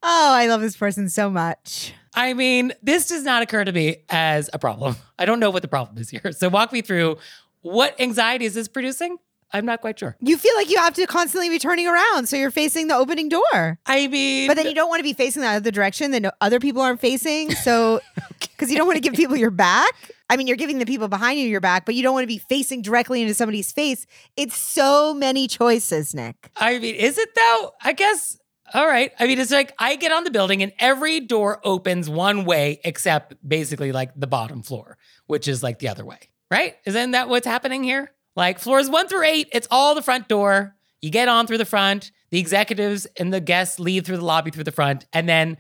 Oh, 0.04 0.34
I 0.34 0.48
love 0.48 0.62
this 0.62 0.78
person 0.78 1.10
so 1.10 1.30
much. 1.30 1.94
I 2.14 2.34
mean, 2.34 2.74
this 2.82 3.08
does 3.08 3.24
not 3.24 3.44
occur 3.44 3.64
to 3.64 3.72
me 3.72 3.98
as 4.10 4.50
a 4.54 4.60
problem. 4.60 4.96
I 5.20 5.26
don't 5.26 5.40
know 5.40 5.50
what 5.50 5.62
the 5.62 5.68
problem 5.68 5.98
is 5.98 6.10
here. 6.10 6.32
So 6.32 6.50
walk 6.50 6.72
me 6.72 6.82
through 6.82 7.18
what 7.62 8.00
anxiety 8.00 8.46
is 8.46 8.54
this 8.54 8.68
producing? 8.68 9.18
I'm 9.54 9.66
not 9.66 9.82
quite 9.82 9.98
sure. 9.98 10.18
You 10.20 10.38
feel 10.38 10.54
like 10.58 10.70
you 10.70 10.78
have 10.78 10.94
to 10.96 11.08
constantly 11.08 11.50
be 11.50 11.58
turning 11.58 11.88
around, 11.88 12.28
so 12.28 12.36
you're 12.36 12.52
facing 12.52 12.88
the 12.88 12.96
opening 12.96 13.30
door. 13.30 13.80
I 13.86 14.08
mean, 14.08 14.48
But 14.48 14.58
then 14.58 14.68
you 14.68 14.74
don't 14.76 14.90
want 14.90 15.00
to 15.00 15.04
be 15.04 15.14
facing 15.14 15.42
the 15.42 15.48
other 15.48 15.72
direction 15.72 16.12
that 16.12 16.36
other 16.42 16.60
people 16.60 16.82
aren't 16.82 17.00
facing. 17.00 17.52
So, 17.52 18.02
because 18.40 18.70
you 18.70 18.78
don't 18.78 18.88
want 18.88 18.98
to 18.98 19.02
give 19.02 19.14
people 19.14 19.38
your 19.38 19.52
back. 19.52 19.94
I 20.30 20.36
mean, 20.36 20.48
you're 20.48 20.58
giving 20.58 20.80
the 20.80 20.86
people 20.86 21.08
behind 21.08 21.40
you 21.40 21.48
your 21.48 21.62
back, 21.62 21.86
but 21.86 21.96
you 21.96 22.04
don't 22.04 22.14
want 22.14 22.24
to 22.24 22.28
be 22.28 22.40
facing 22.40 22.82
directly 22.82 23.22
into 23.22 23.34
somebody's 23.34 23.72
face. 23.72 24.06
It's 24.36 24.58
so 24.58 25.14
many 25.14 25.48
choices, 25.48 26.14
Nick. 26.14 26.52
I 26.58 26.78
mean, 26.80 26.96
is 26.96 27.18
it 27.18 27.30
though? 27.34 27.74
I 27.82 27.94
guess. 27.94 28.38
All 28.74 28.86
right. 28.86 29.12
I 29.20 29.28
mean, 29.28 29.40
it's 29.40 29.52
like 29.52 29.74
I 29.80 29.96
get 29.96 30.12
on 30.12 30.24
the 30.24 30.32
building 30.32 30.62
and 30.62 30.74
every 30.80 31.20
door 31.22 31.62
opens 31.64 32.10
one 32.10 32.44
way 32.44 32.82
except 32.84 33.36
basically 33.48 33.92
like 33.92 34.12
the 34.16 34.28
bottom 34.28 34.62
floor, 34.62 34.98
which 35.28 35.48
is 35.48 35.64
like 35.64 35.80
the 35.80 35.88
other 35.88 36.04
way, 36.04 36.20
right? 36.52 36.76
Isn't 36.86 37.12
that 37.12 37.30
what's 37.30 37.48
happening 37.48 37.84
here? 37.84 38.12
Like 38.36 38.60
floors 38.60 38.90
one 38.90 39.08
through 39.08 39.24
eight, 39.24 39.48
it's 39.52 39.68
all 39.72 39.96
the 39.96 40.02
front 40.02 40.28
door. 40.28 40.76
You 41.02 41.10
get 41.10 41.28
on 41.28 41.48
through 41.48 41.60
the 41.60 41.66
front. 41.66 42.12
The 42.30 42.40
executives 42.40 43.08
and 43.18 43.34
the 43.34 43.40
guests 43.40 43.80
leave 43.80 44.06
through 44.06 44.18
the 44.18 44.26
lobby 44.26 44.52
through 44.52 44.66
the 44.66 44.72
front. 44.72 45.06
And 45.14 45.30
then 45.30 45.58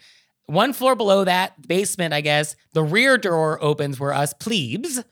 one 0.48 0.74
floor 0.74 0.96
below 0.96 1.24
that, 1.24 1.68
basement, 1.68 2.14
I 2.14 2.22
guess, 2.22 2.56
the 2.74 2.84
rear 2.84 3.18
door 3.18 3.62
opens 3.64 4.00
where 4.00 4.14
us 4.14 4.34
plebes 4.34 5.04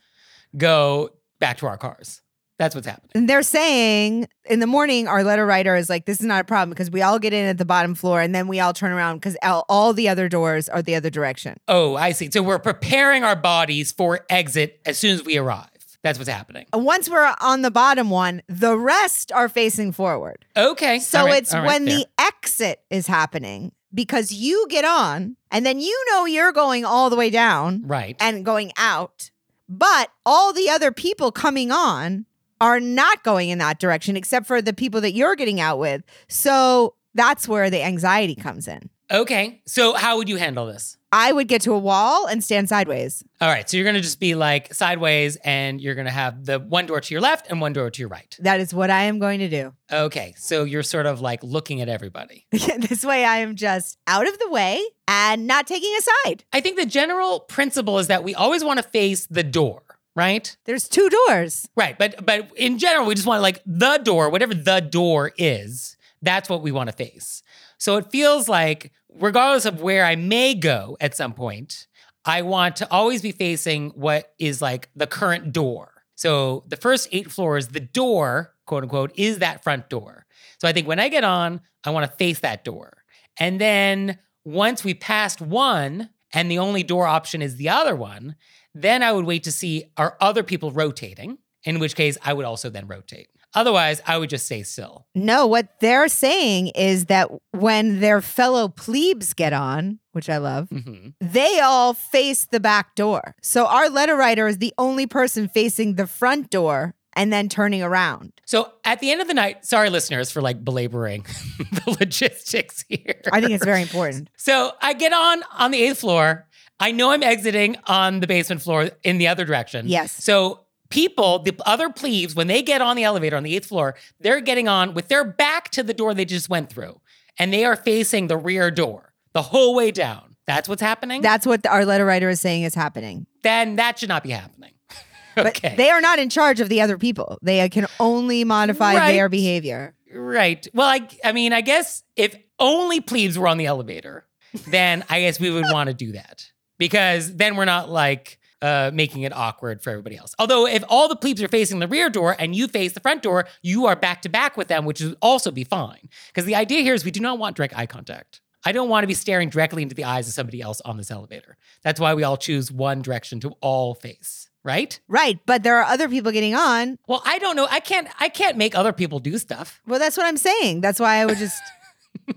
go 0.56 1.10
back 1.38 1.58
to 1.58 1.66
our 1.66 1.78
cars. 1.78 2.20
That's 2.58 2.74
what's 2.74 2.86
happening. 2.86 3.10
And 3.14 3.28
they're 3.28 3.42
saying 3.42 4.28
in 4.46 4.60
the 4.60 4.66
morning, 4.66 5.08
our 5.08 5.22
letter 5.22 5.44
writer 5.44 5.76
is 5.76 5.90
like, 5.90 6.06
this 6.06 6.20
is 6.20 6.26
not 6.26 6.40
a 6.40 6.44
problem 6.44 6.70
because 6.70 6.90
we 6.90 7.02
all 7.02 7.18
get 7.18 7.32
in 7.32 7.44
at 7.44 7.58
the 7.58 7.64
bottom 7.64 7.94
floor 7.94 8.20
and 8.20 8.34
then 8.34 8.48
we 8.48 8.60
all 8.60 8.72
turn 8.72 8.92
around 8.92 9.18
because 9.18 9.36
all, 9.42 9.66
all 9.68 9.92
the 9.92 10.08
other 10.08 10.28
doors 10.28 10.68
are 10.68 10.80
the 10.80 10.94
other 10.94 11.10
direction. 11.10 11.58
Oh, 11.68 11.96
I 11.96 12.12
see. 12.12 12.30
So 12.30 12.42
we're 12.42 12.58
preparing 12.58 13.24
our 13.24 13.36
bodies 13.36 13.92
for 13.92 14.24
exit 14.30 14.80
as 14.86 14.96
soon 14.98 15.12
as 15.12 15.24
we 15.24 15.36
arrive. 15.36 15.68
That's 16.02 16.18
what's 16.18 16.30
happening. 16.30 16.66
Once 16.72 17.10
we're 17.10 17.34
on 17.40 17.62
the 17.62 17.70
bottom 17.70 18.10
one, 18.10 18.42
the 18.48 18.78
rest 18.78 19.32
are 19.32 19.48
facing 19.48 19.92
forward. 19.92 20.44
Okay. 20.56 21.00
So 21.00 21.24
right, 21.24 21.42
it's 21.42 21.52
right, 21.52 21.66
when 21.66 21.86
fair. 21.86 21.96
the 21.96 22.06
exit 22.18 22.80
is 22.90 23.08
happening 23.08 23.72
because 23.92 24.32
you 24.32 24.66
get 24.70 24.84
on 24.84 25.36
and 25.50 25.66
then 25.66 25.80
you 25.80 26.04
know 26.10 26.24
you're 26.24 26.52
going 26.52 26.84
all 26.84 27.10
the 27.10 27.16
way 27.16 27.28
down 27.28 27.82
right. 27.84 28.16
and 28.20 28.44
going 28.44 28.72
out, 28.76 29.30
but 29.68 30.10
all 30.24 30.52
the 30.52 30.70
other 30.70 30.92
people 30.92 31.32
coming 31.32 31.72
on 31.72 32.24
are 32.60 32.80
not 32.80 33.22
going 33.22 33.50
in 33.50 33.58
that 33.58 33.78
direction 33.78 34.16
except 34.16 34.46
for 34.46 34.62
the 34.62 34.72
people 34.72 35.00
that 35.02 35.12
you're 35.12 35.36
getting 35.36 35.60
out 35.60 35.78
with. 35.78 36.02
So 36.28 36.94
that's 37.14 37.48
where 37.48 37.70
the 37.70 37.82
anxiety 37.82 38.34
comes 38.34 38.68
in. 38.68 38.90
Okay. 39.10 39.62
So 39.66 39.94
how 39.94 40.16
would 40.16 40.28
you 40.28 40.36
handle 40.36 40.66
this? 40.66 40.96
I 41.12 41.32
would 41.32 41.48
get 41.48 41.62
to 41.62 41.72
a 41.72 41.78
wall 41.78 42.26
and 42.26 42.42
stand 42.42 42.68
sideways. 42.68 43.22
All 43.40 43.48
right. 43.48 43.68
So 43.70 43.76
you're 43.76 43.84
going 43.84 43.94
to 43.94 44.02
just 44.02 44.18
be 44.18 44.34
like 44.34 44.74
sideways 44.74 45.36
and 45.36 45.80
you're 45.80 45.94
going 45.94 46.06
to 46.06 46.12
have 46.12 46.44
the 46.44 46.58
one 46.58 46.86
door 46.86 47.00
to 47.00 47.14
your 47.14 47.20
left 47.20 47.48
and 47.48 47.60
one 47.60 47.72
door 47.72 47.88
to 47.88 48.02
your 48.02 48.08
right. 48.08 48.36
That 48.40 48.60
is 48.60 48.74
what 48.74 48.90
I 48.90 49.04
am 49.04 49.18
going 49.18 49.38
to 49.38 49.48
do. 49.48 49.72
Okay. 49.90 50.34
So 50.36 50.64
you're 50.64 50.82
sort 50.82 51.06
of 51.06 51.20
like 51.20 51.42
looking 51.42 51.80
at 51.80 51.88
everybody. 51.88 52.46
this 52.50 53.04
way, 53.04 53.24
I 53.24 53.38
am 53.38 53.54
just 53.54 53.98
out 54.06 54.26
of 54.26 54.38
the 54.38 54.50
way 54.50 54.82
and 55.06 55.46
not 55.46 55.66
taking 55.66 55.94
a 55.96 56.02
side. 56.02 56.44
I 56.52 56.60
think 56.60 56.76
the 56.76 56.86
general 56.86 57.40
principle 57.40 57.98
is 57.98 58.08
that 58.08 58.24
we 58.24 58.34
always 58.34 58.64
want 58.64 58.78
to 58.78 58.82
face 58.82 59.26
the 59.28 59.44
door, 59.44 59.82
right? 60.16 60.56
There's 60.64 60.88
two 60.88 61.08
doors. 61.08 61.68
Right. 61.76 61.96
But 61.96 62.26
but 62.26 62.50
in 62.56 62.78
general, 62.78 63.06
we 63.06 63.14
just 63.14 63.26
want 63.26 63.42
like 63.42 63.62
the 63.64 63.98
door, 63.98 64.30
whatever 64.30 64.54
the 64.54 64.80
door 64.80 65.32
is, 65.38 65.96
that's 66.22 66.48
what 66.48 66.62
we 66.62 66.72
want 66.72 66.90
to 66.90 66.96
face. 66.96 67.42
So 67.78 67.96
it 67.98 68.10
feels 68.10 68.48
like 68.48 68.90
regardless 69.14 69.66
of 69.66 69.80
where 69.80 70.04
I 70.04 70.16
may 70.16 70.54
go 70.54 70.96
at 71.00 71.14
some 71.14 71.34
point, 71.34 71.86
I 72.24 72.42
want 72.42 72.76
to 72.76 72.90
always 72.90 73.22
be 73.22 73.30
facing 73.30 73.90
what 73.90 74.32
is 74.38 74.60
like 74.60 74.88
the 74.96 75.06
current 75.06 75.52
door. 75.52 75.92
So 76.16 76.64
the 76.66 76.76
first 76.76 77.08
eight 77.12 77.30
floors, 77.30 77.68
the 77.68 77.80
door, 77.80 78.54
quote 78.64 78.82
unquote, 78.82 79.12
is 79.16 79.38
that 79.38 79.62
front 79.62 79.88
door. 79.90 80.26
So 80.58 80.66
I 80.66 80.72
think 80.72 80.88
when 80.88 80.98
I 80.98 81.08
get 81.08 81.24
on, 81.24 81.60
I 81.84 81.90
want 81.90 82.10
to 82.10 82.16
face 82.16 82.40
that 82.40 82.64
door. 82.64 83.04
And 83.38 83.60
then 83.60 84.18
once 84.44 84.82
we 84.82 84.94
passed 84.94 85.42
one 85.42 86.08
and 86.32 86.50
the 86.50 86.58
only 86.58 86.82
door 86.82 87.06
option 87.06 87.42
is 87.42 87.56
the 87.56 87.68
other 87.68 87.94
one, 87.94 88.34
then 88.76 89.02
I 89.02 89.12
would 89.12 89.24
wait 89.24 89.44
to 89.44 89.52
see 89.52 89.84
are 89.96 90.16
other 90.20 90.42
people 90.42 90.70
rotating, 90.70 91.38
in 91.64 91.78
which 91.78 91.96
case 91.96 92.16
I 92.24 92.32
would 92.32 92.44
also 92.44 92.68
then 92.70 92.86
rotate. 92.86 93.28
Otherwise, 93.54 94.02
I 94.06 94.18
would 94.18 94.28
just 94.28 94.44
stay 94.44 94.62
still. 94.64 95.06
No, 95.14 95.46
what 95.46 95.80
they're 95.80 96.08
saying 96.08 96.68
is 96.74 97.06
that 97.06 97.30
when 97.52 98.00
their 98.00 98.20
fellow 98.20 98.68
plebes 98.68 99.32
get 99.32 99.54
on, 99.54 99.98
which 100.12 100.28
I 100.28 100.36
love, 100.36 100.68
Mhm. 100.68 101.14
they 101.20 101.58
all 101.60 101.94
face 101.94 102.44
the 102.50 102.60
back 102.60 102.94
door. 102.94 103.34
So 103.42 103.66
our 103.66 103.88
letter 103.88 104.14
writer 104.14 104.46
is 104.46 104.58
the 104.58 104.74
only 104.76 105.06
person 105.06 105.48
facing 105.48 105.94
the 105.94 106.06
front 106.06 106.50
door 106.50 106.94
and 107.18 107.32
then 107.32 107.48
turning 107.48 107.82
around. 107.82 108.32
So 108.44 108.72
at 108.84 109.00
the 109.00 109.10
end 109.10 109.22
of 109.22 109.26
the 109.28 109.32
night, 109.32 109.64
sorry, 109.64 109.88
listeners, 109.88 110.30
for 110.30 110.42
like 110.42 110.62
belaboring 110.62 111.22
the 111.58 111.96
logistics 111.98 112.84
here. 112.90 113.22
I 113.32 113.40
think 113.40 113.52
it's 113.52 113.64
very 113.64 113.80
important. 113.80 114.28
So 114.36 114.72
I 114.82 114.92
get 114.92 115.14
on 115.14 115.42
on 115.56 115.70
the 115.70 115.80
eighth 115.82 116.00
floor. 116.00 116.45
I 116.80 116.92
know 116.92 117.10
I'm 117.10 117.22
exiting 117.22 117.76
on 117.86 118.20
the 118.20 118.26
basement 118.26 118.62
floor 118.62 118.90
in 119.02 119.18
the 119.18 119.28
other 119.28 119.44
direction. 119.44 119.86
Yes. 119.88 120.12
So 120.12 120.60
people, 120.90 121.38
the 121.40 121.54
other 121.64 121.90
plebes, 121.90 122.34
when 122.34 122.46
they 122.46 122.62
get 122.62 122.80
on 122.82 122.96
the 122.96 123.04
elevator 123.04 123.36
on 123.36 123.42
the 123.42 123.56
eighth 123.56 123.66
floor, 123.66 123.94
they're 124.20 124.40
getting 124.40 124.68
on 124.68 124.94
with 124.94 125.08
their 125.08 125.24
back 125.24 125.70
to 125.70 125.82
the 125.82 125.94
door 125.94 126.12
they 126.14 126.24
just 126.24 126.48
went 126.48 126.68
through, 126.70 127.00
and 127.38 127.52
they 127.52 127.64
are 127.64 127.76
facing 127.76 128.26
the 128.26 128.36
rear 128.36 128.70
door 128.70 129.12
the 129.32 129.42
whole 129.42 129.74
way 129.74 129.90
down. 129.90 130.36
That's 130.46 130.68
what's 130.68 130.82
happening. 130.82 131.22
That's 131.22 131.44
what 131.46 131.66
our 131.66 131.84
letter 131.84 132.04
writer 132.04 132.28
is 132.28 132.40
saying 132.40 132.62
is 132.62 132.74
happening. 132.74 133.26
then 133.42 133.76
that 133.76 133.98
should 133.98 134.08
not 134.08 134.22
be 134.22 134.30
happening. 134.30 134.72
But 135.34 135.48
okay. 135.58 135.74
they 135.76 135.90
are 135.90 136.00
not 136.00 136.18
in 136.18 136.30
charge 136.30 136.60
of 136.60 136.70
the 136.70 136.80
other 136.80 136.96
people. 136.96 137.36
They 137.42 137.68
can 137.68 137.86
only 138.00 138.42
modify 138.44 138.94
Right. 138.94 139.12
their 139.12 139.28
behavior. 139.28 139.94
Right. 140.14 140.66
Well, 140.72 140.86
I, 140.88 141.06
I 141.22 141.32
mean, 141.32 141.52
I 141.52 141.60
guess 141.60 142.02
if 142.16 142.34
only 142.58 143.02
plebes 143.02 143.38
were 143.38 143.46
on 143.46 143.58
the 143.58 143.66
elevator, 143.66 144.24
then 144.68 145.04
I 145.10 145.20
guess 145.20 145.38
we 145.38 145.50
would 145.50 145.66
want 145.70 145.88
to 145.88 145.94
do 145.94 146.12
that 146.12 146.46
because 146.78 147.34
then 147.36 147.56
we're 147.56 147.64
not 147.64 147.90
like 147.90 148.38
uh, 148.62 148.90
making 148.92 149.22
it 149.22 149.32
awkward 149.34 149.82
for 149.82 149.90
everybody 149.90 150.16
else. 150.16 150.34
Although, 150.38 150.66
if 150.66 150.82
all 150.88 151.08
the 151.08 151.16
plebes 151.16 151.42
are 151.42 151.48
facing 151.48 151.78
the 151.78 151.88
rear 151.88 152.08
door 152.08 152.34
and 152.38 152.54
you 152.54 152.68
face 152.68 152.92
the 152.92 153.00
front 153.00 153.22
door, 153.22 153.46
you 153.62 153.86
are 153.86 153.96
back 153.96 154.22
to 154.22 154.28
back 154.28 154.56
with 154.56 154.68
them, 154.68 154.84
which 154.84 155.00
would 155.00 155.16
also 155.20 155.50
be 155.50 155.64
fine. 155.64 156.08
Because 156.28 156.44
the 156.44 156.54
idea 156.54 156.80
here 156.80 156.94
is 156.94 157.04
we 157.04 157.10
do 157.10 157.20
not 157.20 157.38
want 157.38 157.56
direct 157.56 157.76
eye 157.76 157.86
contact. 157.86 158.40
I 158.64 158.72
don't 158.72 158.88
want 158.88 159.04
to 159.04 159.06
be 159.06 159.14
staring 159.14 159.48
directly 159.48 159.82
into 159.82 159.94
the 159.94 160.04
eyes 160.04 160.26
of 160.26 160.34
somebody 160.34 160.60
else 160.60 160.80
on 160.80 160.96
this 160.96 161.10
elevator. 161.10 161.56
That's 161.82 162.00
why 162.00 162.14
we 162.14 162.24
all 162.24 162.36
choose 162.36 162.72
one 162.72 163.00
direction 163.00 163.38
to 163.40 163.50
all 163.60 163.94
face, 163.94 164.48
right? 164.64 164.98
Right. 165.06 165.38
But 165.46 165.62
there 165.62 165.78
are 165.78 165.84
other 165.84 166.08
people 166.08 166.32
getting 166.32 166.56
on. 166.56 166.98
Well, 167.06 167.22
I 167.24 167.38
don't 167.38 167.54
know. 167.54 167.68
I 167.70 167.78
can't. 167.78 168.08
I 168.18 168.28
can't 168.28 168.56
make 168.56 168.74
other 168.74 168.92
people 168.92 169.20
do 169.20 169.38
stuff. 169.38 169.80
Well, 169.86 170.00
that's 170.00 170.16
what 170.16 170.26
I'm 170.26 170.36
saying. 170.36 170.80
That's 170.80 170.98
why 170.98 171.16
I 171.16 171.26
would 171.26 171.38
just, 171.38 171.62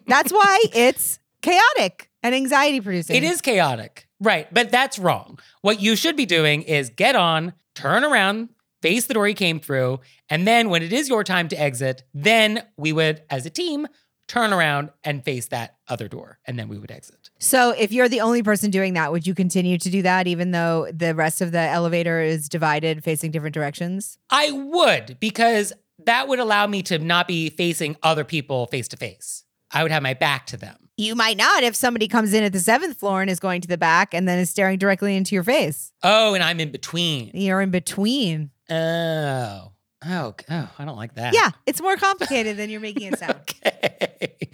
that's 0.05 0.31
why 0.31 0.63
it's 0.73 1.17
chaotic 1.41 2.11
and 2.21 2.35
anxiety 2.35 2.81
producing. 2.81 3.15
It 3.15 3.23
is 3.23 3.41
chaotic. 3.41 4.08
Right. 4.19 4.53
But 4.53 4.71
that's 4.71 4.99
wrong. 4.99 5.39
What 5.61 5.81
you 5.81 5.95
should 5.95 6.15
be 6.15 6.25
doing 6.25 6.61
is 6.63 6.89
get 6.89 7.15
on, 7.15 7.53
turn 7.75 8.03
around, 8.03 8.49
face 8.81 9.05
the 9.05 9.13
door 9.13 9.27
you 9.27 9.35
came 9.35 9.59
through. 9.59 9.99
And 10.29 10.47
then 10.47 10.69
when 10.69 10.83
it 10.83 10.93
is 10.93 11.09
your 11.09 11.23
time 11.23 11.47
to 11.49 11.55
exit, 11.55 12.03
then 12.13 12.63
we 12.77 12.91
would, 12.93 13.23
as 13.29 13.45
a 13.45 13.49
team, 13.49 13.87
turn 14.27 14.53
around 14.53 14.91
and 15.03 15.23
face 15.25 15.47
that 15.47 15.77
other 15.87 16.07
door. 16.07 16.37
And 16.45 16.57
then 16.59 16.67
we 16.67 16.77
would 16.77 16.91
exit. 16.91 17.31
So 17.39 17.71
if 17.71 17.91
you're 17.91 18.09
the 18.09 18.21
only 18.21 18.43
person 18.43 18.69
doing 18.69 18.93
that, 18.93 19.11
would 19.11 19.25
you 19.25 19.33
continue 19.33 19.77
to 19.79 19.89
do 19.89 20.01
that 20.03 20.27
even 20.27 20.51
though 20.51 20.87
the 20.93 21.15
rest 21.15 21.41
of 21.41 21.51
the 21.51 21.59
elevator 21.59 22.21
is 22.21 22.47
divided 22.47 23.03
facing 23.03 23.31
different 23.31 23.55
directions? 23.55 24.19
I 24.29 24.51
would, 24.51 25.17
because 25.19 25.73
that 26.05 26.27
would 26.27 26.39
allow 26.39 26.67
me 26.67 26.83
to 26.83 26.99
not 26.99 27.27
be 27.27 27.49
facing 27.49 27.97
other 28.03 28.23
people 28.23 28.67
face 28.67 28.87
to 28.89 28.97
face. 28.97 29.45
I 29.71 29.83
would 29.83 29.91
have 29.91 30.03
my 30.03 30.13
back 30.13 30.45
to 30.47 30.57
them. 30.57 30.75
You 30.97 31.15
might 31.15 31.37
not 31.37 31.63
if 31.63 31.75
somebody 31.75 32.07
comes 32.07 32.33
in 32.33 32.43
at 32.43 32.51
the 32.51 32.59
seventh 32.59 32.97
floor 32.97 33.21
and 33.21 33.29
is 33.29 33.39
going 33.39 33.61
to 33.61 33.67
the 33.67 33.77
back 33.77 34.13
and 34.13 34.27
then 34.27 34.37
is 34.39 34.49
staring 34.49 34.77
directly 34.77 35.15
into 35.15 35.33
your 35.35 35.43
face. 35.43 35.93
Oh, 36.03 36.33
and 36.33 36.43
I'm 36.43 36.59
in 36.59 36.71
between. 36.71 37.31
You're 37.33 37.61
in 37.61 37.71
between. 37.71 38.49
Oh. 38.69 39.71
Oh, 40.05 40.33
oh, 40.49 40.69
I 40.79 40.85
don't 40.85 40.95
like 40.97 41.15
that. 41.15 41.33
Yeah, 41.33 41.51
it's 41.65 41.81
more 41.81 41.97
complicated 41.97 42.55
than 42.57 42.69
you're 42.69 42.79
making 42.81 43.11
it 43.13 43.19
sound. 43.19 43.35
Okay. 43.41 44.49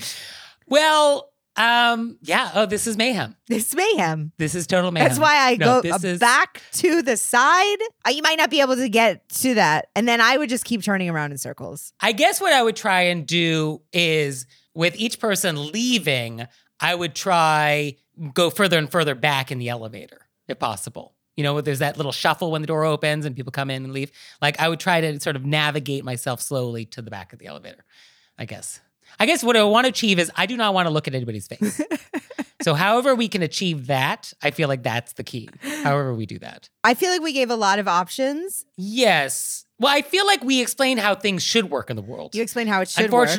Well, 0.67 1.31
um, 1.55 2.17
yeah. 2.21 2.51
Oh, 2.53 2.65
this 2.65 2.87
is 2.87 2.97
mayhem. 2.97 3.35
It's 3.49 3.73
mayhem. 3.75 4.31
This 4.37 4.55
is 4.55 4.67
total 4.67 4.91
mayhem. 4.91 5.07
That's 5.07 5.19
why 5.19 5.37
I 5.51 5.55
No, 5.55 5.81
go 5.81 5.81
this 5.81 6.03
is- 6.03 6.19
back 6.19 6.61
to 6.73 7.01
the 7.01 7.15
side. 7.15 7.77
Uh, 8.05 8.09
you 8.11 8.21
might 8.21 8.37
not 8.37 8.49
be 8.49 8.61
able 8.61 8.75
to 8.75 8.89
get 8.89 9.27
to 9.29 9.53
that. 9.55 9.87
And 9.95 10.07
then 10.07 10.19
I 10.19 10.37
would 10.37 10.49
just 10.49 10.65
keep 10.65 10.83
turning 10.83 11.09
around 11.09 11.31
in 11.31 11.37
circles. 11.37 11.93
I 12.01 12.11
guess 12.11 12.41
what 12.41 12.51
I 12.53 12.61
would 12.61 12.75
try 12.75 13.01
and 13.03 13.25
do 13.25 13.81
is 13.93 14.47
with 14.75 14.95
each 14.97 15.19
person 15.19 15.71
leaving, 15.71 16.47
I 16.79 16.93
would 16.93 17.15
try 17.15 17.95
go 18.33 18.49
further 18.49 18.77
and 18.77 18.89
further 18.89 19.15
back 19.15 19.51
in 19.51 19.57
the 19.57 19.69
elevator 19.69 20.21
if 20.47 20.59
possible. 20.59 21.15
You 21.35 21.43
know, 21.43 21.59
there's 21.59 21.79
that 21.79 21.97
little 21.97 22.13
shuffle 22.13 22.51
when 22.51 22.61
the 22.61 22.67
door 22.67 22.85
opens 22.85 23.25
and 23.25 23.35
people 23.35 23.51
come 23.51 23.69
in 23.69 23.83
and 23.83 23.91
leave. 23.93 24.11
Like 24.41 24.59
I 24.59 24.69
would 24.69 24.79
try 24.79 25.01
to 25.01 25.19
sort 25.19 25.35
of 25.35 25.45
navigate 25.45 26.05
myself 26.05 26.41
slowly 26.41 26.85
to 26.87 27.01
the 27.01 27.11
back 27.11 27.33
of 27.33 27.39
the 27.39 27.47
elevator. 27.47 27.83
I 28.37 28.45
guess. 28.45 28.79
I 29.19 29.25
guess 29.25 29.43
what 29.43 29.55
I 29.55 29.63
want 29.63 29.85
to 29.85 29.89
achieve 29.89 30.19
is 30.19 30.31
I 30.35 30.45
do 30.45 30.57
not 30.57 30.73
want 30.73 30.87
to 30.87 30.89
look 30.89 31.07
at 31.07 31.15
anybody's 31.15 31.47
face. 31.47 31.81
so 32.61 32.73
however 32.73 33.15
we 33.15 33.27
can 33.27 33.41
achieve 33.41 33.87
that, 33.87 34.33
I 34.41 34.51
feel 34.51 34.67
like 34.67 34.83
that's 34.83 35.13
the 35.13 35.23
key. 35.23 35.49
However 35.83 36.13
we 36.13 36.25
do 36.25 36.39
that. 36.39 36.69
I 36.83 36.95
feel 36.95 37.11
like 37.11 37.21
we 37.21 37.31
gave 37.31 37.49
a 37.49 37.55
lot 37.55 37.79
of 37.79 37.87
options. 37.87 38.65
Yes. 38.77 39.65
Well, 39.79 39.93
I 39.93 40.01
feel 40.01 40.25
like 40.25 40.43
we 40.43 40.61
explained 40.61 40.99
how 40.99 41.15
things 41.15 41.43
should 41.43 41.69
work 41.69 41.89
in 41.89 41.95
the 41.95 42.01
world. 42.01 42.35
You 42.35 42.41
explained 42.41 42.69
how 42.69 42.81
it 42.81 42.89
should 42.89 43.11
work. 43.11 43.29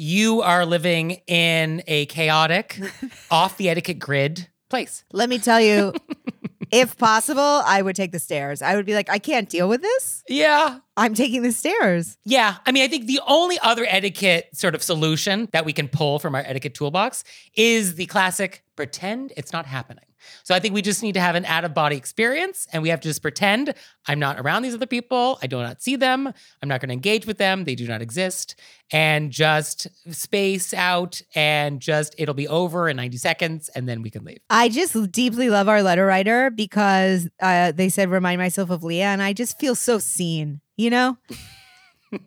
You 0.00 0.42
are 0.42 0.64
living 0.64 1.22
in 1.26 1.82
a 1.88 2.06
chaotic, 2.06 2.80
off 3.32 3.56
the 3.56 3.68
etiquette 3.68 3.98
grid 3.98 4.48
place. 4.70 5.04
Let 5.12 5.28
me 5.28 5.40
tell 5.40 5.60
you, 5.60 5.92
if 6.70 6.96
possible, 6.96 7.42
I 7.42 7.82
would 7.82 7.96
take 7.96 8.12
the 8.12 8.20
stairs. 8.20 8.62
I 8.62 8.76
would 8.76 8.86
be 8.86 8.94
like, 8.94 9.10
I 9.10 9.18
can't 9.18 9.48
deal 9.48 9.68
with 9.68 9.82
this. 9.82 10.22
Yeah. 10.28 10.78
I'm 10.96 11.14
taking 11.14 11.42
the 11.42 11.50
stairs. 11.50 12.16
Yeah, 12.24 12.58
I 12.64 12.70
mean, 12.70 12.84
I 12.84 12.88
think 12.88 13.06
the 13.06 13.18
only 13.26 13.58
other 13.58 13.84
etiquette 13.88 14.48
sort 14.52 14.76
of 14.76 14.84
solution 14.84 15.48
that 15.52 15.64
we 15.64 15.72
can 15.72 15.88
pull 15.88 16.20
from 16.20 16.36
our 16.36 16.42
etiquette 16.46 16.74
toolbox 16.74 17.24
is 17.56 17.96
the 17.96 18.06
classic 18.06 18.62
pretend 18.76 19.32
it's 19.36 19.52
not 19.52 19.66
happening. 19.66 20.04
So 20.44 20.54
I 20.54 20.60
think 20.60 20.74
we 20.74 20.82
just 20.82 21.02
need 21.02 21.12
to 21.14 21.20
have 21.20 21.34
an 21.34 21.44
out 21.44 21.64
of 21.64 21.74
body 21.74 21.96
experience 21.96 22.66
and 22.72 22.82
we 22.82 22.88
have 22.88 23.00
to 23.00 23.08
just 23.08 23.22
pretend 23.22 23.74
I'm 24.06 24.18
not 24.18 24.38
around 24.38 24.62
these 24.62 24.74
other 24.74 24.86
people. 24.86 25.38
I 25.42 25.46
do 25.46 25.58
not 25.58 25.82
see 25.82 25.96
them. 25.96 26.32
I'm 26.62 26.68
not 26.68 26.80
going 26.80 26.88
to 26.88 26.94
engage 26.94 27.26
with 27.26 27.38
them. 27.38 27.64
They 27.64 27.74
do 27.74 27.86
not 27.86 28.02
exist. 28.02 28.56
And 28.90 29.30
just 29.30 29.86
space 30.10 30.72
out 30.72 31.20
and 31.34 31.80
just 31.80 32.14
it'll 32.18 32.34
be 32.34 32.48
over 32.48 32.88
in 32.88 32.96
90 32.96 33.18
seconds 33.18 33.68
and 33.74 33.88
then 33.88 34.02
we 34.02 34.10
can 34.10 34.24
leave. 34.24 34.38
I 34.50 34.68
just 34.68 35.12
deeply 35.12 35.50
love 35.50 35.68
our 35.68 35.82
letter 35.82 36.06
writer 36.06 36.50
because 36.50 37.28
uh, 37.40 37.72
they 37.72 37.88
said 37.88 38.10
remind 38.10 38.38
myself 38.40 38.70
of 38.70 38.82
Leah, 38.82 39.06
and 39.06 39.22
I 39.22 39.32
just 39.32 39.58
feel 39.58 39.74
so 39.74 39.98
seen. 39.98 40.60
You 40.76 40.90
know, 40.90 41.18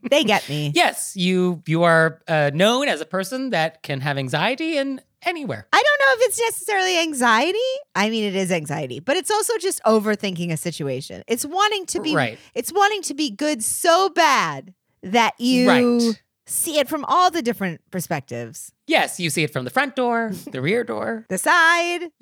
they 0.10 0.24
get 0.24 0.48
me. 0.50 0.72
Yes, 0.76 1.15
you 1.15 1.62
you 1.67 1.84
are 1.84 2.22
uh, 2.28 2.52
known 2.54 2.88
as 2.88 3.02
a 3.02 3.06
person 3.06 3.50
that 3.52 3.84
can 3.84 4.02
have 4.02 4.17
anxiety 4.17 4.78
and 4.78 5.02
anywhere. 5.24 5.67
I 5.72 5.84
don't 5.84 6.00
know 6.00 6.22
if 6.24 6.30
it's 6.30 6.39
necessarily 6.39 7.00
anxiety. 7.00 7.58
I 7.96 8.10
mean, 8.10 8.24
it 8.24 8.36
is 8.36 8.52
anxiety, 8.52 9.00
but 9.00 9.17
it's 9.17 9.30
also 9.32 9.54
just 9.60 9.82
overthinking 9.84 10.52
a 10.52 10.58
situation. 10.58 11.24
It's 11.28 11.46
wanting 11.46 11.86
to 11.88 12.00
be 12.02 12.15
Right. 12.15 12.39
It's 12.56 12.72
wanting 12.74 13.02
to 13.04 13.13
be 13.13 13.30
good 13.30 13.63
so 13.63 14.10
bad 14.10 14.74
that 15.04 15.34
you 15.39 15.67
Right. 15.67 16.22
see 16.48 16.80
it 16.80 16.88
from 16.89 17.06
all 17.06 17.30
the 17.32 17.41
different 17.41 17.82
perspectives. 17.91 18.72
Yes, 18.88 19.20
you 19.20 19.30
see 19.30 19.44
it 19.44 19.54
from 19.54 19.63
the 19.63 19.70
front 19.72 19.96
door, 19.96 20.32
the 20.52 20.62
rear 20.70 20.84
door. 20.84 21.26
The 21.30 21.38
side. 21.38 22.10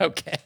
Okay. 0.00 0.38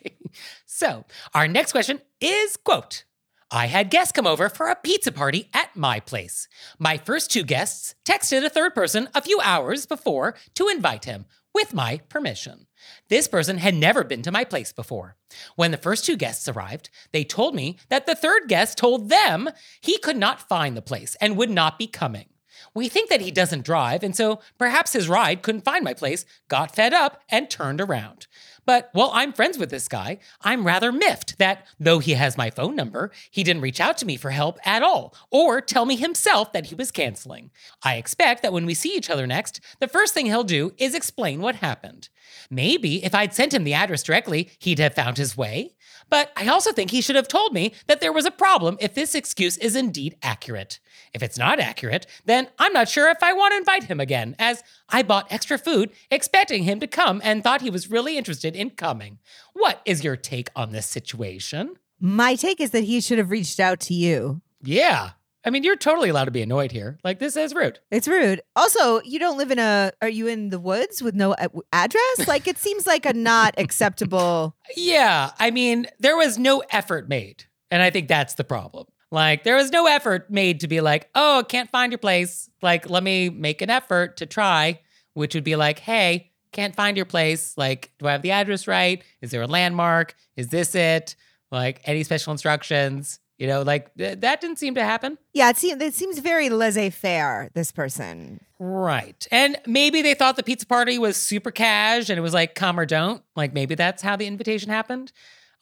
So, 0.66 1.04
our 1.32 1.46
next 1.46 1.70
question 1.70 2.00
is 2.20 2.56
quote, 2.56 3.04
I 3.50 3.66
had 3.66 3.90
guests 3.90 4.12
come 4.12 4.26
over 4.26 4.48
for 4.48 4.68
a 4.68 4.76
pizza 4.76 5.12
party 5.12 5.48
at 5.52 5.76
my 5.76 6.00
place. 6.00 6.48
My 6.78 6.96
first 6.96 7.30
two 7.30 7.42
guests 7.42 7.94
texted 8.04 8.44
a 8.44 8.50
third 8.50 8.74
person 8.74 9.08
a 9.14 9.22
few 9.22 9.40
hours 9.42 9.86
before 9.86 10.34
to 10.54 10.68
invite 10.68 11.04
him 11.04 11.26
with 11.54 11.72
my 11.72 11.98
permission. 12.08 12.66
This 13.08 13.28
person 13.28 13.58
had 13.58 13.74
never 13.74 14.02
been 14.02 14.22
to 14.22 14.32
my 14.32 14.44
place 14.44 14.72
before. 14.72 15.16
When 15.56 15.70
the 15.70 15.76
first 15.76 16.04
two 16.04 16.16
guests 16.16 16.48
arrived, 16.48 16.90
they 17.12 17.24
told 17.24 17.54
me 17.54 17.78
that 17.90 18.06
the 18.06 18.16
third 18.16 18.48
guest 18.48 18.76
told 18.76 19.08
them 19.08 19.48
he 19.80 19.98
could 19.98 20.16
not 20.16 20.48
find 20.48 20.76
the 20.76 20.82
place 20.82 21.16
and 21.20 21.36
would 21.36 21.50
not 21.50 21.78
be 21.78 21.86
coming. 21.86 22.26
We 22.74 22.88
think 22.88 23.08
that 23.10 23.20
he 23.20 23.30
doesn't 23.30 23.64
drive, 23.64 24.02
and 24.02 24.16
so 24.16 24.40
perhaps 24.58 24.92
his 24.92 25.08
ride 25.08 25.42
couldn't 25.42 25.64
find 25.64 25.84
my 25.84 25.94
place, 25.94 26.24
got 26.48 26.74
fed 26.74 26.92
up, 26.92 27.20
and 27.28 27.50
turned 27.50 27.80
around. 27.80 28.26
But 28.66 28.90
while 28.92 29.10
I'm 29.12 29.32
friends 29.32 29.58
with 29.58 29.70
this 29.70 29.88
guy, 29.88 30.18
I'm 30.40 30.66
rather 30.66 30.92
miffed 30.92 31.38
that 31.38 31.66
though 31.78 31.98
he 31.98 32.12
has 32.14 32.38
my 32.38 32.50
phone 32.50 32.74
number, 32.74 33.10
he 33.30 33.42
didn't 33.42 33.62
reach 33.62 33.80
out 33.80 33.98
to 33.98 34.06
me 34.06 34.16
for 34.16 34.30
help 34.30 34.58
at 34.64 34.82
all 34.82 35.14
or 35.30 35.60
tell 35.60 35.84
me 35.84 35.96
himself 35.96 36.52
that 36.52 36.66
he 36.66 36.74
was 36.74 36.90
canceling. 36.90 37.50
I 37.82 37.96
expect 37.96 38.42
that 38.42 38.52
when 38.52 38.66
we 38.66 38.74
see 38.74 38.94
each 38.96 39.10
other 39.10 39.26
next, 39.26 39.60
the 39.80 39.88
first 39.88 40.14
thing 40.14 40.26
he'll 40.26 40.44
do 40.44 40.72
is 40.78 40.94
explain 40.94 41.40
what 41.40 41.56
happened. 41.56 42.08
Maybe 42.50 43.04
if 43.04 43.14
I'd 43.14 43.34
sent 43.34 43.54
him 43.54 43.64
the 43.64 43.74
address 43.74 44.02
directly, 44.02 44.50
he'd 44.58 44.78
have 44.78 44.94
found 44.94 45.18
his 45.18 45.36
way. 45.36 45.74
But 46.10 46.32
I 46.36 46.48
also 46.48 46.72
think 46.72 46.90
he 46.90 47.00
should 47.00 47.16
have 47.16 47.28
told 47.28 47.52
me 47.52 47.74
that 47.86 48.00
there 48.00 48.12
was 48.12 48.26
a 48.26 48.30
problem 48.30 48.76
if 48.80 48.94
this 48.94 49.14
excuse 49.14 49.56
is 49.56 49.76
indeed 49.76 50.16
accurate. 50.22 50.80
If 51.12 51.22
it's 51.22 51.38
not 51.38 51.60
accurate, 51.60 52.06
then 52.24 52.48
I'm 52.58 52.72
not 52.72 52.88
sure 52.88 53.10
if 53.10 53.22
I 53.22 53.32
want 53.32 53.52
to 53.52 53.58
invite 53.58 53.84
him 53.84 54.00
again, 54.00 54.36
as 54.38 54.62
I 54.88 55.02
bought 55.02 55.32
extra 55.32 55.58
food 55.58 55.90
expecting 56.10 56.64
him 56.64 56.80
to 56.80 56.86
come 56.86 57.20
and 57.24 57.42
thought 57.42 57.62
he 57.62 57.70
was 57.70 57.90
really 57.90 58.16
interested 58.18 58.56
in 58.56 58.70
coming. 58.70 59.18
What 59.52 59.80
is 59.84 60.04
your 60.04 60.16
take 60.16 60.48
on 60.56 60.72
this 60.72 60.86
situation? 60.86 61.76
My 62.00 62.34
take 62.34 62.60
is 62.60 62.70
that 62.70 62.84
he 62.84 63.00
should 63.00 63.18
have 63.18 63.30
reached 63.30 63.60
out 63.60 63.80
to 63.80 63.94
you. 63.94 64.42
Yeah. 64.62 65.10
I 65.46 65.50
mean, 65.50 65.62
you're 65.62 65.76
totally 65.76 66.08
allowed 66.08 66.24
to 66.24 66.30
be 66.30 66.40
annoyed 66.40 66.72
here. 66.72 66.98
Like, 67.04 67.18
this 67.18 67.36
is 67.36 67.54
rude. 67.54 67.78
It's 67.90 68.08
rude. 68.08 68.40
Also, 68.56 69.02
you 69.02 69.18
don't 69.18 69.36
live 69.36 69.50
in 69.50 69.58
a. 69.58 69.92
Are 70.00 70.08
you 70.08 70.26
in 70.26 70.48
the 70.48 70.58
woods 70.58 71.02
with 71.02 71.14
no 71.14 71.34
address? 71.72 72.00
Like, 72.26 72.48
it 72.48 72.56
seems 72.56 72.86
like 72.86 73.04
a 73.04 73.12
not 73.12 73.54
acceptable. 73.58 74.56
Yeah. 74.76 75.32
I 75.38 75.50
mean, 75.50 75.86
there 76.00 76.16
was 76.16 76.38
no 76.38 76.62
effort 76.70 77.08
made. 77.08 77.44
And 77.70 77.82
I 77.82 77.90
think 77.90 78.08
that's 78.08 78.34
the 78.34 78.44
problem. 78.44 78.86
Like, 79.14 79.44
there 79.44 79.54
was 79.54 79.70
no 79.70 79.86
effort 79.86 80.28
made 80.28 80.60
to 80.60 80.68
be 80.68 80.80
like, 80.80 81.08
oh, 81.14 81.44
can't 81.48 81.70
find 81.70 81.92
your 81.92 81.98
place. 81.98 82.50
Like, 82.60 82.90
let 82.90 83.04
me 83.04 83.30
make 83.30 83.62
an 83.62 83.70
effort 83.70 84.16
to 84.16 84.26
try, 84.26 84.80
which 85.12 85.36
would 85.36 85.44
be 85.44 85.54
like, 85.54 85.78
hey, 85.78 86.32
can't 86.50 86.74
find 86.74 86.96
your 86.96 87.06
place. 87.06 87.56
Like, 87.56 87.92
do 88.00 88.08
I 88.08 88.12
have 88.12 88.22
the 88.22 88.32
address 88.32 88.66
right? 88.66 89.04
Is 89.22 89.30
there 89.30 89.42
a 89.42 89.46
landmark? 89.46 90.16
Is 90.36 90.48
this 90.48 90.74
it? 90.74 91.14
Like, 91.52 91.80
any 91.84 92.02
special 92.02 92.32
instructions? 92.32 93.20
You 93.38 93.46
know, 93.46 93.62
like, 93.62 93.94
th- 93.94 94.18
that 94.20 94.40
didn't 94.40 94.58
seem 94.58 94.74
to 94.74 94.84
happen. 94.84 95.16
Yeah, 95.32 95.50
it 95.50 95.58
seems 95.58 95.80
it 95.80 95.94
seems 95.94 96.18
very 96.18 96.48
laissez 96.50 96.90
faire. 96.90 97.50
This 97.54 97.70
person. 97.70 98.40
Right. 98.58 99.26
And 99.30 99.56
maybe 99.64 100.02
they 100.02 100.14
thought 100.14 100.34
the 100.34 100.42
pizza 100.42 100.66
party 100.66 100.98
was 100.98 101.16
super 101.16 101.52
cash 101.52 102.08
and 102.08 102.18
it 102.18 102.22
was 102.22 102.34
like 102.34 102.56
come 102.56 102.80
or 102.80 102.86
don't. 102.86 103.22
Like 103.36 103.52
maybe 103.52 103.76
that's 103.76 104.02
how 104.02 104.16
the 104.16 104.26
invitation 104.26 104.70
happened. 104.70 105.12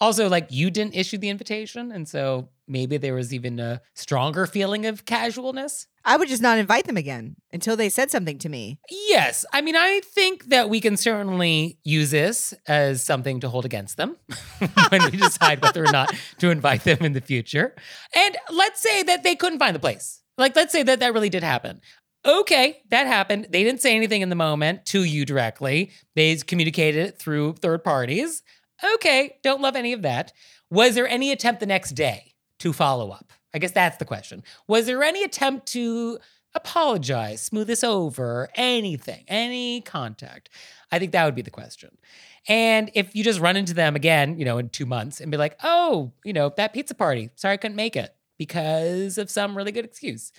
Also, 0.03 0.29
like 0.29 0.49
you 0.51 0.69
didn't 0.69 0.97
issue 0.97 1.17
the 1.17 1.29
invitation. 1.29 1.93
And 1.93 2.09
so 2.09 2.49
maybe 2.67 2.97
there 2.97 3.15
was 3.15 3.33
even 3.33 3.61
a 3.61 3.81
stronger 3.95 4.49
feeling 4.49 4.85
of 4.85 5.05
casualness. 5.05 5.87
I 6.05 6.17
would 6.17 6.27
just 6.27 6.43
not 6.43 6.59
invite 6.59 6.87
them 6.87 6.97
again 6.97 7.37
until 7.53 7.77
they 7.77 7.89
said 7.89 8.11
something 8.11 8.37
to 8.39 8.49
me. 8.49 8.81
Yes. 8.91 9.45
I 9.53 9.61
mean, 9.61 9.77
I 9.77 10.01
think 10.05 10.47
that 10.47 10.69
we 10.69 10.81
can 10.81 10.97
certainly 10.97 11.79
use 11.85 12.11
this 12.11 12.53
as 12.67 13.01
something 13.05 13.39
to 13.41 13.49
hold 13.49 13.65
against 13.65 13.97
them 13.97 14.17
when 14.89 15.05
we 15.05 15.19
decide 15.19 15.63
whether 15.63 15.85
or 15.85 15.93
not 15.93 16.13
to 16.39 16.51
invite 16.51 16.83
them 16.83 16.99
in 17.03 17.13
the 17.13 17.21
future. 17.21 17.77
And 18.13 18.37
let's 18.51 18.81
say 18.81 19.05
that 19.05 19.23
they 19.23 19.37
couldn't 19.37 19.61
find 19.61 19.77
the 19.77 19.81
place. 19.81 20.21
Like, 20.37 20.57
let's 20.57 20.73
say 20.73 20.83
that 20.83 20.99
that 20.99 21.15
really 21.15 21.29
did 21.29 21.45
happen. 21.45 21.81
Okay, 22.25 22.83
that 22.91 23.07
happened. 23.07 23.49
They 23.51 23.63
didn't 23.63 23.83
say 23.83 23.95
anything 23.95 24.23
in 24.23 24.31
the 24.31 24.37
moment 24.37 24.87
to 24.87 25.05
you 25.05 25.25
directly. 25.25 25.93
They 26.17 26.35
communicated 26.37 27.07
it 27.07 27.19
through 27.19 27.55
third 27.55 27.85
parties. 27.85 28.43
Okay, 28.95 29.37
don't 29.43 29.61
love 29.61 29.77
any 29.77 29.93
of 29.93 30.03
that. 30.03 30.33
Was 30.71 30.95
there 30.95 31.09
any 31.09 31.33
attempt 31.33 31.61
the 31.61 31.67
next 31.67 31.93
day 31.93 32.35
to 32.59 32.73
follow 32.73 33.11
up? 33.11 33.33
I 33.55 33.59
guess 33.59 33.73
that's 33.73 33.99
the 33.99 34.05
question. 34.05 34.43
Was 34.67 34.87
there 34.87 35.03
any 35.03 35.23
attempt 35.23 35.67
to 35.69 36.19
apologize, 36.55 37.43
smooth 37.43 37.67
this 37.67 37.85
over, 37.85 38.49
anything, 38.55 39.25
any 39.29 39.81
contact? 39.83 40.49
I 40.91 40.99
think 40.99 41.13
that 41.13 41.25
would 41.25 41.35
be 41.35 41.43
the 41.43 41.51
question. 41.51 41.97
And 42.49 42.91
if 42.95 43.15
you 43.15 43.23
just 43.23 43.41
run 43.41 43.57
into 43.57 43.75
them 43.75 43.95
again, 43.95 44.39
you 44.39 44.45
know, 44.45 44.59
in 44.59 44.69
two 44.69 44.87
months 44.87 45.21
and 45.21 45.31
be 45.31 45.37
like, 45.37 45.57
oh, 45.63 46.13
you 46.25 46.33
know, 46.33 46.53
that 46.57 46.73
pizza 46.73 46.95
party, 46.95 47.31
sorry 47.37 47.55
I 47.55 47.57
couldn't 47.59 47.77
make 47.77 47.97
it 47.97 48.15
because 48.39 49.19
of 49.19 49.31
some 49.31 49.57
really 49.57 49.73
good 49.73 49.85
excuse. 49.85 50.33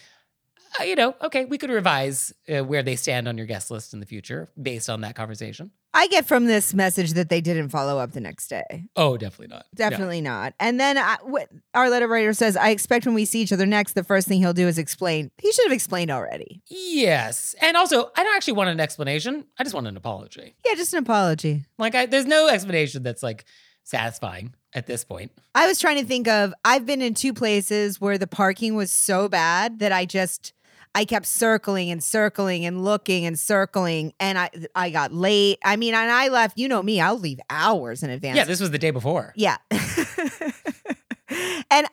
Uh, 0.80 0.84
you 0.84 0.96
know, 0.96 1.16
okay, 1.22 1.46
we 1.46 1.58
could 1.58 1.70
revise 1.70 2.34
uh, 2.50 2.64
where 2.64 2.84
they 2.84 2.96
stand 2.96 3.28
on 3.28 3.38
your 3.38 3.46
guest 3.46 3.70
list 3.70 3.94
in 3.94 4.00
the 4.00 4.06
future 4.06 4.50
based 4.62 4.90
on 4.90 5.02
that 5.02 5.16
conversation. 5.16 5.72
I 5.96 6.08
get 6.08 6.26
from 6.26 6.46
this 6.46 6.74
message 6.74 7.14
that 7.14 7.30
they 7.30 7.40
didn't 7.40 7.70
follow 7.70 8.00
up 8.00 8.14
the 8.14 8.20
next 8.20 8.48
day. 8.48 8.86
Oh, 8.96 9.16
definitely 9.16 9.56
not. 9.56 9.66
No. 9.78 9.90
Definitely 9.90 10.22
not. 10.22 10.56
And 10.60 10.80
then 10.80 10.98
I, 10.98 11.18
what 11.22 11.50
our 11.76 11.88
letter 11.90 12.08
writer 12.08 12.34
says, 12.34 12.58
I 12.58 12.70
expect 12.70 13.06
when 13.06 13.14
we 13.14 13.26
see 13.26 13.42
each 13.42 13.54
other 13.54 13.68
next, 13.68 13.94
the 13.94 14.04
first 14.04 14.28
thing 14.28 14.40
he'll 14.40 14.54
do 14.54 14.68
is 14.68 14.80
explain. 14.80 15.30
He 15.40 15.52
should 15.52 15.66
have 15.66 15.72
explained 15.72 16.10
already. 16.10 16.64
Yes. 16.68 17.54
And 17.62 17.78
also, 17.78 18.10
I 18.16 18.24
don't 18.24 18.36
actually 18.36 18.54
want 18.54 18.70
an 18.70 18.80
explanation. 18.80 19.46
I 19.60 19.64
just 19.64 19.76
want 19.76 19.86
an 19.86 19.96
apology. 19.96 20.56
Yeah, 20.66 20.74
just 20.74 20.94
an 20.94 21.00
apology. 21.00 21.66
Like, 21.78 21.94
I, 21.94 22.08
there's 22.08 22.26
no 22.26 22.48
explanation 22.48 23.04
that's 23.04 23.22
like 23.22 23.46
satisfying 23.84 24.56
at 24.74 24.88
this 24.88 25.04
point. 25.04 25.32
I 25.54 25.68
was 25.68 25.80
trying 25.80 26.00
to 26.00 26.06
think 26.06 26.28
of 26.28 26.56
I've 26.66 26.88
been 26.88 27.04
in 27.04 27.14
two 27.14 27.34
places 27.34 28.02
where 28.02 28.18
the 28.18 28.26
parking 28.26 28.76
was 28.76 28.92
so 28.92 29.30
bad 29.30 29.78
that 29.78 29.92
I 29.92 30.06
just 30.06 30.54
I 30.96 31.06
kept 31.06 31.26
circling 31.26 31.90
and 31.92 32.04
circling 32.04 32.66
and 32.66 32.84
looking 32.84 33.26
and 33.26 33.40
circling 33.40 34.14
and 34.20 34.38
I 34.38 34.50
I 34.76 34.90
got 34.90 35.12
late. 35.14 35.60
I 35.64 35.76
mean, 35.76 35.94
and 35.94 36.12
I 36.12 36.28
left, 36.28 36.58
you 36.58 36.68
know 36.68 36.84
me, 36.84 37.02
I'll 37.02 37.18
leave 37.18 37.40
hours 37.50 38.04
in 38.04 38.10
advance. 38.10 38.38
Yeah, 38.38 38.46
this 38.46 38.60
was 38.60 38.72
the 38.72 38.80
day 38.80 38.92
before. 38.92 39.34
Yeah. 39.36 39.58
and 39.72 39.82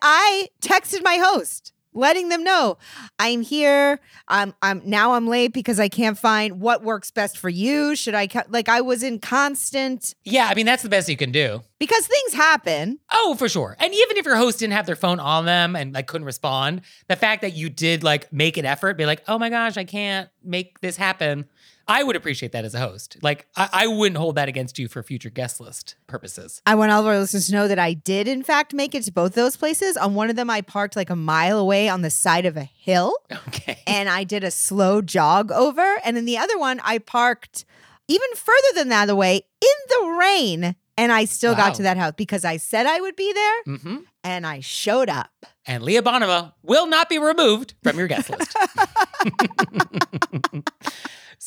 I 0.02 0.48
texted 0.60 1.02
my 1.02 1.16
host 1.16 1.72
letting 1.92 2.29
them 2.29 2.44
know 2.44 2.79
I'm 3.18 3.40
here. 3.42 3.98
I'm 4.29 4.55
I'm 4.62 4.81
now 4.85 5.14
I'm 5.14 5.26
late 5.26 5.53
because 5.53 5.81
I 5.81 5.88
can't 5.88 6.16
find 6.18 6.61
what 6.61 6.83
works 6.83 7.11
best 7.11 7.37
for 7.38 7.48
you. 7.48 7.96
Should 7.96 8.14
I 8.14 8.26
ca- 8.26 8.44
like 8.48 8.68
I 8.68 8.81
was 8.81 9.03
in 9.03 9.18
constant 9.18 10.14
Yeah, 10.24 10.46
I 10.48 10.55
mean, 10.55 10.66
that's 10.66 10.83
the 10.83 10.88
best 10.88 11.09
you 11.09 11.16
can 11.16 11.33
do. 11.33 11.62
because 11.79 12.07
things 12.07 12.35
happen. 12.35 12.98
Oh, 13.12 13.35
for 13.38 13.48
sure. 13.48 13.76
And 13.81 13.92
even 13.92 14.16
if 14.16 14.24
your 14.24 14.37
host 14.37 14.59
didn't 14.59 14.74
have 14.74 14.87
their 14.87 14.96
phone 14.96 15.18
on 15.20 15.44
them 15.46 15.74
and 15.76 15.92
like 15.94 16.07
couldn't 16.07 16.26
respond, 16.26 16.83
the 17.09 17.16
fact 17.16 17.42
that 17.42 17.55
you 17.55 17.68
did 17.70 18.03
like 18.05 18.33
make 18.33 18.57
an 18.57 18.64
effort, 18.66 18.96
be 18.96 19.07
like, 19.07 19.22
oh 19.29 19.38
my 19.38 19.48
gosh, 19.50 19.76
I 19.76 19.85
can't 19.85 20.29
make 20.44 20.81
this 20.81 20.96
happen. 20.96 21.46
I 21.90 22.05
would 22.05 22.14
appreciate 22.14 22.53
that 22.53 22.64
as 22.64 22.72
a 22.72 22.79
host. 22.79 23.16
Like, 23.20 23.48
I, 23.57 23.68
I 23.72 23.87
wouldn't 23.88 24.16
hold 24.16 24.37
that 24.37 24.48
against 24.48 24.79
you 24.79 24.87
for 24.87 25.03
future 25.03 25.29
guest 25.29 25.61
list 25.61 25.96
purposes. 26.07 26.62
I 26.64 26.76
want 26.76 26.92
all 26.92 27.00
of 27.00 27.07
our 27.09 27.18
listeners 27.18 27.48
to 27.48 27.53
know 27.53 27.66
that 27.66 27.81
I 27.81 27.94
did, 27.94 28.29
in 28.29 28.44
fact, 28.44 28.72
make 28.72 28.94
it 28.94 29.03
to 29.05 29.12
both 29.12 29.35
those 29.35 29.57
places. 29.57 29.96
On 29.96 30.14
one 30.14 30.31
of 30.31 30.37
them, 30.37 30.48
I 30.48 30.61
parked 30.61 30.94
like 30.94 31.11
a 31.11 31.16
mile 31.16 31.59
away 31.59 31.88
on 31.88 32.03
the 32.03 32.11
side 32.11 32.46
of 32.46 32.57
a 32.57 32.62
hill 32.62 33.12
Okay. 33.48 33.81
and 33.88 34.09
I 34.09 34.22
did 34.22 34.44
a 34.44 34.53
slow 34.53 35.03
jog 35.03 35.50
over. 35.50 35.96
And 36.05 36.16
in 36.16 36.26
the 36.26 36.38
other 36.38 36.57
one, 36.59 36.81
I 36.85 36.98
parked 36.98 37.64
even 38.07 38.29
further 38.37 38.68
than 38.76 38.88
that 38.90 39.11
away 39.11 39.42
in 39.61 39.68
the 39.88 40.16
rain. 40.18 40.76
And 40.96 41.11
I 41.11 41.24
still 41.24 41.53
Wow. 41.55 41.59
got 41.68 41.74
to 41.74 41.83
that 41.83 41.96
house 41.96 42.14
because 42.16 42.44
I 42.44 42.57
said 42.57 42.87
I 42.87 43.00
would 43.00 43.16
be 43.16 43.33
there 43.33 43.62
hmm 43.76 43.96
and 44.22 44.46
I 44.46 44.61
showed 44.61 45.09
up. 45.09 45.31
And 45.66 45.83
Leah 45.83 46.03
Bonnema 46.03 46.53
will 46.62 46.87
not 46.87 47.09
be 47.09 47.18
removed 47.18 47.74
from 47.83 47.98
your 47.98 48.07
guest 48.07 48.31
list. 48.31 48.57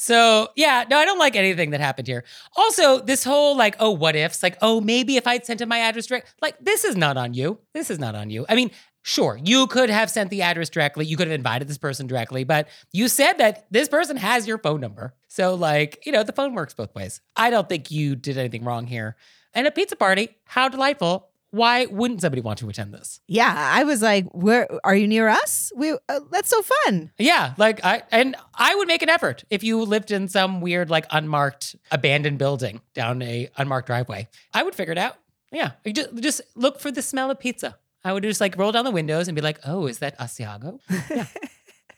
so, 0.03 0.49
yeah, 0.57 0.83
no, 0.89 0.97
I 0.97 1.05
don't 1.05 1.17
like 1.17 1.37
anything 1.37 1.69
that 1.69 1.79
happened 1.79 2.09
here. 2.09 2.25
Also, 2.57 2.99
this 2.99 3.23
whole 3.23 3.55
like, 3.55 3.77
oh, 3.79 3.91
what 3.91 4.17
ifs? 4.17 4.43
Like, 4.43 4.57
oh, 4.61 4.81
maybe 4.81 5.15
if 5.15 5.25
I'd 5.25 5.45
sent 5.45 5.61
him 5.61 5.69
my 5.69 5.77
address 5.77 6.07
direct, 6.07 6.35
like, 6.41 6.57
this 6.59 6.83
is 6.83 6.97
not 6.97 7.15
on 7.15 7.33
you. 7.33 7.59
This 7.73 7.89
is 7.89 7.99
not 7.99 8.13
on 8.13 8.29
you. 8.29 8.45
I 8.49 8.55
mean, 8.55 8.69
sure, 9.01 9.39
you 9.41 9.65
could 9.67 9.89
have 9.89 10.11
sent 10.11 10.29
the 10.29 10.41
address 10.41 10.69
directly. 10.69 11.05
You 11.05 11.15
could 11.15 11.27
have 11.27 11.33
invited 11.33 11.69
this 11.69 11.77
person 11.77 12.05
directly, 12.05 12.43
but 12.43 12.67
you 12.91 13.07
said 13.07 13.37
that 13.37 13.65
this 13.71 13.87
person 13.87 14.17
has 14.17 14.45
your 14.45 14.57
phone 14.57 14.81
number. 14.81 15.13
So, 15.29 15.55
like, 15.55 16.05
you 16.05 16.11
know, 16.11 16.23
the 16.23 16.33
phone 16.33 16.53
works 16.53 16.73
both 16.73 16.93
ways. 16.93 17.21
I 17.37 17.49
don't 17.49 17.69
think 17.69 17.89
you 17.89 18.17
did 18.17 18.37
anything 18.37 18.65
wrong 18.65 18.87
here. 18.87 19.15
And 19.53 19.67
a 19.67 19.71
pizza 19.71 19.95
party, 19.95 20.35
how 20.43 20.67
delightful. 20.67 21.29
Why 21.53 21.85
wouldn't 21.85 22.21
somebody 22.21 22.41
want 22.41 22.57
to 22.59 22.69
attend 22.69 22.95
this? 22.95 23.19
Yeah, 23.27 23.53
I 23.55 23.83
was 23.83 24.01
like, 24.01 24.25
"Where 24.33 24.67
are 24.83 24.95
you 24.95 25.07
near 25.07 25.27
us? 25.27 25.71
We 25.75 25.91
uh, 25.91 26.21
that's 26.31 26.49
so 26.49 26.63
fun." 26.63 27.11
Yeah, 27.19 27.53
like 27.59 27.85
I 27.85 28.01
and 28.11 28.35
I 28.55 28.73
would 28.73 28.87
make 28.87 29.03
an 29.03 29.09
effort 29.09 29.43
if 29.51 29.63
you 29.63 29.79
lived 29.83 30.09
in 30.09 30.27
some 30.27 30.61
weird 30.61 30.89
like 30.89 31.05
unmarked 31.11 31.75
abandoned 31.91 32.39
building 32.39 32.81
down 32.95 33.21
a 33.21 33.51
unmarked 33.55 33.85
driveway. 33.85 34.29
I 34.51 34.63
would 34.63 34.73
figure 34.73 34.93
it 34.93 34.97
out. 34.97 35.17
Yeah, 35.51 35.73
you 35.85 35.93
just 35.93 36.15
just 36.15 36.41
look 36.55 36.79
for 36.79 36.89
the 36.89 37.03
smell 37.03 37.29
of 37.29 37.39
pizza. 37.39 37.77
I 38.03 38.13
would 38.13 38.23
just 38.23 38.41
like 38.41 38.57
roll 38.57 38.71
down 38.71 38.83
the 38.83 38.89
windows 38.89 39.27
and 39.27 39.35
be 39.35 39.41
like, 39.43 39.59
"Oh, 39.63 39.85
is 39.85 39.99
that 39.99 40.17
Asiago?" 40.17 40.79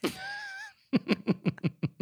Yeah. 0.03 0.09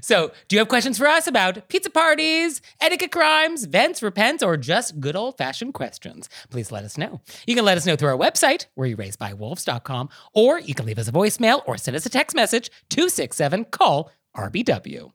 so, 0.00 0.32
do 0.48 0.56
you 0.56 0.60
have 0.60 0.68
questions 0.68 0.98
for 0.98 1.06
us 1.06 1.26
about 1.26 1.68
pizza 1.68 1.90
parties, 1.90 2.60
etiquette 2.80 3.12
crimes, 3.12 3.64
vents, 3.64 4.02
repents, 4.02 4.42
or 4.42 4.56
just 4.56 5.00
good 5.00 5.16
old 5.16 5.36
fashioned 5.36 5.74
questions? 5.74 6.28
Please 6.50 6.72
let 6.72 6.84
us 6.84 6.98
know. 6.98 7.20
You 7.46 7.54
can 7.54 7.64
let 7.64 7.76
us 7.76 7.86
know 7.86 7.96
through 7.96 8.10
our 8.10 8.16
website, 8.16 8.66
were 8.76 8.86
you 8.86 8.96
raised 8.96 9.18
by 9.18 9.32
wolves.com, 9.32 10.08
or 10.34 10.58
you 10.58 10.74
can 10.74 10.86
leave 10.86 10.98
us 10.98 11.08
a 11.08 11.12
voicemail 11.12 11.62
or 11.66 11.76
send 11.76 11.96
us 11.96 12.06
a 12.06 12.10
text 12.10 12.34
message 12.34 12.70
267 12.90 13.66
call 13.66 14.10
RBW. 14.36 15.12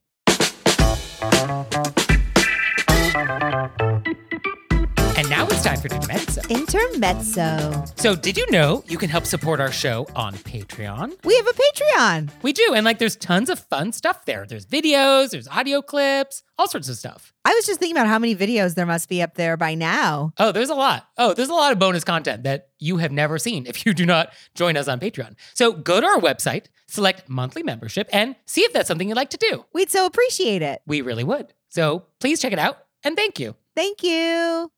Time 5.63 5.79
for 5.79 5.87
Intermezzo. 5.87 6.41
Intermezzo. 6.49 7.85
So, 7.95 8.15
did 8.15 8.37
you 8.37 8.45
know 8.51 8.83
you 8.85 8.97
can 8.97 9.09
help 9.09 9.25
support 9.25 9.61
our 9.61 9.71
show 9.71 10.05
on 10.13 10.33
Patreon? 10.33 11.23
We 11.23 11.37
have 11.37 11.47
a 11.47 11.53
Patreon. 11.53 12.29
We 12.41 12.51
do. 12.51 12.73
And 12.75 12.83
like, 12.83 12.99
there's 12.99 13.15
tons 13.15 13.49
of 13.49 13.59
fun 13.59 13.93
stuff 13.93 14.25
there. 14.25 14.45
There's 14.45 14.65
videos, 14.65 15.29
there's 15.29 15.47
audio 15.47 15.81
clips, 15.81 16.43
all 16.57 16.67
sorts 16.67 16.89
of 16.89 16.97
stuff. 16.97 17.33
I 17.45 17.53
was 17.53 17.65
just 17.65 17.79
thinking 17.79 17.95
about 17.95 18.07
how 18.07 18.19
many 18.19 18.35
videos 18.35 18.75
there 18.75 18.85
must 18.85 19.07
be 19.07 19.21
up 19.21 19.35
there 19.35 19.55
by 19.55 19.73
now. 19.73 20.33
Oh, 20.37 20.51
there's 20.51 20.69
a 20.69 20.75
lot. 20.75 21.07
Oh, 21.17 21.33
there's 21.33 21.49
a 21.49 21.53
lot 21.53 21.71
of 21.71 21.79
bonus 21.79 22.03
content 22.03 22.43
that 22.43 22.69
you 22.79 22.97
have 22.97 23.13
never 23.13 23.37
seen 23.39 23.65
if 23.65 23.85
you 23.85 23.93
do 23.93 24.05
not 24.05 24.33
join 24.55 24.75
us 24.75 24.89
on 24.89 24.99
Patreon. 24.99 25.35
So 25.53 25.71
go 25.71 26.01
to 26.01 26.05
our 26.05 26.19
website, 26.19 26.65
select 26.87 27.29
monthly 27.29 27.63
membership, 27.63 28.09
and 28.11 28.35
see 28.45 28.61
if 28.61 28.73
that's 28.73 28.89
something 28.89 29.07
you'd 29.07 29.15
like 29.15 29.29
to 29.29 29.37
do. 29.37 29.63
We'd 29.73 29.89
so 29.89 30.05
appreciate 30.05 30.61
it. 30.61 30.81
We 30.85 31.01
really 31.01 31.23
would. 31.23 31.53
So 31.69 32.03
please 32.19 32.41
check 32.41 32.51
it 32.51 32.59
out 32.59 32.79
and 33.05 33.15
thank 33.15 33.39
you. 33.39 33.55
Thank 33.75 34.03
you. 34.03 34.69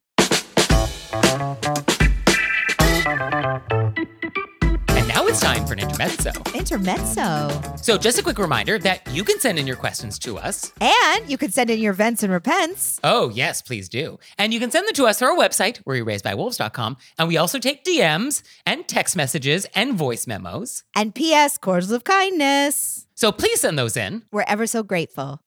And 4.89 5.07
now 5.07 5.25
it's 5.27 5.39
time 5.41 5.65
for 5.65 5.73
an 5.73 5.79
intermezzo. 5.79 6.31
Intermezzo. 6.53 7.77
So 7.77 7.97
just 7.97 8.17
a 8.17 8.23
quick 8.23 8.39
reminder 8.39 8.79
that 8.79 9.07
you 9.13 9.23
can 9.23 9.39
send 9.39 9.59
in 9.59 9.67
your 9.67 9.75
questions 9.75 10.17
to 10.19 10.37
us. 10.37 10.71
And 10.81 11.29
you 11.29 11.37
could 11.37 11.53
send 11.53 11.69
in 11.69 11.79
your 11.79 11.93
vents 11.93 12.23
and 12.23 12.31
repents. 12.31 12.99
Oh, 13.03 13.29
yes, 13.29 13.61
please 13.61 13.89
do. 13.89 14.17
And 14.37 14.53
you 14.53 14.59
can 14.59 14.71
send 14.71 14.87
them 14.87 14.93
to 14.95 15.05
us 15.05 15.19
through 15.19 15.29
our 15.29 15.37
website, 15.37 15.81
were 15.85 15.95
you 15.95 16.03
raised 16.03 16.23
by 16.23 16.33
wolves.com. 16.35 16.97
And 17.19 17.27
we 17.27 17.37
also 17.37 17.59
take 17.59 17.83
DMs 17.83 18.41
and 18.65 18.87
text 18.87 19.15
messages 19.15 19.65
and 19.75 19.93
voice 19.93 20.27
memos. 20.27 20.83
And 20.95 21.13
P.S. 21.13 21.57
Cordials 21.57 21.91
of 21.91 22.03
kindness. 22.03 23.07
So 23.15 23.31
please 23.31 23.61
send 23.61 23.77
those 23.79 23.95
in. 23.95 24.23
We're 24.31 24.45
ever 24.47 24.67
so 24.67 24.83
grateful. 24.83 25.39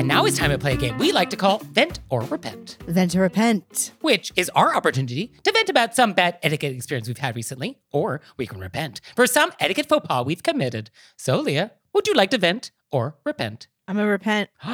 And 0.00 0.08
we're 0.08 0.14
back. 0.14 0.22
And 0.22 0.22
now 0.22 0.24
it's 0.26 0.38
time 0.38 0.50
to 0.50 0.58
play 0.58 0.72
a 0.72 0.76
game 0.76 0.98
we 0.98 1.12
like 1.12 1.30
to 1.30 1.36
call 1.36 1.58
Vent 1.58 2.00
or 2.08 2.22
Repent, 2.22 2.78
Vent 2.86 3.14
or 3.14 3.20
repent. 3.20 3.92
which 4.00 4.32
is 4.36 4.50
our 4.54 4.74
opportunity 4.74 5.32
to 5.44 5.52
vent 5.52 5.68
about 5.68 5.94
some 5.94 6.14
bad 6.14 6.38
etiquette 6.42 6.74
experience 6.74 7.06
we've 7.08 7.18
had 7.18 7.36
recently, 7.36 7.78
or 7.92 8.20
we 8.36 8.46
can 8.46 8.60
repent 8.60 9.00
for 9.14 9.26
some 9.26 9.52
etiquette 9.60 9.88
faux 9.88 10.06
pas 10.06 10.24
we've 10.24 10.42
committed. 10.42 10.90
So, 11.16 11.40
Leah, 11.40 11.72
would 11.92 12.06
you 12.06 12.14
like 12.14 12.30
to 12.30 12.38
vent 12.38 12.70
or 12.90 13.16
repent? 13.24 13.68
I'm 13.86 13.98
a 13.98 14.06
repent. 14.06 14.50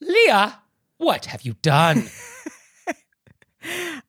Leah, 0.00 0.60
what 0.98 1.26
have 1.26 1.42
you 1.42 1.54
done? 1.62 2.08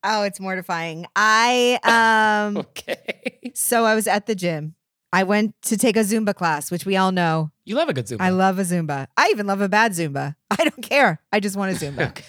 Oh, 0.03 0.23
it's 0.23 0.39
mortifying. 0.39 1.07
I 1.15 1.79
um 2.47 2.57
okay. 2.57 3.51
so 3.55 3.83
I 3.83 3.95
was 3.95 4.07
at 4.07 4.27
the 4.27 4.35
gym. 4.35 4.75
I 5.11 5.23
went 5.23 5.55
to 5.63 5.77
take 5.77 5.97
a 5.97 6.01
Zumba 6.01 6.35
class, 6.35 6.69
which 6.71 6.85
we 6.85 6.95
all 6.95 7.11
know. 7.11 7.51
You 7.65 7.75
love 7.75 7.89
a 7.89 7.93
good 7.93 8.05
Zumba. 8.05 8.21
I 8.21 8.29
love 8.29 8.59
a 8.59 8.63
Zumba. 8.63 9.07
I 9.17 9.29
even 9.31 9.47
love 9.47 9.61
a 9.61 9.69
bad 9.69 9.93
Zumba. 9.93 10.35
I 10.51 10.63
don't 10.63 10.81
care. 10.83 11.19
I 11.31 11.39
just 11.39 11.55
want 11.55 11.71
a 11.75 11.75
Zumba. 11.85 12.09
Okay. 12.09 12.23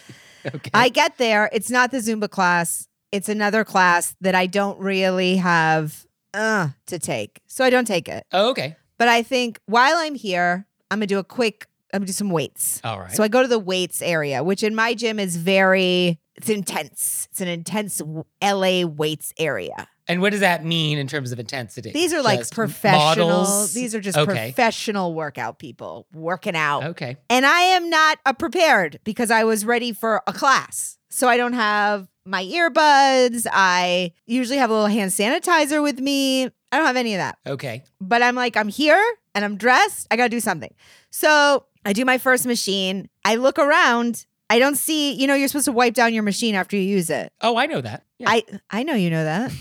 Okay. 0.54 0.70
I 0.72 0.88
get 0.88 1.18
there. 1.18 1.50
It's 1.52 1.70
not 1.70 1.90
the 1.90 1.98
Zumba 1.98 2.28
class. 2.30 2.88
It's 3.12 3.28
another 3.28 3.64
class 3.64 4.14
that 4.22 4.34
I 4.34 4.46
don't 4.46 4.78
really 4.78 5.36
have 5.36 6.06
uh, 6.32 6.68
to 6.86 6.98
take. 6.98 7.40
So 7.46 7.64
I 7.64 7.70
don't 7.70 7.86
take 7.86 8.08
it. 8.08 8.24
oh, 8.32 8.50
okay. 8.50 8.76
But 8.96 9.08
I 9.08 9.22
think 9.22 9.60
while 9.66 9.96
I'm 9.96 10.14
here, 10.14 10.66
I'm 10.90 10.98
going 10.98 11.08
to 11.08 11.14
do 11.14 11.18
a 11.18 11.24
quick, 11.24 11.66
I'm 11.92 12.00
going 12.00 12.06
to 12.06 12.12
do 12.12 12.12
some 12.14 12.30
weights. 12.30 12.80
All 12.84 13.00
right. 13.00 13.10
So 13.12 13.22
I 13.22 13.28
go 13.28 13.42
to 13.42 13.48
the 13.48 13.58
weights 13.58 14.00
area, 14.02 14.42
which 14.44 14.62
in 14.62 14.74
my 14.74 14.94
gym 14.94 15.18
is 15.18 15.36
very, 15.36 16.18
it's 16.36 16.48
intense. 16.48 17.28
It's 17.30 17.40
an 17.40 17.48
intense 17.48 18.00
LA 18.42 18.84
weights 18.86 19.32
area. 19.38 19.88
And 20.10 20.20
what 20.20 20.30
does 20.32 20.40
that 20.40 20.64
mean 20.64 20.98
in 20.98 21.06
terms 21.06 21.32
of 21.32 21.38
intensity? 21.38 21.90
These 21.92 22.12
are 22.12 22.22
like 22.22 22.40
Just 22.40 22.54
professional, 22.54 23.28
models? 23.28 23.72
these 23.74 23.94
are 23.94 24.00
just 24.00 24.18
Okay. 24.18 24.52
professional 24.52 25.14
workout 25.14 25.58
people 25.58 26.06
working 26.12 26.56
out. 26.56 26.84
Okay. 26.84 27.16
And 27.28 27.46
I 27.46 27.60
am 27.60 27.88
not 27.90 28.18
prepared 28.38 29.00
because 29.04 29.30
I 29.30 29.44
was 29.44 29.64
ready 29.64 29.92
for 29.92 30.22
a 30.26 30.32
class. 30.32 30.98
So 31.10 31.28
I 31.28 31.36
don't 31.36 31.54
have 31.54 32.08
my 32.24 32.44
earbuds. 32.44 33.46
I 33.50 34.12
usually 34.26 34.58
have 34.58 34.70
a 34.70 34.72
little 34.72 34.88
hand 34.88 35.10
sanitizer 35.10 35.82
with 35.82 35.98
me. 36.00 36.44
I 36.44 36.76
don't 36.76 36.86
have 36.86 36.96
any 36.96 37.14
of 37.14 37.18
that. 37.18 37.38
Okay. 37.46 37.82
But 38.00 38.22
I'm 38.22 38.36
like, 38.36 38.56
I'm 38.56 38.68
here 38.68 39.02
and 39.34 39.44
I'm 39.44 39.56
dressed. 39.56 40.06
I 40.10 40.16
got 40.16 40.24
to 40.24 40.28
do 40.28 40.40
something. 40.40 40.72
So 41.10 41.64
I 41.84 41.92
do 41.92 42.04
my 42.04 42.18
first 42.18 42.46
machine. 42.46 43.08
I 43.24 43.36
look 43.36 43.58
around. 43.58 44.26
I 44.48 44.58
don't 44.58 44.76
see, 44.76 45.12
you 45.12 45.26
know, 45.26 45.34
you're 45.34 45.48
supposed 45.48 45.64
to 45.66 45.72
wipe 45.72 45.94
down 45.94 46.12
your 46.14 46.22
machine 46.22 46.54
after 46.54 46.76
you 46.76 46.82
use 46.82 47.10
it. 47.10 47.32
Oh, 47.40 47.56
I 47.56 47.66
know 47.66 47.80
that. 47.80 48.04
Yeah. 48.18 48.30
I 48.30 48.44
I 48.70 48.82
know 48.82 48.94
you 48.94 49.10
know 49.10 49.24
that. 49.24 49.52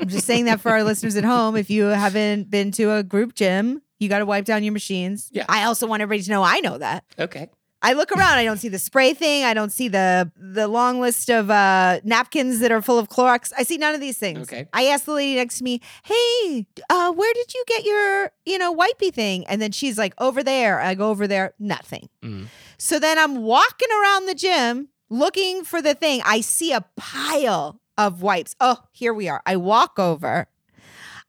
I'm 0.00 0.08
just 0.08 0.26
saying 0.26 0.46
that 0.46 0.60
for 0.60 0.70
our 0.70 0.82
listeners 0.82 1.16
at 1.16 1.24
home. 1.24 1.56
If 1.56 1.70
you 1.70 1.84
haven't 1.84 2.50
been 2.50 2.72
to 2.72 2.92
a 2.92 3.02
group 3.02 3.34
gym, 3.34 3.82
you 3.98 4.08
got 4.08 4.18
to 4.18 4.26
wipe 4.26 4.44
down 4.44 4.64
your 4.64 4.72
machines. 4.72 5.28
Yeah. 5.32 5.44
I 5.48 5.64
also 5.64 5.86
want 5.86 6.02
everybody 6.02 6.24
to 6.24 6.30
know 6.30 6.42
I 6.42 6.60
know 6.60 6.78
that. 6.78 7.04
okay. 7.18 7.50
I 7.84 7.94
look 7.94 8.12
around, 8.12 8.38
I 8.38 8.44
don't 8.44 8.58
see 8.58 8.68
the 8.68 8.78
spray 8.78 9.12
thing. 9.12 9.42
I 9.42 9.54
don't 9.54 9.72
see 9.72 9.88
the 9.88 10.30
the 10.36 10.68
long 10.68 11.00
list 11.00 11.28
of 11.28 11.50
uh, 11.50 11.98
napkins 12.04 12.60
that 12.60 12.70
are 12.70 12.80
full 12.80 12.96
of 12.96 13.08
Clorox. 13.08 13.52
I 13.58 13.64
see 13.64 13.76
none 13.76 13.92
of 13.92 14.00
these 14.00 14.18
things. 14.18 14.42
Okay. 14.42 14.68
I 14.72 14.84
asked 14.86 15.04
the 15.04 15.12
lady 15.12 15.34
next 15.34 15.58
to 15.58 15.64
me, 15.64 15.80
"Hey, 16.04 16.66
uh, 16.88 17.10
where 17.10 17.34
did 17.34 17.52
you 17.52 17.64
get 17.66 17.84
your 17.84 18.30
you 18.46 18.56
know 18.56 18.72
wipey 18.72 19.12
thing?" 19.12 19.44
And 19.48 19.60
then 19.60 19.72
she's 19.72 19.98
like, 19.98 20.14
"Over 20.18 20.44
there." 20.44 20.80
I 20.80 20.94
go 20.94 21.10
over 21.10 21.26
there, 21.26 21.54
nothing. 21.58 22.08
Mm. 22.22 22.46
So 22.78 23.00
then 23.00 23.18
I'm 23.18 23.42
walking 23.42 23.88
around 24.00 24.26
the 24.26 24.34
gym 24.36 24.88
looking 25.10 25.64
for 25.64 25.82
the 25.82 25.94
thing. 25.94 26.22
I 26.24 26.40
see 26.40 26.72
a 26.72 26.84
pile 26.96 27.80
of 27.98 28.22
wipes. 28.22 28.54
Oh, 28.60 28.78
here 28.92 29.14
we 29.14 29.28
are. 29.28 29.42
I 29.46 29.56
walk 29.56 29.98
over. 29.98 30.48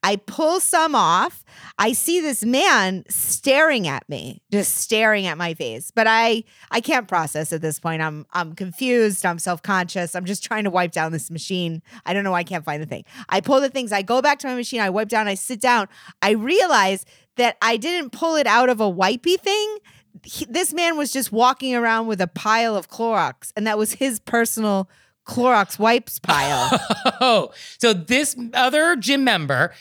I 0.06 0.18
pull 0.18 0.60
some 0.60 0.96
off. 0.96 1.46
I 1.78 1.94
see 1.94 2.20
this 2.20 2.44
man 2.44 3.06
staring 3.08 3.88
at 3.88 4.08
me, 4.10 4.42
just 4.52 4.76
staring 4.76 5.26
at 5.28 5.38
my 5.38 5.54
face. 5.54 5.92
But 5.92 6.08
I 6.08 6.44
I 6.72 6.82
can't 6.82 7.08
process 7.08 7.54
at 7.54 7.62
this 7.62 7.80
point. 7.80 8.02
I'm 8.02 8.26
I'm 8.34 8.54
confused. 8.54 9.26
I'm 9.26 9.40
self-conscious. 9.40 10.14
I'm 10.14 10.26
just 10.26 10.44
trying 10.44 10.66
to 10.66 10.70
wipe 10.70 10.92
down 10.92 11.14
this 11.14 11.32
machine. 11.32 11.82
I 12.06 12.14
don't 12.14 12.26
know 12.26 12.32
why 12.32 12.40
I 12.40 12.44
can't 12.44 12.66
find 12.66 12.84
the 12.84 12.86
thing. 12.86 13.06
I 13.30 13.40
pull 13.40 13.62
the 13.62 13.70
things. 13.70 13.94
I 13.94 14.02
go 14.02 14.22
back 14.22 14.40
to 14.40 14.48
my 14.48 14.56
machine. 14.56 14.82
I 14.82 14.90
wipe 14.90 15.08
down. 15.08 15.30
I 15.30 15.36
sit 15.36 15.62
down. 15.62 15.88
I 16.22 16.32
realize 16.32 17.06
that 17.38 17.56
I 17.62 17.78
didn't 17.78 18.12
pull 18.12 18.36
it 18.36 18.46
out 18.46 18.68
of 18.68 18.82
a 18.82 18.92
wipey 18.92 19.40
thing. 19.40 19.78
He- 20.24 20.46
this 20.46 20.74
man 20.74 20.98
was 20.98 21.12
just 21.14 21.32
walking 21.32 21.74
around 21.76 22.08
with 22.08 22.20
a 22.22 22.28
pile 22.28 22.76
of 22.76 22.90
Clorox, 22.90 23.52
and 23.56 23.66
that 23.66 23.78
was 23.78 23.94
his 23.94 24.20
personal 24.20 24.90
Clorox 25.26 25.80
wipes 25.80 26.20
pile. 26.20 26.70
Oh, 27.26 27.52
so 27.78 27.94
this 27.94 28.36
other 28.54 28.96
gym 28.98 29.24
member 29.24 29.72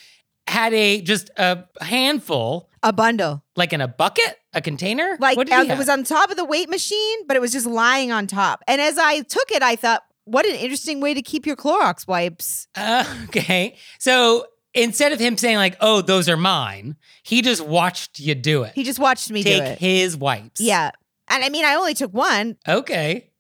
had 0.47 0.73
a 0.75 1.01
just 1.03 1.31
a 1.37 1.65
handful, 1.81 2.69
a 2.83 2.93
bundle. 2.93 3.43
like 3.57 3.73
in 3.73 3.81
a 3.81 3.89
bucket, 3.89 4.39
a 4.53 4.61
container. 4.61 5.17
Like 5.19 5.39
uh, 5.39 5.43
it 5.43 5.49
have? 5.69 5.79
was 5.79 5.89
on 5.89 6.05
top 6.05 6.31
of 6.31 6.37
the 6.37 6.45
weight 6.45 6.69
machine, 6.69 7.27
but 7.27 7.37
it 7.37 7.41
was 7.41 7.51
just 7.53 7.67
lying 7.67 8.13
on 8.13 8.27
top. 8.27 8.63
And 8.69 8.81
as 8.81 8.97
I 8.99 9.23
took 9.23 9.51
it, 9.51 9.63
I 9.63 9.75
thought, 9.77 10.03
what 10.25 10.47
an 10.47 10.55
interesting 10.55 11.01
way 11.01 11.15
to 11.15 11.23
keep 11.23 11.47
your 11.47 11.57
Clorox 11.57 12.07
wipes. 12.07 12.69
Uh, 12.77 13.05
okay, 13.25 13.77
so 13.99 14.47
instead 14.75 15.13
of 15.13 15.19
him 15.19 15.37
saying 15.37 15.57
like, 15.57 15.77
"Oh, 15.81 16.01
those 16.03 16.29
are 16.29 16.37
mine," 16.37 16.97
he 17.25 17.43
just 17.43 17.65
watched 17.67 18.21
you 18.21 18.35
do 18.37 18.63
it. 18.63 18.73
He 18.75 18.85
just 18.85 19.01
watched 19.01 19.31
me 19.33 19.43
Take 19.43 19.65
do 19.65 19.71
it. 19.71 19.79
his 19.79 20.17
wipes. 20.17 20.61
Yeah. 20.61 20.93
And 21.29 21.43
I 21.43 21.49
mean, 21.49 21.65
I 21.65 21.75
only 21.75 21.95
took 21.95 22.13
one. 22.13 22.57
Okay. 22.69 23.31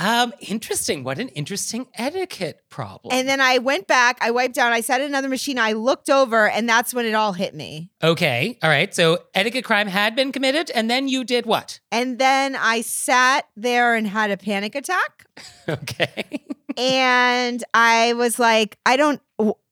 Um, 0.00 0.32
interesting. 0.40 1.04
What 1.04 1.18
an 1.18 1.28
interesting 1.28 1.86
etiquette 1.94 2.62
problem. 2.70 3.12
And 3.14 3.28
then 3.28 3.40
I 3.40 3.58
went 3.58 3.86
back, 3.86 4.16
I 4.22 4.30
wiped 4.30 4.54
down, 4.54 4.72
I 4.72 4.80
sat 4.80 5.02
at 5.02 5.06
another 5.06 5.28
machine, 5.28 5.58
I 5.58 5.72
looked 5.72 6.08
over, 6.08 6.48
and 6.48 6.66
that's 6.66 6.94
when 6.94 7.04
it 7.04 7.12
all 7.14 7.34
hit 7.34 7.54
me. 7.54 7.90
okay, 8.02 8.58
all 8.62 8.70
right. 8.70 8.94
So 8.94 9.18
etiquette 9.34 9.64
crime 9.64 9.88
had 9.88 10.16
been 10.16 10.32
committed, 10.32 10.70
and 10.70 10.90
then 10.90 11.06
you 11.06 11.22
did 11.22 11.44
what? 11.44 11.80
And 11.92 12.18
then 12.18 12.56
I 12.56 12.80
sat 12.80 13.46
there 13.56 13.94
and 13.94 14.06
had 14.06 14.30
a 14.30 14.36
panic 14.36 14.74
attack. 14.74 15.26
Okay. 15.68 16.42
and 16.76 17.62
I 17.74 18.14
was 18.14 18.38
like, 18.40 18.76
I 18.84 18.96
don't 18.96 19.20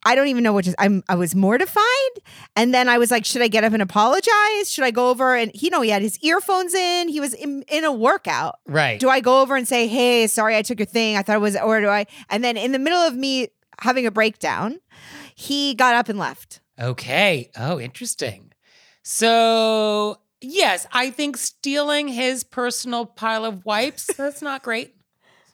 I 0.08 0.14
don't 0.14 0.28
even 0.28 0.42
know 0.42 0.54
what 0.54 0.64
to 0.64 0.74
I'm 0.78 1.02
I 1.06 1.16
was 1.16 1.34
mortified. 1.34 2.12
And 2.56 2.72
then 2.72 2.88
I 2.88 2.96
was 2.96 3.10
like, 3.10 3.26
should 3.26 3.42
I 3.42 3.48
get 3.48 3.62
up 3.62 3.74
and 3.74 3.82
apologize? 3.82 4.70
Should 4.72 4.84
I 4.84 4.90
go 4.90 5.10
over 5.10 5.36
and 5.36 5.50
you 5.54 5.68
know 5.68 5.82
he 5.82 5.90
had 5.90 6.00
his 6.00 6.18
earphones 6.22 6.72
in. 6.72 7.08
He 7.08 7.20
was 7.20 7.34
in, 7.34 7.62
in 7.68 7.84
a 7.84 7.92
workout. 7.92 8.56
right. 8.66 8.98
Do 8.98 9.10
I 9.10 9.20
go 9.20 9.42
over 9.42 9.54
and 9.54 9.68
say, 9.68 9.86
"Hey, 9.86 10.26
sorry 10.26 10.56
I 10.56 10.62
took 10.62 10.78
your 10.78 10.86
thing. 10.86 11.16
I 11.18 11.22
thought 11.22 11.36
it 11.36 11.40
was 11.40 11.56
or 11.56 11.80
do 11.82 11.88
I?" 11.88 12.06
And 12.30 12.42
then 12.42 12.56
in 12.56 12.72
the 12.72 12.78
middle 12.78 12.98
of 12.98 13.14
me 13.14 13.48
having 13.80 14.06
a 14.06 14.10
breakdown, 14.10 14.78
he 15.34 15.74
got 15.74 15.94
up 15.94 16.08
and 16.08 16.18
left. 16.18 16.60
Okay. 16.80 17.50
Oh, 17.56 17.78
interesting. 17.78 18.52
So, 19.02 20.20
yes, 20.40 20.86
I 20.92 21.10
think 21.10 21.36
stealing 21.36 22.08
his 22.08 22.44
personal 22.44 23.06
pile 23.06 23.44
of 23.44 23.64
wipes, 23.64 24.06
that's 24.16 24.42
not 24.42 24.62
great. 24.62 24.94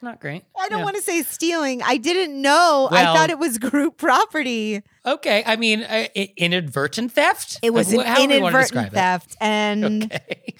Not 0.05 0.21
great. 0.21 0.45
I 0.59 0.69
don't 0.69 0.81
Yeah. 0.81 0.85
want 0.85 0.97
to 0.97 1.03
say 1.03 1.23
stealing. 1.23 1.83
I 1.83 1.97
didn't 1.97 2.41
know. 2.41 2.89
I 2.93 3.05
thought 3.05 3.31
it 3.31 3.39
was 3.39 3.59
group 3.59 3.97
property. 3.97 4.83
Okay. 5.07 5.43
I 5.47 5.57
mean, 5.57 5.83
uh, 5.83 6.07
inadvertent 6.37 7.13
theft? 7.13 7.59
It 7.63 7.73
was 7.73 7.93
an 7.93 8.01
wh- 8.01 8.05
however 8.05 8.21
you 8.21 8.29
wanna 8.29 8.59
inadvertent 8.59 8.71
describe 8.71 8.93
it. 8.93 8.95
theft. 8.95 9.37
And 9.41 10.05
Okay. 10.13 10.55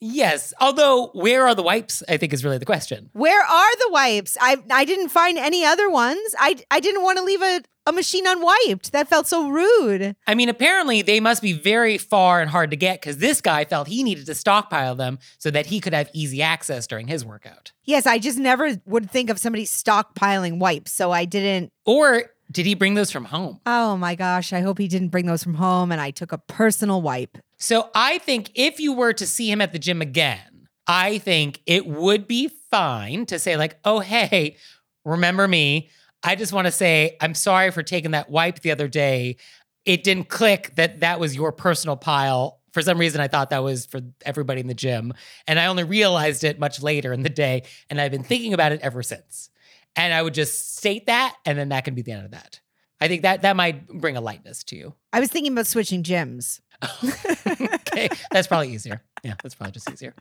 Yes. 0.00 0.54
Although, 0.60 1.08
where 1.12 1.46
are 1.46 1.54
the 1.54 1.62
wipes? 1.62 2.02
I 2.08 2.16
think 2.16 2.32
is 2.32 2.44
really 2.44 2.58
the 2.58 2.64
question. 2.64 3.10
where 3.12 3.42
are 3.44 3.76
the 3.76 3.88
wipes? 3.92 4.36
I 4.40 4.56
I 4.70 4.84
didn't 4.84 5.10
find 5.10 5.36
any 5.38 5.64
other 5.64 5.90
ones. 5.90 6.34
I 6.38 6.56
I 6.70 6.80
didn't 6.80 7.02
want 7.02 7.18
to 7.18 7.24
leave 7.24 7.42
a, 7.42 7.62
a 7.86 7.92
machine 7.92 8.26
unwiped. 8.26 8.92
That 8.92 9.08
felt 9.08 9.26
so 9.26 9.48
rude. 9.48 10.16
I 10.26 10.34
mean, 10.34 10.48
apparently 10.48 11.02
they 11.02 11.20
must 11.20 11.42
be 11.42 11.52
very 11.52 11.98
far 11.98 12.40
and 12.40 12.50
hard 12.50 12.70
to 12.70 12.76
get 12.76 13.00
because 13.00 13.18
this 13.18 13.40
guy 13.40 13.64
felt 13.64 13.88
he 13.88 14.02
needed 14.02 14.26
to 14.26 14.34
stockpile 14.34 14.94
them 14.94 15.18
so 15.38 15.50
that 15.50 15.66
he 15.66 15.80
could 15.80 15.92
have 15.92 16.08
easy 16.14 16.40
access 16.40 16.86
during 16.86 17.06
his 17.08 17.24
workout. 17.24 17.72
Yes, 17.84 18.06
I 18.06 18.18
just 18.18 18.38
never 18.38 18.80
would 18.86 19.10
think 19.10 19.28
of 19.28 19.38
somebody 19.38 19.66
stockpiling 19.66 20.58
wipes, 20.58 20.92
so 20.92 21.10
I 21.10 21.24
didn't. 21.26 21.72
Or 21.84 22.24
did 22.50 22.66
he 22.66 22.74
bring 22.74 22.94
those 22.94 23.10
from 23.10 23.26
home? 23.26 23.60
Oh 23.66 23.96
my 23.96 24.14
gosh, 24.14 24.52
I 24.52 24.60
hope 24.60 24.78
he 24.78 24.88
didn't 24.88 25.08
bring 25.08 25.26
those 25.26 25.42
from 25.42 25.54
home 25.54 25.92
and 25.92 26.00
I 26.00 26.10
took 26.10 26.32
a 26.32 26.38
personal 26.38 27.00
wipe. 27.00 27.38
So 27.58 27.90
I 27.94 28.18
think 28.18 28.50
if 28.54 28.80
you 28.80 28.92
were 28.92 29.12
to 29.12 29.26
see 29.26 29.50
him 29.50 29.60
at 29.60 29.72
the 29.72 29.78
gym 29.78 30.02
again, 30.02 30.68
I 30.86 31.18
think 31.18 31.60
it 31.66 31.86
would 31.86 32.26
be 32.26 32.48
fine 32.70 33.26
to 33.26 33.38
say, 33.38 33.56
like, 33.56 33.78
oh, 33.84 34.00
hey, 34.00 34.56
remember 35.04 35.46
me? 35.46 35.90
I 36.22 36.34
just 36.34 36.52
want 36.52 36.66
to 36.66 36.72
say, 36.72 37.16
I'm 37.20 37.34
sorry 37.34 37.70
for 37.70 37.82
taking 37.82 38.10
that 38.10 38.30
wipe 38.30 38.60
the 38.60 38.72
other 38.72 38.88
day. 38.88 39.36
It 39.84 40.02
didn't 40.02 40.28
click 40.28 40.74
that 40.76 41.00
that 41.00 41.20
was 41.20 41.36
your 41.36 41.52
personal 41.52 41.96
pile. 41.96 42.60
For 42.72 42.82
some 42.82 42.98
reason, 42.98 43.20
I 43.20 43.28
thought 43.28 43.50
that 43.50 43.62
was 43.62 43.86
for 43.86 44.00
everybody 44.24 44.60
in 44.60 44.66
the 44.66 44.74
gym. 44.74 45.12
And 45.46 45.58
I 45.58 45.66
only 45.66 45.84
realized 45.84 46.44
it 46.44 46.58
much 46.58 46.82
later 46.82 47.12
in 47.12 47.22
the 47.22 47.30
day. 47.30 47.62
And 47.88 48.00
I've 48.00 48.12
been 48.12 48.22
thinking 48.22 48.52
about 48.52 48.72
it 48.72 48.80
ever 48.82 49.02
since. 49.02 49.50
And 49.96 50.14
I 50.14 50.22
would 50.22 50.34
just 50.34 50.76
state 50.76 51.06
that, 51.06 51.36
and 51.44 51.58
then 51.58 51.70
that 51.70 51.84
can 51.84 51.94
be 51.94 52.02
the 52.02 52.12
end 52.12 52.24
of 52.24 52.30
that. 52.30 52.60
I 53.00 53.08
think 53.08 53.22
that 53.22 53.42
that 53.42 53.56
might 53.56 53.88
bring 53.88 54.16
a 54.16 54.20
lightness 54.20 54.62
to 54.64 54.76
you. 54.76 54.94
I 55.12 55.20
was 55.20 55.30
thinking 55.30 55.52
about 55.52 55.66
switching 55.66 56.02
gyms. 56.02 56.60
okay, 57.04 58.08
that's 58.30 58.46
probably 58.46 58.72
easier. 58.72 59.02
Yeah, 59.22 59.34
that's 59.42 59.54
probably 59.54 59.72
just 59.72 59.90
easier. 59.90 60.14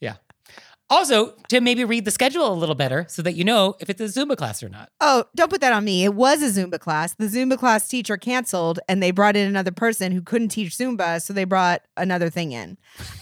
Yeah. 0.00 0.16
Also, 0.90 1.34
to 1.48 1.62
maybe 1.62 1.82
read 1.82 2.04
the 2.04 2.10
schedule 2.10 2.52
a 2.52 2.54
little 2.54 2.74
better 2.74 3.06
so 3.08 3.22
that 3.22 3.32
you 3.32 3.42
know 3.42 3.74
if 3.80 3.88
it's 3.88 4.00
a 4.00 4.04
Zumba 4.04 4.36
class 4.36 4.62
or 4.62 4.68
not. 4.68 4.90
Oh, 5.00 5.24
don't 5.34 5.50
put 5.50 5.62
that 5.62 5.72
on 5.72 5.82
me. 5.84 6.04
It 6.04 6.14
was 6.14 6.42
a 6.42 6.60
Zumba 6.60 6.78
class. 6.78 7.14
The 7.14 7.24
Zumba 7.26 7.58
class 7.58 7.88
teacher 7.88 8.18
canceled 8.18 8.80
and 8.86 9.02
they 9.02 9.10
brought 9.10 9.34
in 9.34 9.48
another 9.48 9.72
person 9.72 10.12
who 10.12 10.20
couldn't 10.20 10.48
teach 10.48 10.76
Zumba, 10.76 11.22
so 11.22 11.32
they 11.32 11.44
brought 11.44 11.80
another 11.96 12.28
thing 12.28 12.52
in. 12.52 12.76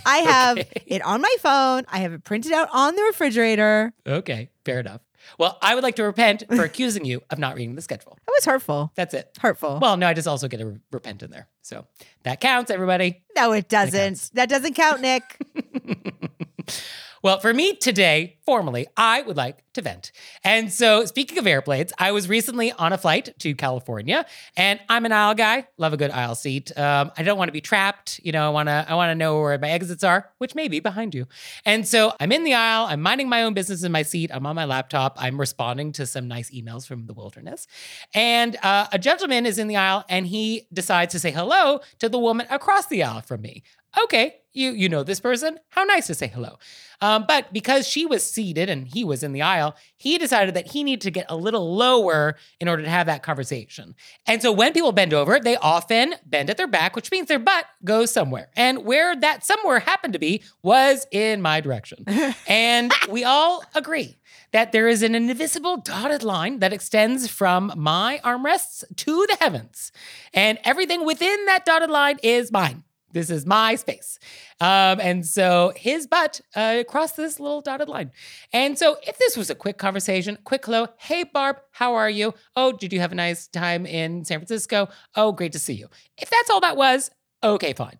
I 0.04 0.18
have 0.18 0.58
Okay. 0.58 0.82
it 0.86 1.02
on 1.02 1.20
my 1.22 1.34
phone. 1.38 1.84
I 1.88 1.98
have 1.98 2.12
it 2.12 2.24
printed 2.24 2.50
out 2.52 2.68
on 2.72 2.96
the 2.96 3.02
refrigerator. 3.02 3.92
Okay, 4.06 4.50
fair 4.64 4.80
enough. 4.80 5.00
Well, 5.38 5.58
I 5.62 5.74
would 5.74 5.84
like 5.84 5.96
to 5.96 6.02
repent 6.04 6.44
for 6.48 6.62
accusing 6.64 7.04
you 7.04 7.22
of 7.30 7.38
not 7.38 7.54
reading 7.56 7.74
the 7.74 7.82
schedule. 7.82 8.18
That 8.26 8.32
was 8.36 8.44
hurtful. 8.44 8.92
That's 8.94 9.14
it. 9.14 9.36
Hurtful. 9.40 9.78
Well, 9.80 9.96
no, 9.96 10.06
I 10.06 10.14
just 10.14 10.28
also 10.28 10.48
get 10.48 10.60
a 10.60 10.66
re- 10.66 10.78
repent 10.90 11.22
in 11.22 11.30
there. 11.30 11.48
So 11.62 11.86
that 12.24 12.40
counts, 12.40 12.70
everybody. 12.70 13.22
no, 13.36 13.52
it 13.52 13.68
doesn't. 13.68 14.30
That 14.34 14.48
doesn't 14.48 14.74
count, 14.74 15.00
Nick. 15.00 15.22
Well, 17.22 17.38
for 17.38 17.54
me 17.54 17.76
today, 17.76 18.36
formally, 18.44 18.88
I 18.96 19.22
would 19.22 19.36
like 19.36 19.62
to 19.74 19.82
vent. 19.82 20.10
And 20.42 20.72
so, 20.72 21.04
speaking 21.04 21.38
of 21.38 21.46
airplanes, 21.46 21.92
I 21.96 22.10
was 22.10 22.28
recently 22.28 22.72
on 22.72 22.92
a 22.92 22.98
flight 22.98 23.32
to 23.38 23.54
California, 23.54 24.26
and 24.56 24.80
I'm 24.88 25.06
an 25.06 25.12
aisle 25.12 25.36
guy. 25.36 25.68
Love 25.78 25.92
a 25.92 25.96
good 25.96 26.10
aisle 26.10 26.34
seat. 26.34 26.76
Um, 26.76 27.12
I 27.16 27.22
don't 27.22 27.38
want 27.38 27.46
to 27.46 27.52
be 27.52 27.60
trapped. 27.60 28.20
You 28.24 28.32
know, 28.32 28.44
I 28.44 28.48
want 28.48 28.68
to. 28.68 28.84
I 28.88 28.94
want 28.96 29.10
to 29.10 29.14
know 29.14 29.40
where 29.40 29.56
my 29.56 29.70
exits 29.70 30.02
are, 30.02 30.30
which 30.38 30.56
may 30.56 30.66
be 30.66 30.80
behind 30.80 31.14
you. 31.14 31.28
And 31.64 31.86
so, 31.86 32.12
I'm 32.18 32.32
in 32.32 32.42
the 32.42 32.54
aisle. 32.54 32.86
I'm 32.86 33.00
minding 33.00 33.28
my 33.28 33.44
own 33.44 33.54
business 33.54 33.84
in 33.84 33.92
my 33.92 34.02
seat. 34.02 34.32
I'm 34.34 34.44
on 34.44 34.56
my 34.56 34.64
laptop. 34.64 35.16
I'm 35.16 35.38
responding 35.38 35.92
to 35.92 36.06
some 36.06 36.26
nice 36.26 36.50
emails 36.50 36.88
from 36.88 37.06
the 37.06 37.14
wilderness, 37.14 37.68
and 38.14 38.56
uh, 38.64 38.88
a 38.90 38.98
gentleman 38.98 39.46
is 39.46 39.60
in 39.60 39.68
the 39.68 39.76
aisle, 39.76 40.04
and 40.08 40.26
he 40.26 40.66
decides 40.72 41.12
to 41.12 41.20
say 41.20 41.30
hello 41.30 41.82
to 42.00 42.08
the 42.08 42.18
woman 42.18 42.48
across 42.50 42.88
the 42.88 43.04
aisle 43.04 43.20
from 43.20 43.42
me. 43.42 43.62
Okay, 44.04 44.36
you 44.52 44.72
you 44.72 44.88
know 44.88 45.02
this 45.02 45.20
person. 45.20 45.58
How 45.70 45.84
nice 45.84 46.06
to 46.06 46.14
say 46.14 46.28
hello. 46.28 46.58
Um, 47.00 47.24
but 47.26 47.52
because 47.52 47.88
she 47.88 48.06
was 48.06 48.22
seated 48.22 48.70
and 48.70 48.86
he 48.86 49.02
was 49.02 49.24
in 49.24 49.32
the 49.32 49.42
aisle, 49.42 49.74
he 49.96 50.18
decided 50.18 50.54
that 50.54 50.68
he 50.68 50.84
needed 50.84 51.00
to 51.02 51.10
get 51.10 51.26
a 51.28 51.36
little 51.36 51.74
lower 51.74 52.36
in 52.60 52.68
order 52.68 52.84
to 52.84 52.88
have 52.88 53.06
that 53.06 53.24
conversation. 53.24 53.96
And 54.26 54.40
so 54.40 54.52
when 54.52 54.72
people 54.72 54.92
bend 54.92 55.12
over, 55.12 55.40
they 55.40 55.56
often 55.56 56.14
bend 56.24 56.48
at 56.48 56.58
their 56.58 56.68
back, 56.68 56.94
which 56.94 57.10
means 57.10 57.26
their 57.26 57.40
butt 57.40 57.64
goes 57.84 58.12
somewhere. 58.12 58.50
And 58.54 58.84
where 58.84 59.16
that 59.16 59.44
somewhere 59.44 59.80
happened 59.80 60.12
to 60.12 60.20
be 60.20 60.44
was 60.62 61.04
in 61.10 61.42
my 61.42 61.60
direction. 61.60 62.04
and 62.46 62.92
we 63.10 63.24
all 63.24 63.64
agree 63.74 64.16
that 64.52 64.70
there 64.70 64.86
is 64.86 65.02
an 65.02 65.16
invisible 65.16 65.78
dotted 65.78 66.22
line 66.22 66.60
that 66.60 66.72
extends 66.72 67.26
from 67.26 67.72
my 67.74 68.20
armrests 68.22 68.84
to 68.96 69.26
the 69.28 69.36
heavens. 69.40 69.90
And 70.32 70.58
everything 70.62 71.04
within 71.04 71.46
that 71.46 71.64
dotted 71.64 71.90
line 71.90 72.18
is 72.22 72.52
mine. 72.52 72.84
This 73.12 73.30
is 73.30 73.46
my 73.46 73.74
space. 73.76 74.18
Um, 74.60 75.00
and 75.00 75.24
so 75.24 75.72
his 75.76 76.06
butt 76.06 76.40
uh, 76.54 76.84
crossed 76.88 77.16
this 77.16 77.38
little 77.38 77.60
dotted 77.60 77.88
line. 77.88 78.10
And 78.52 78.78
so 78.78 78.96
if 79.02 79.18
this 79.18 79.36
was 79.36 79.50
a 79.50 79.54
quick 79.54 79.78
conversation, 79.78 80.38
quick 80.44 80.64
hello, 80.64 80.88
hey, 80.98 81.24
Barb, 81.24 81.58
how 81.72 81.94
are 81.94 82.10
you? 82.10 82.34
Oh, 82.56 82.72
did 82.72 82.92
you 82.92 83.00
have 83.00 83.12
a 83.12 83.16
nice 83.16 83.46
time 83.48 83.86
in 83.86 84.24
San 84.24 84.38
Francisco? 84.38 84.88
Oh, 85.14 85.32
great 85.32 85.52
to 85.52 85.58
see 85.58 85.74
you. 85.74 85.88
If 86.16 86.30
that's 86.30 86.50
all 86.50 86.60
that 86.60 86.76
was, 86.76 87.10
okay, 87.44 87.72
fine. 87.72 87.98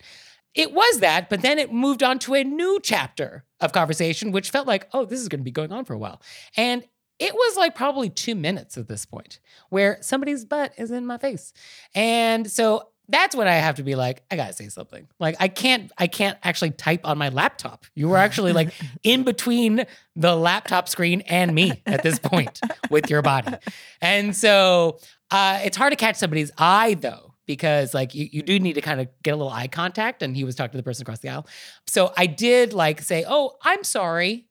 It 0.54 0.72
was 0.72 1.00
that, 1.00 1.30
but 1.30 1.40
then 1.40 1.58
it 1.58 1.72
moved 1.72 2.02
on 2.02 2.18
to 2.20 2.34
a 2.34 2.44
new 2.44 2.78
chapter 2.82 3.44
of 3.60 3.72
conversation, 3.72 4.32
which 4.32 4.50
felt 4.50 4.66
like, 4.66 4.88
oh, 4.92 5.04
this 5.04 5.20
is 5.20 5.28
going 5.28 5.40
to 5.40 5.44
be 5.44 5.50
going 5.50 5.72
on 5.72 5.84
for 5.84 5.94
a 5.94 5.98
while. 5.98 6.20
And 6.56 6.84
it 7.18 7.34
was 7.34 7.56
like 7.56 7.74
probably 7.74 8.10
two 8.10 8.34
minutes 8.34 8.76
at 8.76 8.88
this 8.88 9.06
point 9.06 9.38
where 9.68 9.98
somebody's 10.00 10.44
butt 10.44 10.72
is 10.76 10.90
in 10.90 11.06
my 11.06 11.18
face. 11.18 11.52
And 11.94 12.50
so 12.50 12.88
that's 13.08 13.34
when 13.36 13.48
I 13.48 13.54
have 13.54 13.76
to 13.76 13.82
be 13.82 13.94
like, 13.94 14.22
I 14.30 14.36
gotta 14.36 14.52
say 14.52 14.68
something. 14.68 15.08
Like 15.18 15.36
I 15.40 15.48
can't, 15.48 15.90
I 15.98 16.06
can't 16.06 16.38
actually 16.42 16.70
type 16.70 17.00
on 17.04 17.18
my 17.18 17.28
laptop. 17.28 17.84
You 17.94 18.08
were 18.08 18.16
actually 18.16 18.52
like 18.52 18.72
in 19.02 19.24
between 19.24 19.84
the 20.16 20.34
laptop 20.34 20.88
screen 20.88 21.22
and 21.22 21.54
me 21.54 21.82
at 21.86 22.02
this 22.02 22.18
point 22.18 22.60
with 22.90 23.10
your 23.10 23.22
body. 23.22 23.54
And 24.00 24.34
so 24.34 24.98
uh, 25.30 25.60
it's 25.64 25.76
hard 25.76 25.92
to 25.92 25.96
catch 25.96 26.16
somebody's 26.16 26.52
eye 26.58 26.94
though, 26.94 27.34
because 27.46 27.92
like 27.94 28.14
you, 28.14 28.28
you 28.30 28.42
do 28.42 28.58
need 28.58 28.74
to 28.74 28.80
kind 28.80 29.00
of 29.00 29.08
get 29.22 29.32
a 29.32 29.36
little 29.36 29.52
eye 29.52 29.68
contact. 29.68 30.22
And 30.22 30.36
he 30.36 30.44
was 30.44 30.54
talking 30.54 30.72
to 30.72 30.78
the 30.78 30.82
person 30.82 31.02
across 31.02 31.18
the 31.18 31.28
aisle. 31.28 31.46
So 31.86 32.12
I 32.16 32.26
did 32.26 32.72
like 32.72 33.02
say, 33.02 33.24
Oh, 33.26 33.56
I'm 33.62 33.84
sorry 33.84 34.46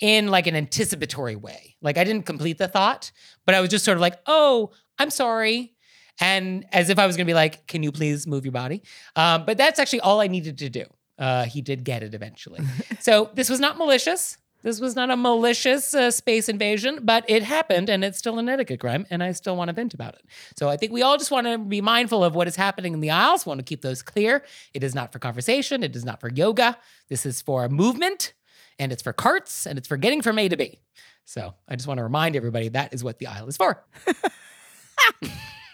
in 0.00 0.28
like 0.28 0.46
an 0.46 0.54
anticipatory 0.54 1.36
way. 1.36 1.76
Like 1.80 1.98
I 1.98 2.04
didn't 2.04 2.26
complete 2.26 2.58
the 2.58 2.68
thought, 2.68 3.10
but 3.44 3.54
I 3.54 3.60
was 3.60 3.70
just 3.70 3.84
sort 3.84 3.96
of 3.96 4.00
like, 4.02 4.18
oh, 4.26 4.72
I'm 4.98 5.10
sorry. 5.10 5.74
And 6.20 6.64
as 6.72 6.90
if 6.90 6.98
I 6.98 7.06
was 7.06 7.16
gonna 7.16 7.26
be 7.26 7.34
like, 7.34 7.66
can 7.66 7.82
you 7.82 7.92
please 7.92 8.26
move 8.26 8.44
your 8.44 8.52
body? 8.52 8.82
Um, 9.14 9.44
but 9.44 9.58
that's 9.58 9.78
actually 9.78 10.00
all 10.00 10.20
I 10.20 10.26
needed 10.28 10.58
to 10.58 10.70
do. 10.70 10.84
Uh, 11.18 11.44
he 11.44 11.62
did 11.62 11.84
get 11.84 12.02
it 12.02 12.14
eventually. 12.14 12.60
so 13.00 13.30
this 13.34 13.48
was 13.48 13.60
not 13.60 13.78
malicious. 13.78 14.38
This 14.62 14.80
was 14.80 14.96
not 14.96 15.10
a 15.10 15.16
malicious 15.16 15.94
uh, 15.94 16.10
space 16.10 16.48
invasion, 16.48 17.00
but 17.02 17.24
it 17.28 17.44
happened 17.44 17.88
and 17.88 18.04
it's 18.04 18.18
still 18.18 18.38
an 18.40 18.48
etiquette 18.48 18.80
crime, 18.80 19.06
and 19.10 19.22
I 19.22 19.30
still 19.30 19.56
want 19.56 19.68
to 19.68 19.72
vent 19.72 19.94
about 19.94 20.14
it. 20.14 20.22
So 20.58 20.68
I 20.68 20.76
think 20.76 20.90
we 20.90 21.02
all 21.02 21.16
just 21.16 21.30
want 21.30 21.46
to 21.46 21.56
be 21.56 21.80
mindful 21.80 22.24
of 22.24 22.34
what 22.34 22.48
is 22.48 22.56
happening 22.56 22.92
in 22.92 23.00
the 23.00 23.10
aisles, 23.10 23.46
want 23.46 23.60
to 23.60 23.64
keep 23.64 23.82
those 23.82 24.02
clear. 24.02 24.42
It 24.74 24.82
is 24.82 24.92
not 24.92 25.12
for 25.12 25.20
conversation, 25.20 25.84
it 25.84 25.94
is 25.94 26.04
not 26.04 26.20
for 26.20 26.30
yoga. 26.30 26.76
This 27.08 27.24
is 27.24 27.40
for 27.40 27.68
movement, 27.68 28.32
and 28.78 28.90
it's 28.90 29.02
for 29.02 29.12
carts, 29.12 29.66
and 29.66 29.78
it's 29.78 29.86
for 29.86 29.96
getting 29.96 30.20
from 30.20 30.36
A 30.36 30.48
to 30.48 30.56
B. 30.56 30.80
So 31.24 31.54
I 31.68 31.76
just 31.76 31.86
want 31.86 31.98
to 31.98 32.04
remind 32.04 32.34
everybody 32.34 32.68
that 32.70 32.92
is 32.92 33.04
what 33.04 33.20
the 33.20 33.28
aisle 33.28 33.46
is 33.46 33.56
for. 33.56 33.84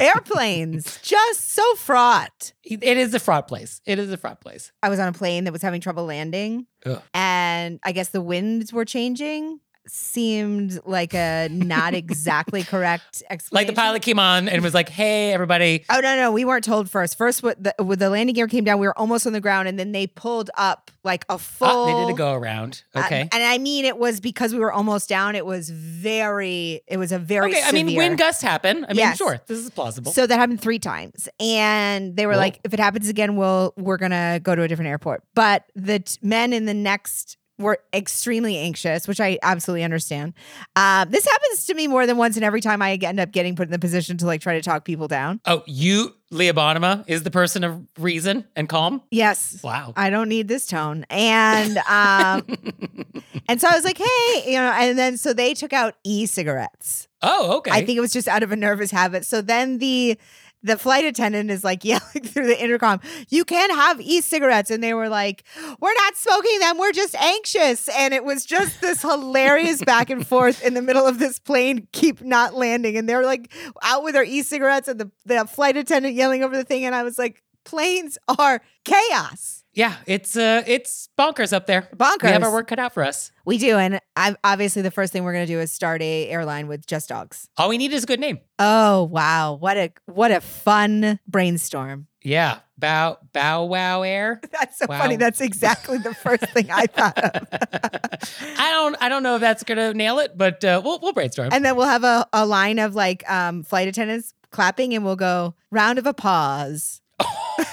Airplanes, 0.00 0.98
just 1.02 1.52
so 1.52 1.74
fraught. 1.76 2.52
it 2.64 2.82
is 2.82 3.14
a 3.14 3.20
fraught 3.20 3.46
place. 3.48 3.80
It 3.86 3.98
is 3.98 4.10
a 4.10 4.16
fraught 4.16 4.40
place. 4.40 4.72
I 4.82 4.88
was 4.88 4.98
on 4.98 5.08
a 5.08 5.12
plane 5.12 5.44
that 5.44 5.52
was 5.52 5.62
having 5.62 5.80
trouble 5.80 6.04
landing, 6.04 6.66
Ugh. 6.84 7.00
and 7.12 7.78
I 7.84 7.92
guess 7.92 8.08
the 8.08 8.20
winds 8.20 8.72
were 8.72 8.84
changing. 8.84 9.60
Seemed 9.86 10.80
like 10.86 11.12
a 11.14 11.48
not 11.50 11.92
exactly 11.94 12.62
correct 12.64 13.22
explanation. 13.30 13.54
Like 13.54 13.66
the 13.66 13.80
pilot 13.80 14.02
came 14.02 14.18
on 14.18 14.48
and 14.48 14.62
was 14.62 14.72
like, 14.74 14.88
"Hey, 14.88 15.32
everybody." 15.32 15.84
Oh 15.90 16.00
no, 16.00 16.16
no, 16.16 16.32
we 16.32 16.44
weren't 16.44 16.64
told 16.64 16.88
first. 16.90 17.18
First, 17.18 17.42
what 17.42 17.62
the 17.62 17.74
when 17.78 17.98
the 17.98 18.08
landing 18.10 18.34
gear 18.34 18.48
came 18.48 18.64
down, 18.64 18.78
we 18.78 18.86
were 18.86 18.98
almost 18.98 19.26
on 19.26 19.32
the 19.34 19.40
ground, 19.40 19.68
and 19.68 19.78
then 19.78 19.92
they 19.92 20.06
pulled 20.06 20.50
up 20.56 20.90
like 21.04 21.24
a 21.28 21.38
full. 21.38 21.68
Ah, 21.68 21.86
they 22.00 22.06
did 22.06 22.14
a 22.14 22.16
go 22.16 22.32
around. 22.32 22.82
Uh, 22.94 23.02
Okay. 23.04 23.20
and 23.30 23.42
I 23.42 23.58
mean, 23.58 23.84
it 23.84 23.98
was 23.98 24.20
because 24.20 24.52
we 24.54 24.58
were 24.58 24.72
almost 24.72 25.08
down. 25.08 25.34
It 25.34 25.44
was 25.44 25.68
very. 25.70 26.80
It 26.86 26.96
was 26.96 27.12
a 27.12 27.18
very. 27.18 27.50
okay. 27.52 27.62
I 27.62 27.72
mean, 27.72 27.86
severe- 27.88 27.98
wind 27.98 28.18
gusts 28.18 28.42
happen. 28.42 28.84
I 28.84 28.88
mean, 28.88 28.96
Yes. 28.96 29.18
sure, 29.18 29.38
this 29.46 29.58
is 29.58 29.68
plausible. 29.70 30.12
So 30.12 30.26
that 30.26 30.38
happened 30.38 30.60
three 30.60 30.78
times, 30.78 31.28
and 31.38 32.16
they 32.16 32.26
were 32.26 32.32
Whoa. 32.32 32.38
like, 32.38 32.60
"If 32.64 32.72
it 32.72 32.80
happens 32.80 33.08
again, 33.08 33.36
we'll 33.36 33.74
we're 33.76 33.98
gonna 33.98 34.40
go 34.42 34.54
to 34.54 34.62
a 34.62 34.68
different 34.68 34.88
airport." 34.88 35.22
But 35.34 35.64
the 35.74 35.98
t- 36.00 36.18
men 36.22 36.52
in 36.52 36.64
the 36.64 36.74
next 36.74 37.36
were 37.58 37.78
extremely 37.92 38.58
anxious, 38.58 39.06
which 39.06 39.20
I 39.20 39.38
absolutely 39.42 39.84
understand. 39.84 40.34
Um, 40.74 41.10
this 41.10 41.24
happens 41.24 41.66
to 41.66 41.74
me 41.74 41.86
more 41.86 42.06
than 42.06 42.16
once, 42.16 42.34
and 42.36 42.44
every 42.44 42.60
time 42.60 42.82
I 42.82 42.94
end 42.94 43.20
up 43.20 43.30
getting 43.30 43.54
put 43.54 43.68
in 43.68 43.70
the 43.72 43.78
position 43.78 44.16
to 44.18 44.26
like 44.26 44.40
try 44.40 44.54
to 44.54 44.62
talk 44.62 44.84
people 44.84 45.06
down. 45.06 45.40
oh, 45.46 45.62
you, 45.66 46.14
Leah 46.30 46.52
Bonnema, 46.52 47.04
is 47.06 47.22
the 47.22 47.30
person 47.30 47.62
of 47.62 47.80
reason 47.98 48.44
and 48.56 48.68
calm. 48.68 49.02
Yes, 49.10 49.60
Wow. 49.62 49.92
I 49.96 50.10
don't 50.10 50.28
need 50.28 50.48
this 50.48 50.66
tone. 50.66 51.06
And 51.10 51.78
um, 51.78 52.42
and 53.48 53.60
so 53.60 53.68
I 53.68 53.76
was 53.76 53.84
like, 53.84 53.98
hey, 53.98 54.42
you 54.46 54.58
know, 54.58 54.72
and 54.76 54.98
then 54.98 55.16
so 55.16 55.32
they 55.32 55.54
took 55.54 55.72
out 55.72 55.94
e-cigarettes. 56.02 57.06
oh, 57.22 57.58
okay. 57.58 57.70
I 57.70 57.84
think 57.84 57.96
it 57.96 58.00
was 58.00 58.12
just 58.12 58.26
out 58.26 58.42
of 58.42 58.50
a 58.50 58.56
nervous 58.56 58.90
habit. 58.90 59.24
So 59.24 59.40
then 59.40 59.78
the 59.78 60.18
the 60.64 60.78
flight 60.78 61.04
attendant 61.04 61.50
is 61.50 61.62
like 61.62 61.84
yelling 61.84 62.24
through 62.24 62.46
the 62.46 62.60
intercom, 62.60 63.00
"You 63.28 63.44
can't 63.44 63.72
have 63.72 64.00
e-cigarettes!" 64.00 64.70
And 64.70 64.82
they 64.82 64.94
were 64.94 65.08
like, 65.08 65.44
"We're 65.80 65.94
not 65.94 66.16
smoking 66.16 66.58
them. 66.58 66.78
We're 66.78 66.92
just 66.92 67.14
anxious." 67.14 67.88
And 67.88 68.12
it 68.12 68.24
was 68.24 68.44
just 68.44 68.80
this 68.80 69.02
hilarious 69.02 69.84
back 69.84 70.10
and 70.10 70.26
forth 70.26 70.64
in 70.64 70.74
the 70.74 70.82
middle 70.82 71.06
of 71.06 71.18
this 71.18 71.38
plane, 71.38 71.86
keep 71.92 72.22
not 72.22 72.54
landing. 72.54 72.96
And 72.96 73.08
they 73.08 73.14
were 73.14 73.24
like 73.24 73.52
out 73.82 74.02
with 74.02 74.14
their 74.14 74.24
e-cigarettes, 74.24 74.88
and 74.88 74.98
the 74.98 75.10
the 75.26 75.46
flight 75.46 75.76
attendant 75.76 76.14
yelling 76.14 76.42
over 76.42 76.56
the 76.56 76.64
thing. 76.64 76.84
And 76.84 76.94
I 76.94 77.02
was 77.02 77.18
like, 77.18 77.42
"Planes 77.64 78.18
are 78.38 78.62
chaos." 78.84 79.63
Yeah, 79.74 79.96
it's 80.06 80.36
uh, 80.36 80.62
it's 80.66 81.08
bonkers 81.18 81.52
up 81.52 81.66
there. 81.66 81.88
Bonkers. 81.96 82.22
We 82.22 82.28
have 82.30 82.42
our 82.42 82.52
work 82.52 82.68
cut 82.68 82.78
out 82.78 82.94
for 82.94 83.02
us. 83.02 83.32
We 83.44 83.58
do, 83.58 83.76
and 83.76 84.00
I, 84.16 84.36
obviously 84.44 84.82
the 84.82 84.90
first 84.90 85.12
thing 85.12 85.24
we're 85.24 85.32
gonna 85.32 85.46
do 85.46 85.60
is 85.60 85.70
start 85.72 86.00
a 86.02 86.28
airline 86.28 86.66
with 86.68 86.86
just 86.86 87.08
dogs. 87.08 87.48
All 87.58 87.68
we 87.68 87.76
need 87.78 87.92
is 87.92 88.04
a 88.04 88.06
good 88.06 88.20
name. 88.20 88.38
Oh 88.58 89.04
wow, 89.04 89.54
what 89.54 89.76
a 89.76 89.92
what 90.06 90.30
a 90.30 90.40
fun 90.40 91.18
brainstorm! 91.26 92.06
Yeah, 92.22 92.60
bow 92.78 93.18
bow 93.32 93.64
wow 93.64 94.02
air. 94.02 94.40
That's 94.52 94.78
so 94.78 94.86
Wow. 94.88 94.98
funny. 95.00 95.16
That's 95.16 95.40
exactly 95.40 95.98
the 95.98 96.14
first 96.14 96.46
thing 96.50 96.70
I 96.70 96.86
thought 96.86 97.18
of. 97.18 97.48
I 98.58 98.70
don't 98.70 98.96
I 99.00 99.08
don't 99.08 99.22
know 99.22 99.34
if 99.34 99.40
that's 99.40 99.62
gonna 99.64 99.92
nail 99.92 100.18
it, 100.20 100.38
but 100.38 100.64
uh, 100.64 100.80
we'll 100.84 100.98
we'll 101.00 101.12
brainstorm. 101.12 101.50
and 101.52 101.64
then 101.64 101.76
we'll 101.76 101.86
have 101.86 102.04
a, 102.04 102.26
a 102.32 102.46
line 102.46 102.78
of 102.78 102.94
like 102.94 103.28
um, 103.30 103.62
flight 103.64 103.88
attendants 103.88 104.32
clapping, 104.50 104.94
and 104.94 105.04
we'll 105.04 105.16
go 105.16 105.54
round 105.70 105.98
of 105.98 106.06
applause. 106.06 107.00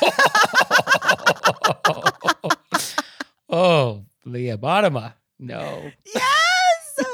oh, 3.49 4.03
Leah 4.25 4.57
Bonnema. 4.57 5.13
No. 5.39 5.91
Yes. 6.13 6.99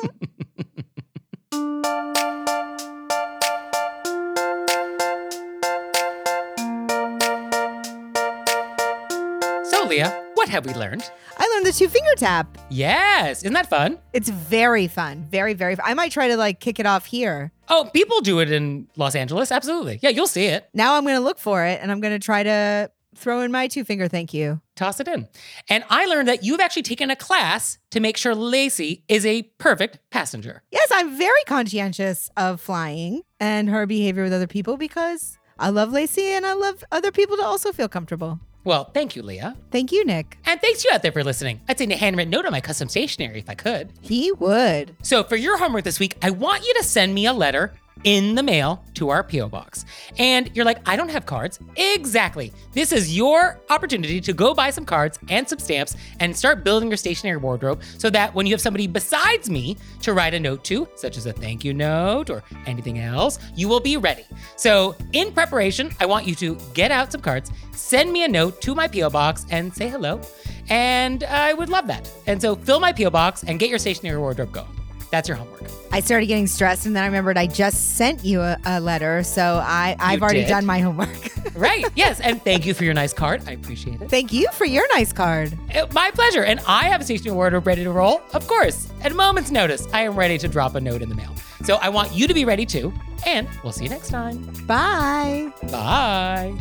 So, 9.70 9.84
Leah, 9.86 10.10
what 10.36 10.48
have 10.50 10.66
we 10.66 10.74
learned? 10.74 11.10
I 11.38 11.47
learned 11.58 11.74
the 11.74 11.78
two 11.78 11.90
finger 11.90 12.14
tap. 12.16 12.58
Yes, 12.70 13.40
isn't 13.40 13.54
that 13.54 13.70
fun? 13.70 13.98
It's 14.14 14.30
very 14.30 14.88
fun. 14.88 15.26
Very 15.32 15.54
very. 15.54 15.76
Fun. 15.76 15.86
I 15.88 15.94
might 15.96 16.12
try 16.12 16.28
to 16.28 16.38
like 16.38 16.60
kick 16.60 16.80
it 16.80 16.86
off 16.86 17.06
here. 17.06 17.52
Oh, 17.70 17.90
people 17.94 18.22
do 18.22 18.40
it 18.40 18.52
in 18.52 18.88
Los 18.96 19.16
Angeles. 19.16 19.52
Absolutely. 19.52 20.00
Yeah, 20.02 20.10
you'll 20.10 20.28
see 20.28 20.46
it. 20.46 20.70
Now 20.74 20.96
I'm 20.96 21.06
gonna 21.06 21.20
look 21.20 21.40
for 21.40 21.66
it, 21.66 21.80
and 21.82 21.92
I'm 21.92 22.00
gonna 22.00 22.20
try 22.20 22.44
to 22.44 22.92
throw 23.16 23.42
in 23.42 23.52
my 23.52 23.68
two 23.68 23.84
finger 23.84 24.08
thank 24.08 24.34
you. 24.34 24.62
Toss 24.76 25.00
it 25.00 25.08
in. 25.08 25.28
And 25.68 25.84
I 25.90 26.06
learned 26.06 26.28
that 26.28 26.44
you've 26.44 26.60
actually 26.60 26.84
taken 26.84 27.10
a 27.10 27.16
class 27.16 27.80
to 27.90 28.00
make 28.00 28.18
sure 28.18 28.36
Lacey 28.36 29.04
is 29.08 29.26
a 29.26 29.42
perfect 29.58 29.98
passenger. 30.12 30.62
Yes, 30.70 30.90
I'm 30.94 31.18
very 31.18 31.44
conscientious 31.48 32.30
of 32.38 32.62
flying 32.62 33.24
and 33.40 33.70
her 33.70 33.88
behavior 33.88 34.24
with 34.24 34.34
other 34.34 34.46
people 34.46 34.78
because 34.78 35.40
I 35.58 35.70
love 35.70 35.92
Lacey 35.92 36.28
and 36.28 36.46
I 36.46 36.54
love 36.54 36.84
other 36.92 37.12
people 37.12 37.38
to 37.38 37.44
also 37.44 37.72
feel 37.72 37.90
comfortable. 37.90 38.40
Well, 38.68 38.84
thank 38.94 39.16
you, 39.16 39.24
Leah. 39.24 39.56
Thank 39.72 39.94
you, 39.94 40.04
Nick. 40.04 40.38
And 40.46 40.60
thanks 40.60 40.84
you 40.84 40.92
out 40.94 41.02
there 41.02 41.14
for 41.14 41.24
listening. 41.24 41.62
I'd 41.70 41.78
send 41.78 41.90
a 41.94 41.96
handwritten 41.96 42.32
note 42.32 42.46
on 42.46 42.52
my 42.52 42.60
custom 42.60 42.90
stationery 42.90 43.40
if 43.40 43.50
I 43.50 43.56
could. 43.56 43.94
He 44.02 44.30
would. 44.34 44.94
So 45.04 45.24
for 45.24 45.38
your 45.38 45.58
homework 45.58 45.86
this 45.86 46.02
week, 46.02 46.18
I 46.22 46.32
want 46.32 46.66
you 46.66 46.74
to 46.74 46.84
send 46.84 47.14
me 47.14 47.28
a 47.28 47.32
letter 47.32 47.72
in 48.04 48.36
the 48.36 48.44
mail 48.44 48.84
to 48.96 49.10
our 49.10 49.24
P.O. 49.24 49.50
box. 49.50 49.86
And 50.18 50.50
you're 50.54 50.66
like, 50.66 50.80
I 50.88 50.96
don't 50.96 51.10
have 51.10 51.26
cards. 51.26 51.60
Exactly. 51.76 52.54
This 52.74 52.92
is 52.92 53.16
your 53.16 53.60
opportunity 53.70 54.20
to 54.22 54.34
go 54.34 54.54
buy 54.54 54.70
some 54.70 54.86
cards 54.86 55.20
and 55.30 55.48
some 55.48 55.60
stamps 55.60 55.96
and 56.20 56.36
start 56.36 56.64
building 56.64 56.90
your 56.90 56.98
stationary 56.98 57.38
wardrobe 57.38 57.82
so 57.98 58.10
that 58.10 58.34
when 58.34 58.46
you 58.46 58.54
have 58.54 58.62
somebody 58.62 58.88
besides 58.88 59.50
me 59.50 59.78
to 60.02 60.14
write 60.14 60.34
a 60.34 60.40
note 60.40 60.64
to, 60.66 60.88
such 60.96 61.18
as 61.18 61.26
a 61.26 61.34
thank 61.34 61.64
you 61.64 61.74
note 61.74 62.30
or 62.30 62.44
anything 62.66 63.00
else, 63.00 63.40
you 63.56 63.68
will 63.68 63.80
be 63.80 63.98
ready. 63.98 64.26
So 64.56 64.96
in 65.14 65.32
preparation, 65.32 65.92
I 66.00 66.06
want 66.06 66.28
you 66.28 66.36
to 66.36 66.58
get 66.74 66.92
out 66.92 67.12
some 67.12 67.22
cards, 67.22 67.52
send 67.72 68.12
me 68.12 68.24
a 68.24 68.28
note 68.28 68.62
to 68.62 68.76
my 68.76 68.88
P.O. 68.88 69.10
box 69.10 69.46
and 69.50 69.74
say 69.74 69.90
hello. 69.90 70.22
And 70.70 71.24
I 71.24 71.54
would 71.54 71.70
love 71.70 71.88
that. 71.88 72.10
And 72.26 72.42
so 72.42 72.56
fill 72.56 72.80
my 72.80 72.92
P.O. 72.92 73.10
box 73.10 73.44
and 73.44 73.60
get 73.60 73.70
your 73.70 73.80
stationary 73.80 74.18
wardrobe 74.18 74.52
going. 74.52 74.77
That's 75.10 75.28
your 75.28 75.38
homework. 75.38 75.64
I 75.92 76.02
started 76.02 76.26
getting 76.26 76.48
stressed 76.48 76.86
and 76.86 76.96
then 76.96 77.04
I 77.04 77.06
remembered 77.06 77.38
I 77.38 77.48
just 77.48 77.96
sent 77.96 78.26
you 78.26 78.42
a, 78.42 78.58
a 78.66 78.80
letter. 78.82 79.24
So 79.24 79.62
I, 79.64 79.96
I've 80.00 80.20
You 80.20 80.24
already 80.24 80.42
did? 80.42 80.50
done 80.50 80.66
my 80.66 80.80
homework. 80.80 81.10
Right. 81.56 81.86
Yes. 81.96 82.20
And 82.20 82.40
thank 82.44 82.68
you 82.68 82.76
for 82.76 82.84
your 82.84 82.94
nice 82.94 83.14
card. 83.14 83.42
I 83.48 83.54
appreciate 83.54 84.00
it. 84.00 84.12
Thank 84.12 84.32
you 84.32 84.48
for 84.52 84.66
your 84.66 84.88
nice 84.94 85.12
card. 85.12 85.58
Uh, 85.74 85.88
My 85.92 86.12
pleasure. 86.12 86.44
And 86.44 86.60
I 86.68 86.84
have 86.84 87.02
a 87.02 87.04
stationary 87.04 87.36
wardrobe 87.36 87.66
ready 87.66 87.84
to 87.84 87.92
roll. 87.92 88.22
Of 88.34 88.46
course. 88.48 88.88
At 89.02 89.12
a 89.12 89.16
moment's 89.16 89.50
notice, 89.50 89.88
I 89.92 90.02
am 90.02 90.16
ready 90.16 90.38
to 90.38 90.48
drop 90.48 90.76
a 90.76 90.82
note 90.82 91.02
in 91.02 91.10
the 91.10 91.16
mail. 91.16 91.34
So 91.64 91.78
I 91.78 91.90
want 91.90 92.12
you 92.14 92.28
to 92.28 92.34
be 92.36 92.46
ready 92.46 92.66
too. 92.66 92.94
And 93.26 93.48
we'll 93.64 93.72
see 93.74 93.86
you 93.86 93.90
next 93.90 94.10
time. 94.10 94.44
Bye. 94.68 95.52
Bye. 95.72 96.54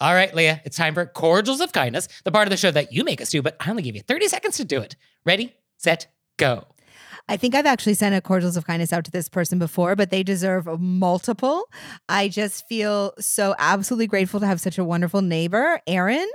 All 0.00 0.12
right, 0.12 0.34
Leah, 0.34 0.60
it's 0.64 0.76
time 0.76 0.94
for 0.94 1.06
Cordials 1.06 1.60
of 1.60 1.72
Kindness, 1.72 2.08
the 2.24 2.32
part 2.32 2.48
of 2.48 2.50
the 2.50 2.56
show 2.56 2.70
that 2.70 2.92
you 2.92 3.04
make 3.04 3.20
us 3.20 3.30
do, 3.30 3.42
but 3.42 3.56
I 3.60 3.70
only 3.70 3.82
give 3.82 3.94
you 3.94 4.02
30 4.02 4.28
seconds 4.28 4.56
to 4.56 4.64
do 4.64 4.80
it. 4.80 4.96
Ready, 5.24 5.54
set, 5.78 6.08
go. 6.36 6.66
I 7.28 7.36
think 7.36 7.54
I've 7.54 7.64
actually 7.64 7.94
sent 7.94 8.14
a 8.14 8.20
cordials 8.20 8.56
of 8.56 8.66
kindness 8.66 8.92
out 8.92 9.04
to 9.04 9.10
this 9.10 9.28
person 9.28 9.58
before, 9.58 9.96
but 9.96 10.10
they 10.10 10.22
deserve 10.22 10.66
multiple. 10.78 11.70
I 12.08 12.28
just 12.28 12.68
feel 12.68 13.14
so 13.18 13.54
absolutely 13.58 14.08
grateful 14.08 14.40
to 14.40 14.46
have 14.46 14.60
such 14.60 14.76
a 14.76 14.84
wonderful 14.84 15.22
neighbor, 15.22 15.80
Erin, 15.86 16.28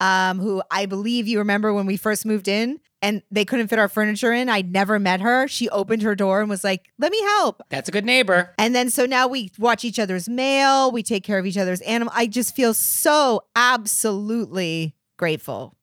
um, 0.00 0.38
who 0.38 0.62
I 0.70 0.86
believe 0.86 1.26
you 1.26 1.38
remember 1.38 1.72
when 1.72 1.86
we 1.86 1.96
first 1.96 2.24
moved 2.24 2.48
in 2.48 2.80
and 3.02 3.22
they 3.30 3.44
couldn't 3.44 3.68
fit 3.68 3.78
our 3.78 3.88
furniture 3.88 4.32
in. 4.32 4.48
I'd 4.48 4.72
never 4.72 4.98
met 4.98 5.20
her. 5.20 5.46
She 5.48 5.68
opened 5.68 6.02
her 6.02 6.14
door 6.14 6.40
and 6.40 6.48
was 6.48 6.64
like, 6.64 6.86
let 6.98 7.12
me 7.12 7.20
help. 7.22 7.62
That's 7.70 7.88
a 7.88 7.92
good 7.92 8.04
neighbor. 8.04 8.54
And 8.58 8.74
then 8.74 8.90
so 8.90 9.06
now 9.06 9.28
we 9.28 9.50
watch 9.58 9.84
each 9.84 9.98
other's 9.98 10.28
mail, 10.28 10.90
we 10.90 11.02
take 11.02 11.24
care 11.24 11.38
of 11.38 11.46
each 11.46 11.58
other's 11.58 11.80
animal. 11.82 12.12
I 12.16 12.26
just 12.26 12.54
feel 12.54 12.74
so 12.74 13.42
absolutely 13.54 14.94
grateful. 15.16 15.74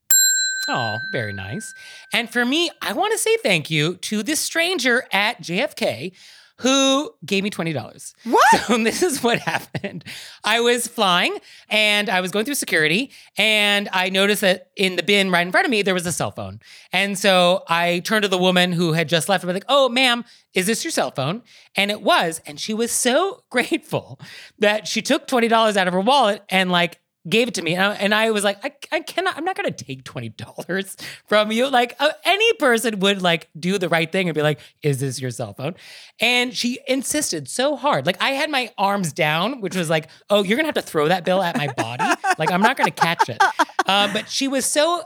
Oh, 0.67 0.97
very 1.11 1.33
nice. 1.33 1.73
And 2.11 2.29
for 2.29 2.43
me, 2.43 2.71
I 2.81 2.93
want 2.93 3.11
to 3.11 3.19
say 3.19 3.37
thank 3.37 3.69
you 3.69 3.97
to 3.97 4.23
this 4.23 4.39
stranger 4.39 5.05
at 5.11 5.41
JFK 5.41 6.11
who 6.59 7.13
gave 7.25 7.43
me 7.43 7.49
$20. 7.49 8.13
What? 8.23 8.41
So 8.65 8.83
this 8.83 9.03
is 9.03 9.21
what 9.21 9.39
happened. 9.39 10.03
I 10.43 10.59
was 10.59 10.87
flying 10.87 11.37
and 11.69 12.09
I 12.09 12.21
was 12.21 12.31
going 12.31 12.45
through 12.45 12.55
security 12.55 13.11
and 13.37 13.89
I 13.91 14.09
noticed 14.09 14.41
that 14.41 14.69
in 14.75 14.95
the 14.95 15.03
bin 15.03 15.29
right 15.29 15.45
in 15.45 15.51
front 15.51 15.65
of 15.65 15.71
me 15.71 15.81
there 15.81 15.93
was 15.93 16.05
a 16.05 16.11
cell 16.11 16.31
phone. 16.31 16.59
And 16.91 17.17
so 17.17 17.63
I 17.67 17.99
turned 17.99 18.23
to 18.23 18.29
the 18.29 18.37
woman 18.37 18.71
who 18.71 18.93
had 18.93 19.07
just 19.09 19.29
left 19.29 19.43
and 19.43 19.49
was 19.49 19.55
like, 19.55 19.65
"Oh, 19.69 19.89
ma'am, 19.89 20.23
is 20.53 20.65
this 20.65 20.83
your 20.83 20.91
cell 20.91 21.11
phone?" 21.11 21.43
And 21.75 21.91
it 21.91 22.01
was, 22.01 22.41
and 22.45 22.59
she 22.59 22.73
was 22.73 22.91
so 22.91 23.43
grateful 23.49 24.19
that 24.59 24.87
she 24.87 25.01
took 25.01 25.27
$20 25.27 25.77
out 25.77 25.87
of 25.87 25.93
her 25.93 25.99
wallet 25.99 26.43
and 26.49 26.71
like 26.71 26.99
gave 27.27 27.47
it 27.47 27.53
to 27.55 27.61
me, 27.61 27.75
and 27.75 27.83
I, 27.83 27.93
and 27.95 28.13
I 28.13 28.31
was 28.31 28.43
like, 28.43 28.63
I, 28.63 28.73
I 28.91 28.99
cannot, 29.01 29.37
I'm 29.37 29.43
not 29.43 29.55
gonna 29.55 29.71
take 29.71 30.03
twenty 30.03 30.29
dollars 30.29 30.95
from 31.25 31.51
you. 31.51 31.69
Like 31.69 31.95
uh, 31.99 32.09
any 32.23 32.53
person 32.53 32.99
would 32.99 33.21
like 33.21 33.49
do 33.59 33.77
the 33.77 33.89
right 33.89 34.11
thing 34.11 34.29
and 34.29 34.35
be 34.35 34.41
like, 34.41 34.59
"Is 34.81 34.99
this 34.99 35.19
your 35.19 35.31
cell 35.31 35.53
phone?" 35.53 35.75
And 36.19 36.55
she 36.55 36.79
insisted 36.87 37.47
so 37.47 37.75
hard. 37.75 38.05
Like 38.05 38.21
I 38.21 38.31
had 38.31 38.49
my 38.49 38.71
arms 38.77 39.13
down, 39.13 39.61
which 39.61 39.75
was 39.75 39.89
like, 39.89 40.09
"Oh, 40.29 40.43
you're 40.43 40.57
gonna 40.57 40.67
have 40.67 40.75
to 40.75 40.81
throw 40.81 41.07
that 41.07 41.25
bill 41.25 41.41
at 41.41 41.57
my 41.57 41.67
body. 41.73 42.03
like 42.37 42.51
I'm 42.51 42.61
not 42.61 42.77
gonna 42.77 42.91
catch 42.91 43.29
it." 43.29 43.41
Uh, 43.87 44.11
but 44.11 44.29
she 44.29 44.47
was 44.47 44.65
so 44.65 45.03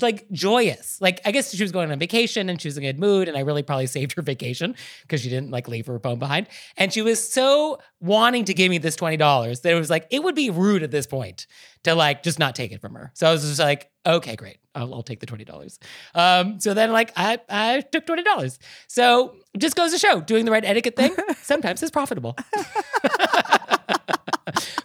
like 0.00 0.30
joyous. 0.30 1.00
Like 1.00 1.20
I 1.24 1.32
guess 1.32 1.54
she 1.54 1.62
was 1.62 1.72
going 1.72 1.90
on 1.90 1.98
vacation 1.98 2.48
and 2.48 2.60
she 2.60 2.68
was 2.68 2.76
in 2.76 2.84
a 2.84 2.86
good 2.92 3.00
mood, 3.00 3.28
and 3.28 3.36
I 3.36 3.40
really 3.40 3.62
probably 3.62 3.86
saved 3.86 4.14
her 4.14 4.22
vacation 4.22 4.74
because 5.02 5.20
she 5.20 5.28
didn't 5.28 5.50
like 5.50 5.68
leave 5.68 5.86
her 5.86 5.98
phone 5.98 6.18
behind. 6.18 6.46
And 6.76 6.92
she 6.92 7.02
was 7.02 7.26
so 7.26 7.78
wanting 8.00 8.44
to 8.46 8.54
give 8.54 8.70
me 8.70 8.78
this 8.78 8.96
twenty 8.96 9.16
dollars 9.16 9.60
that 9.60 9.72
it 9.72 9.78
was 9.78 9.90
like 9.90 10.06
it 10.10 10.22
would 10.22 10.34
be 10.34 10.50
rude 10.50 10.82
at 10.82 10.90
this 10.90 11.06
point 11.06 11.46
to 11.84 11.94
like 11.94 12.22
just 12.22 12.38
not 12.38 12.54
take 12.54 12.72
it 12.72 12.80
from 12.80 12.94
her. 12.94 13.10
So 13.14 13.26
I 13.28 13.32
was 13.32 13.42
just 13.42 13.58
like, 13.60 13.90
okay, 14.06 14.36
great, 14.36 14.58
I'll, 14.74 14.92
I'll 14.94 15.02
take 15.02 15.20
the 15.20 15.26
twenty 15.26 15.44
dollars. 15.44 15.78
Um, 16.14 16.60
so 16.60 16.74
then 16.74 16.92
like 16.92 17.12
I 17.16 17.38
I 17.48 17.80
took 17.80 18.06
twenty 18.06 18.22
dollars. 18.22 18.58
So 18.88 19.36
just 19.58 19.76
goes 19.76 19.92
to 19.92 19.98
show 19.98 20.20
doing 20.20 20.44
the 20.44 20.50
right 20.50 20.64
etiquette 20.64 20.96
thing 20.96 21.14
sometimes 21.42 21.82
is 21.82 21.90
profitable. 21.90 22.36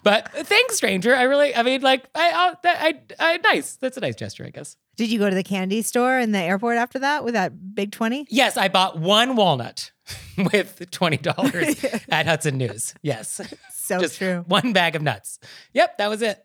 but 0.02 0.30
thanks, 0.32 0.76
stranger. 0.76 1.14
I 1.16 1.22
really, 1.22 1.54
I 1.54 1.62
mean, 1.62 1.80
like, 1.80 2.04
I, 2.14 2.54
I, 2.64 2.68
I, 2.70 3.00
I, 3.18 3.36
nice. 3.38 3.76
That's 3.76 3.96
a 3.96 4.00
nice 4.00 4.14
gesture, 4.16 4.44
I 4.44 4.50
guess. 4.50 4.76
Did 4.96 5.10
you 5.10 5.18
go 5.18 5.28
to 5.28 5.34
the 5.34 5.42
candy 5.42 5.82
store 5.82 6.18
in 6.18 6.32
the 6.32 6.38
airport 6.38 6.76
after 6.76 6.98
that 7.00 7.24
with 7.24 7.34
that 7.34 7.74
big 7.74 7.90
20? 7.92 8.26
Yes, 8.30 8.56
I 8.56 8.68
bought 8.68 8.98
one 8.98 9.34
walnut 9.36 9.90
with 10.52 10.88
twenty 10.90 11.16
dollars 11.16 11.84
at 12.08 12.26
Hudson 12.26 12.58
News. 12.58 12.94
Yes, 13.02 13.40
So 13.72 13.98
just 14.00 14.18
true. 14.18 14.44
one 14.46 14.72
bag 14.72 14.94
of 14.94 15.02
nuts. 15.02 15.38
Yep, 15.72 15.98
that 15.98 16.08
was 16.10 16.22
it. 16.22 16.44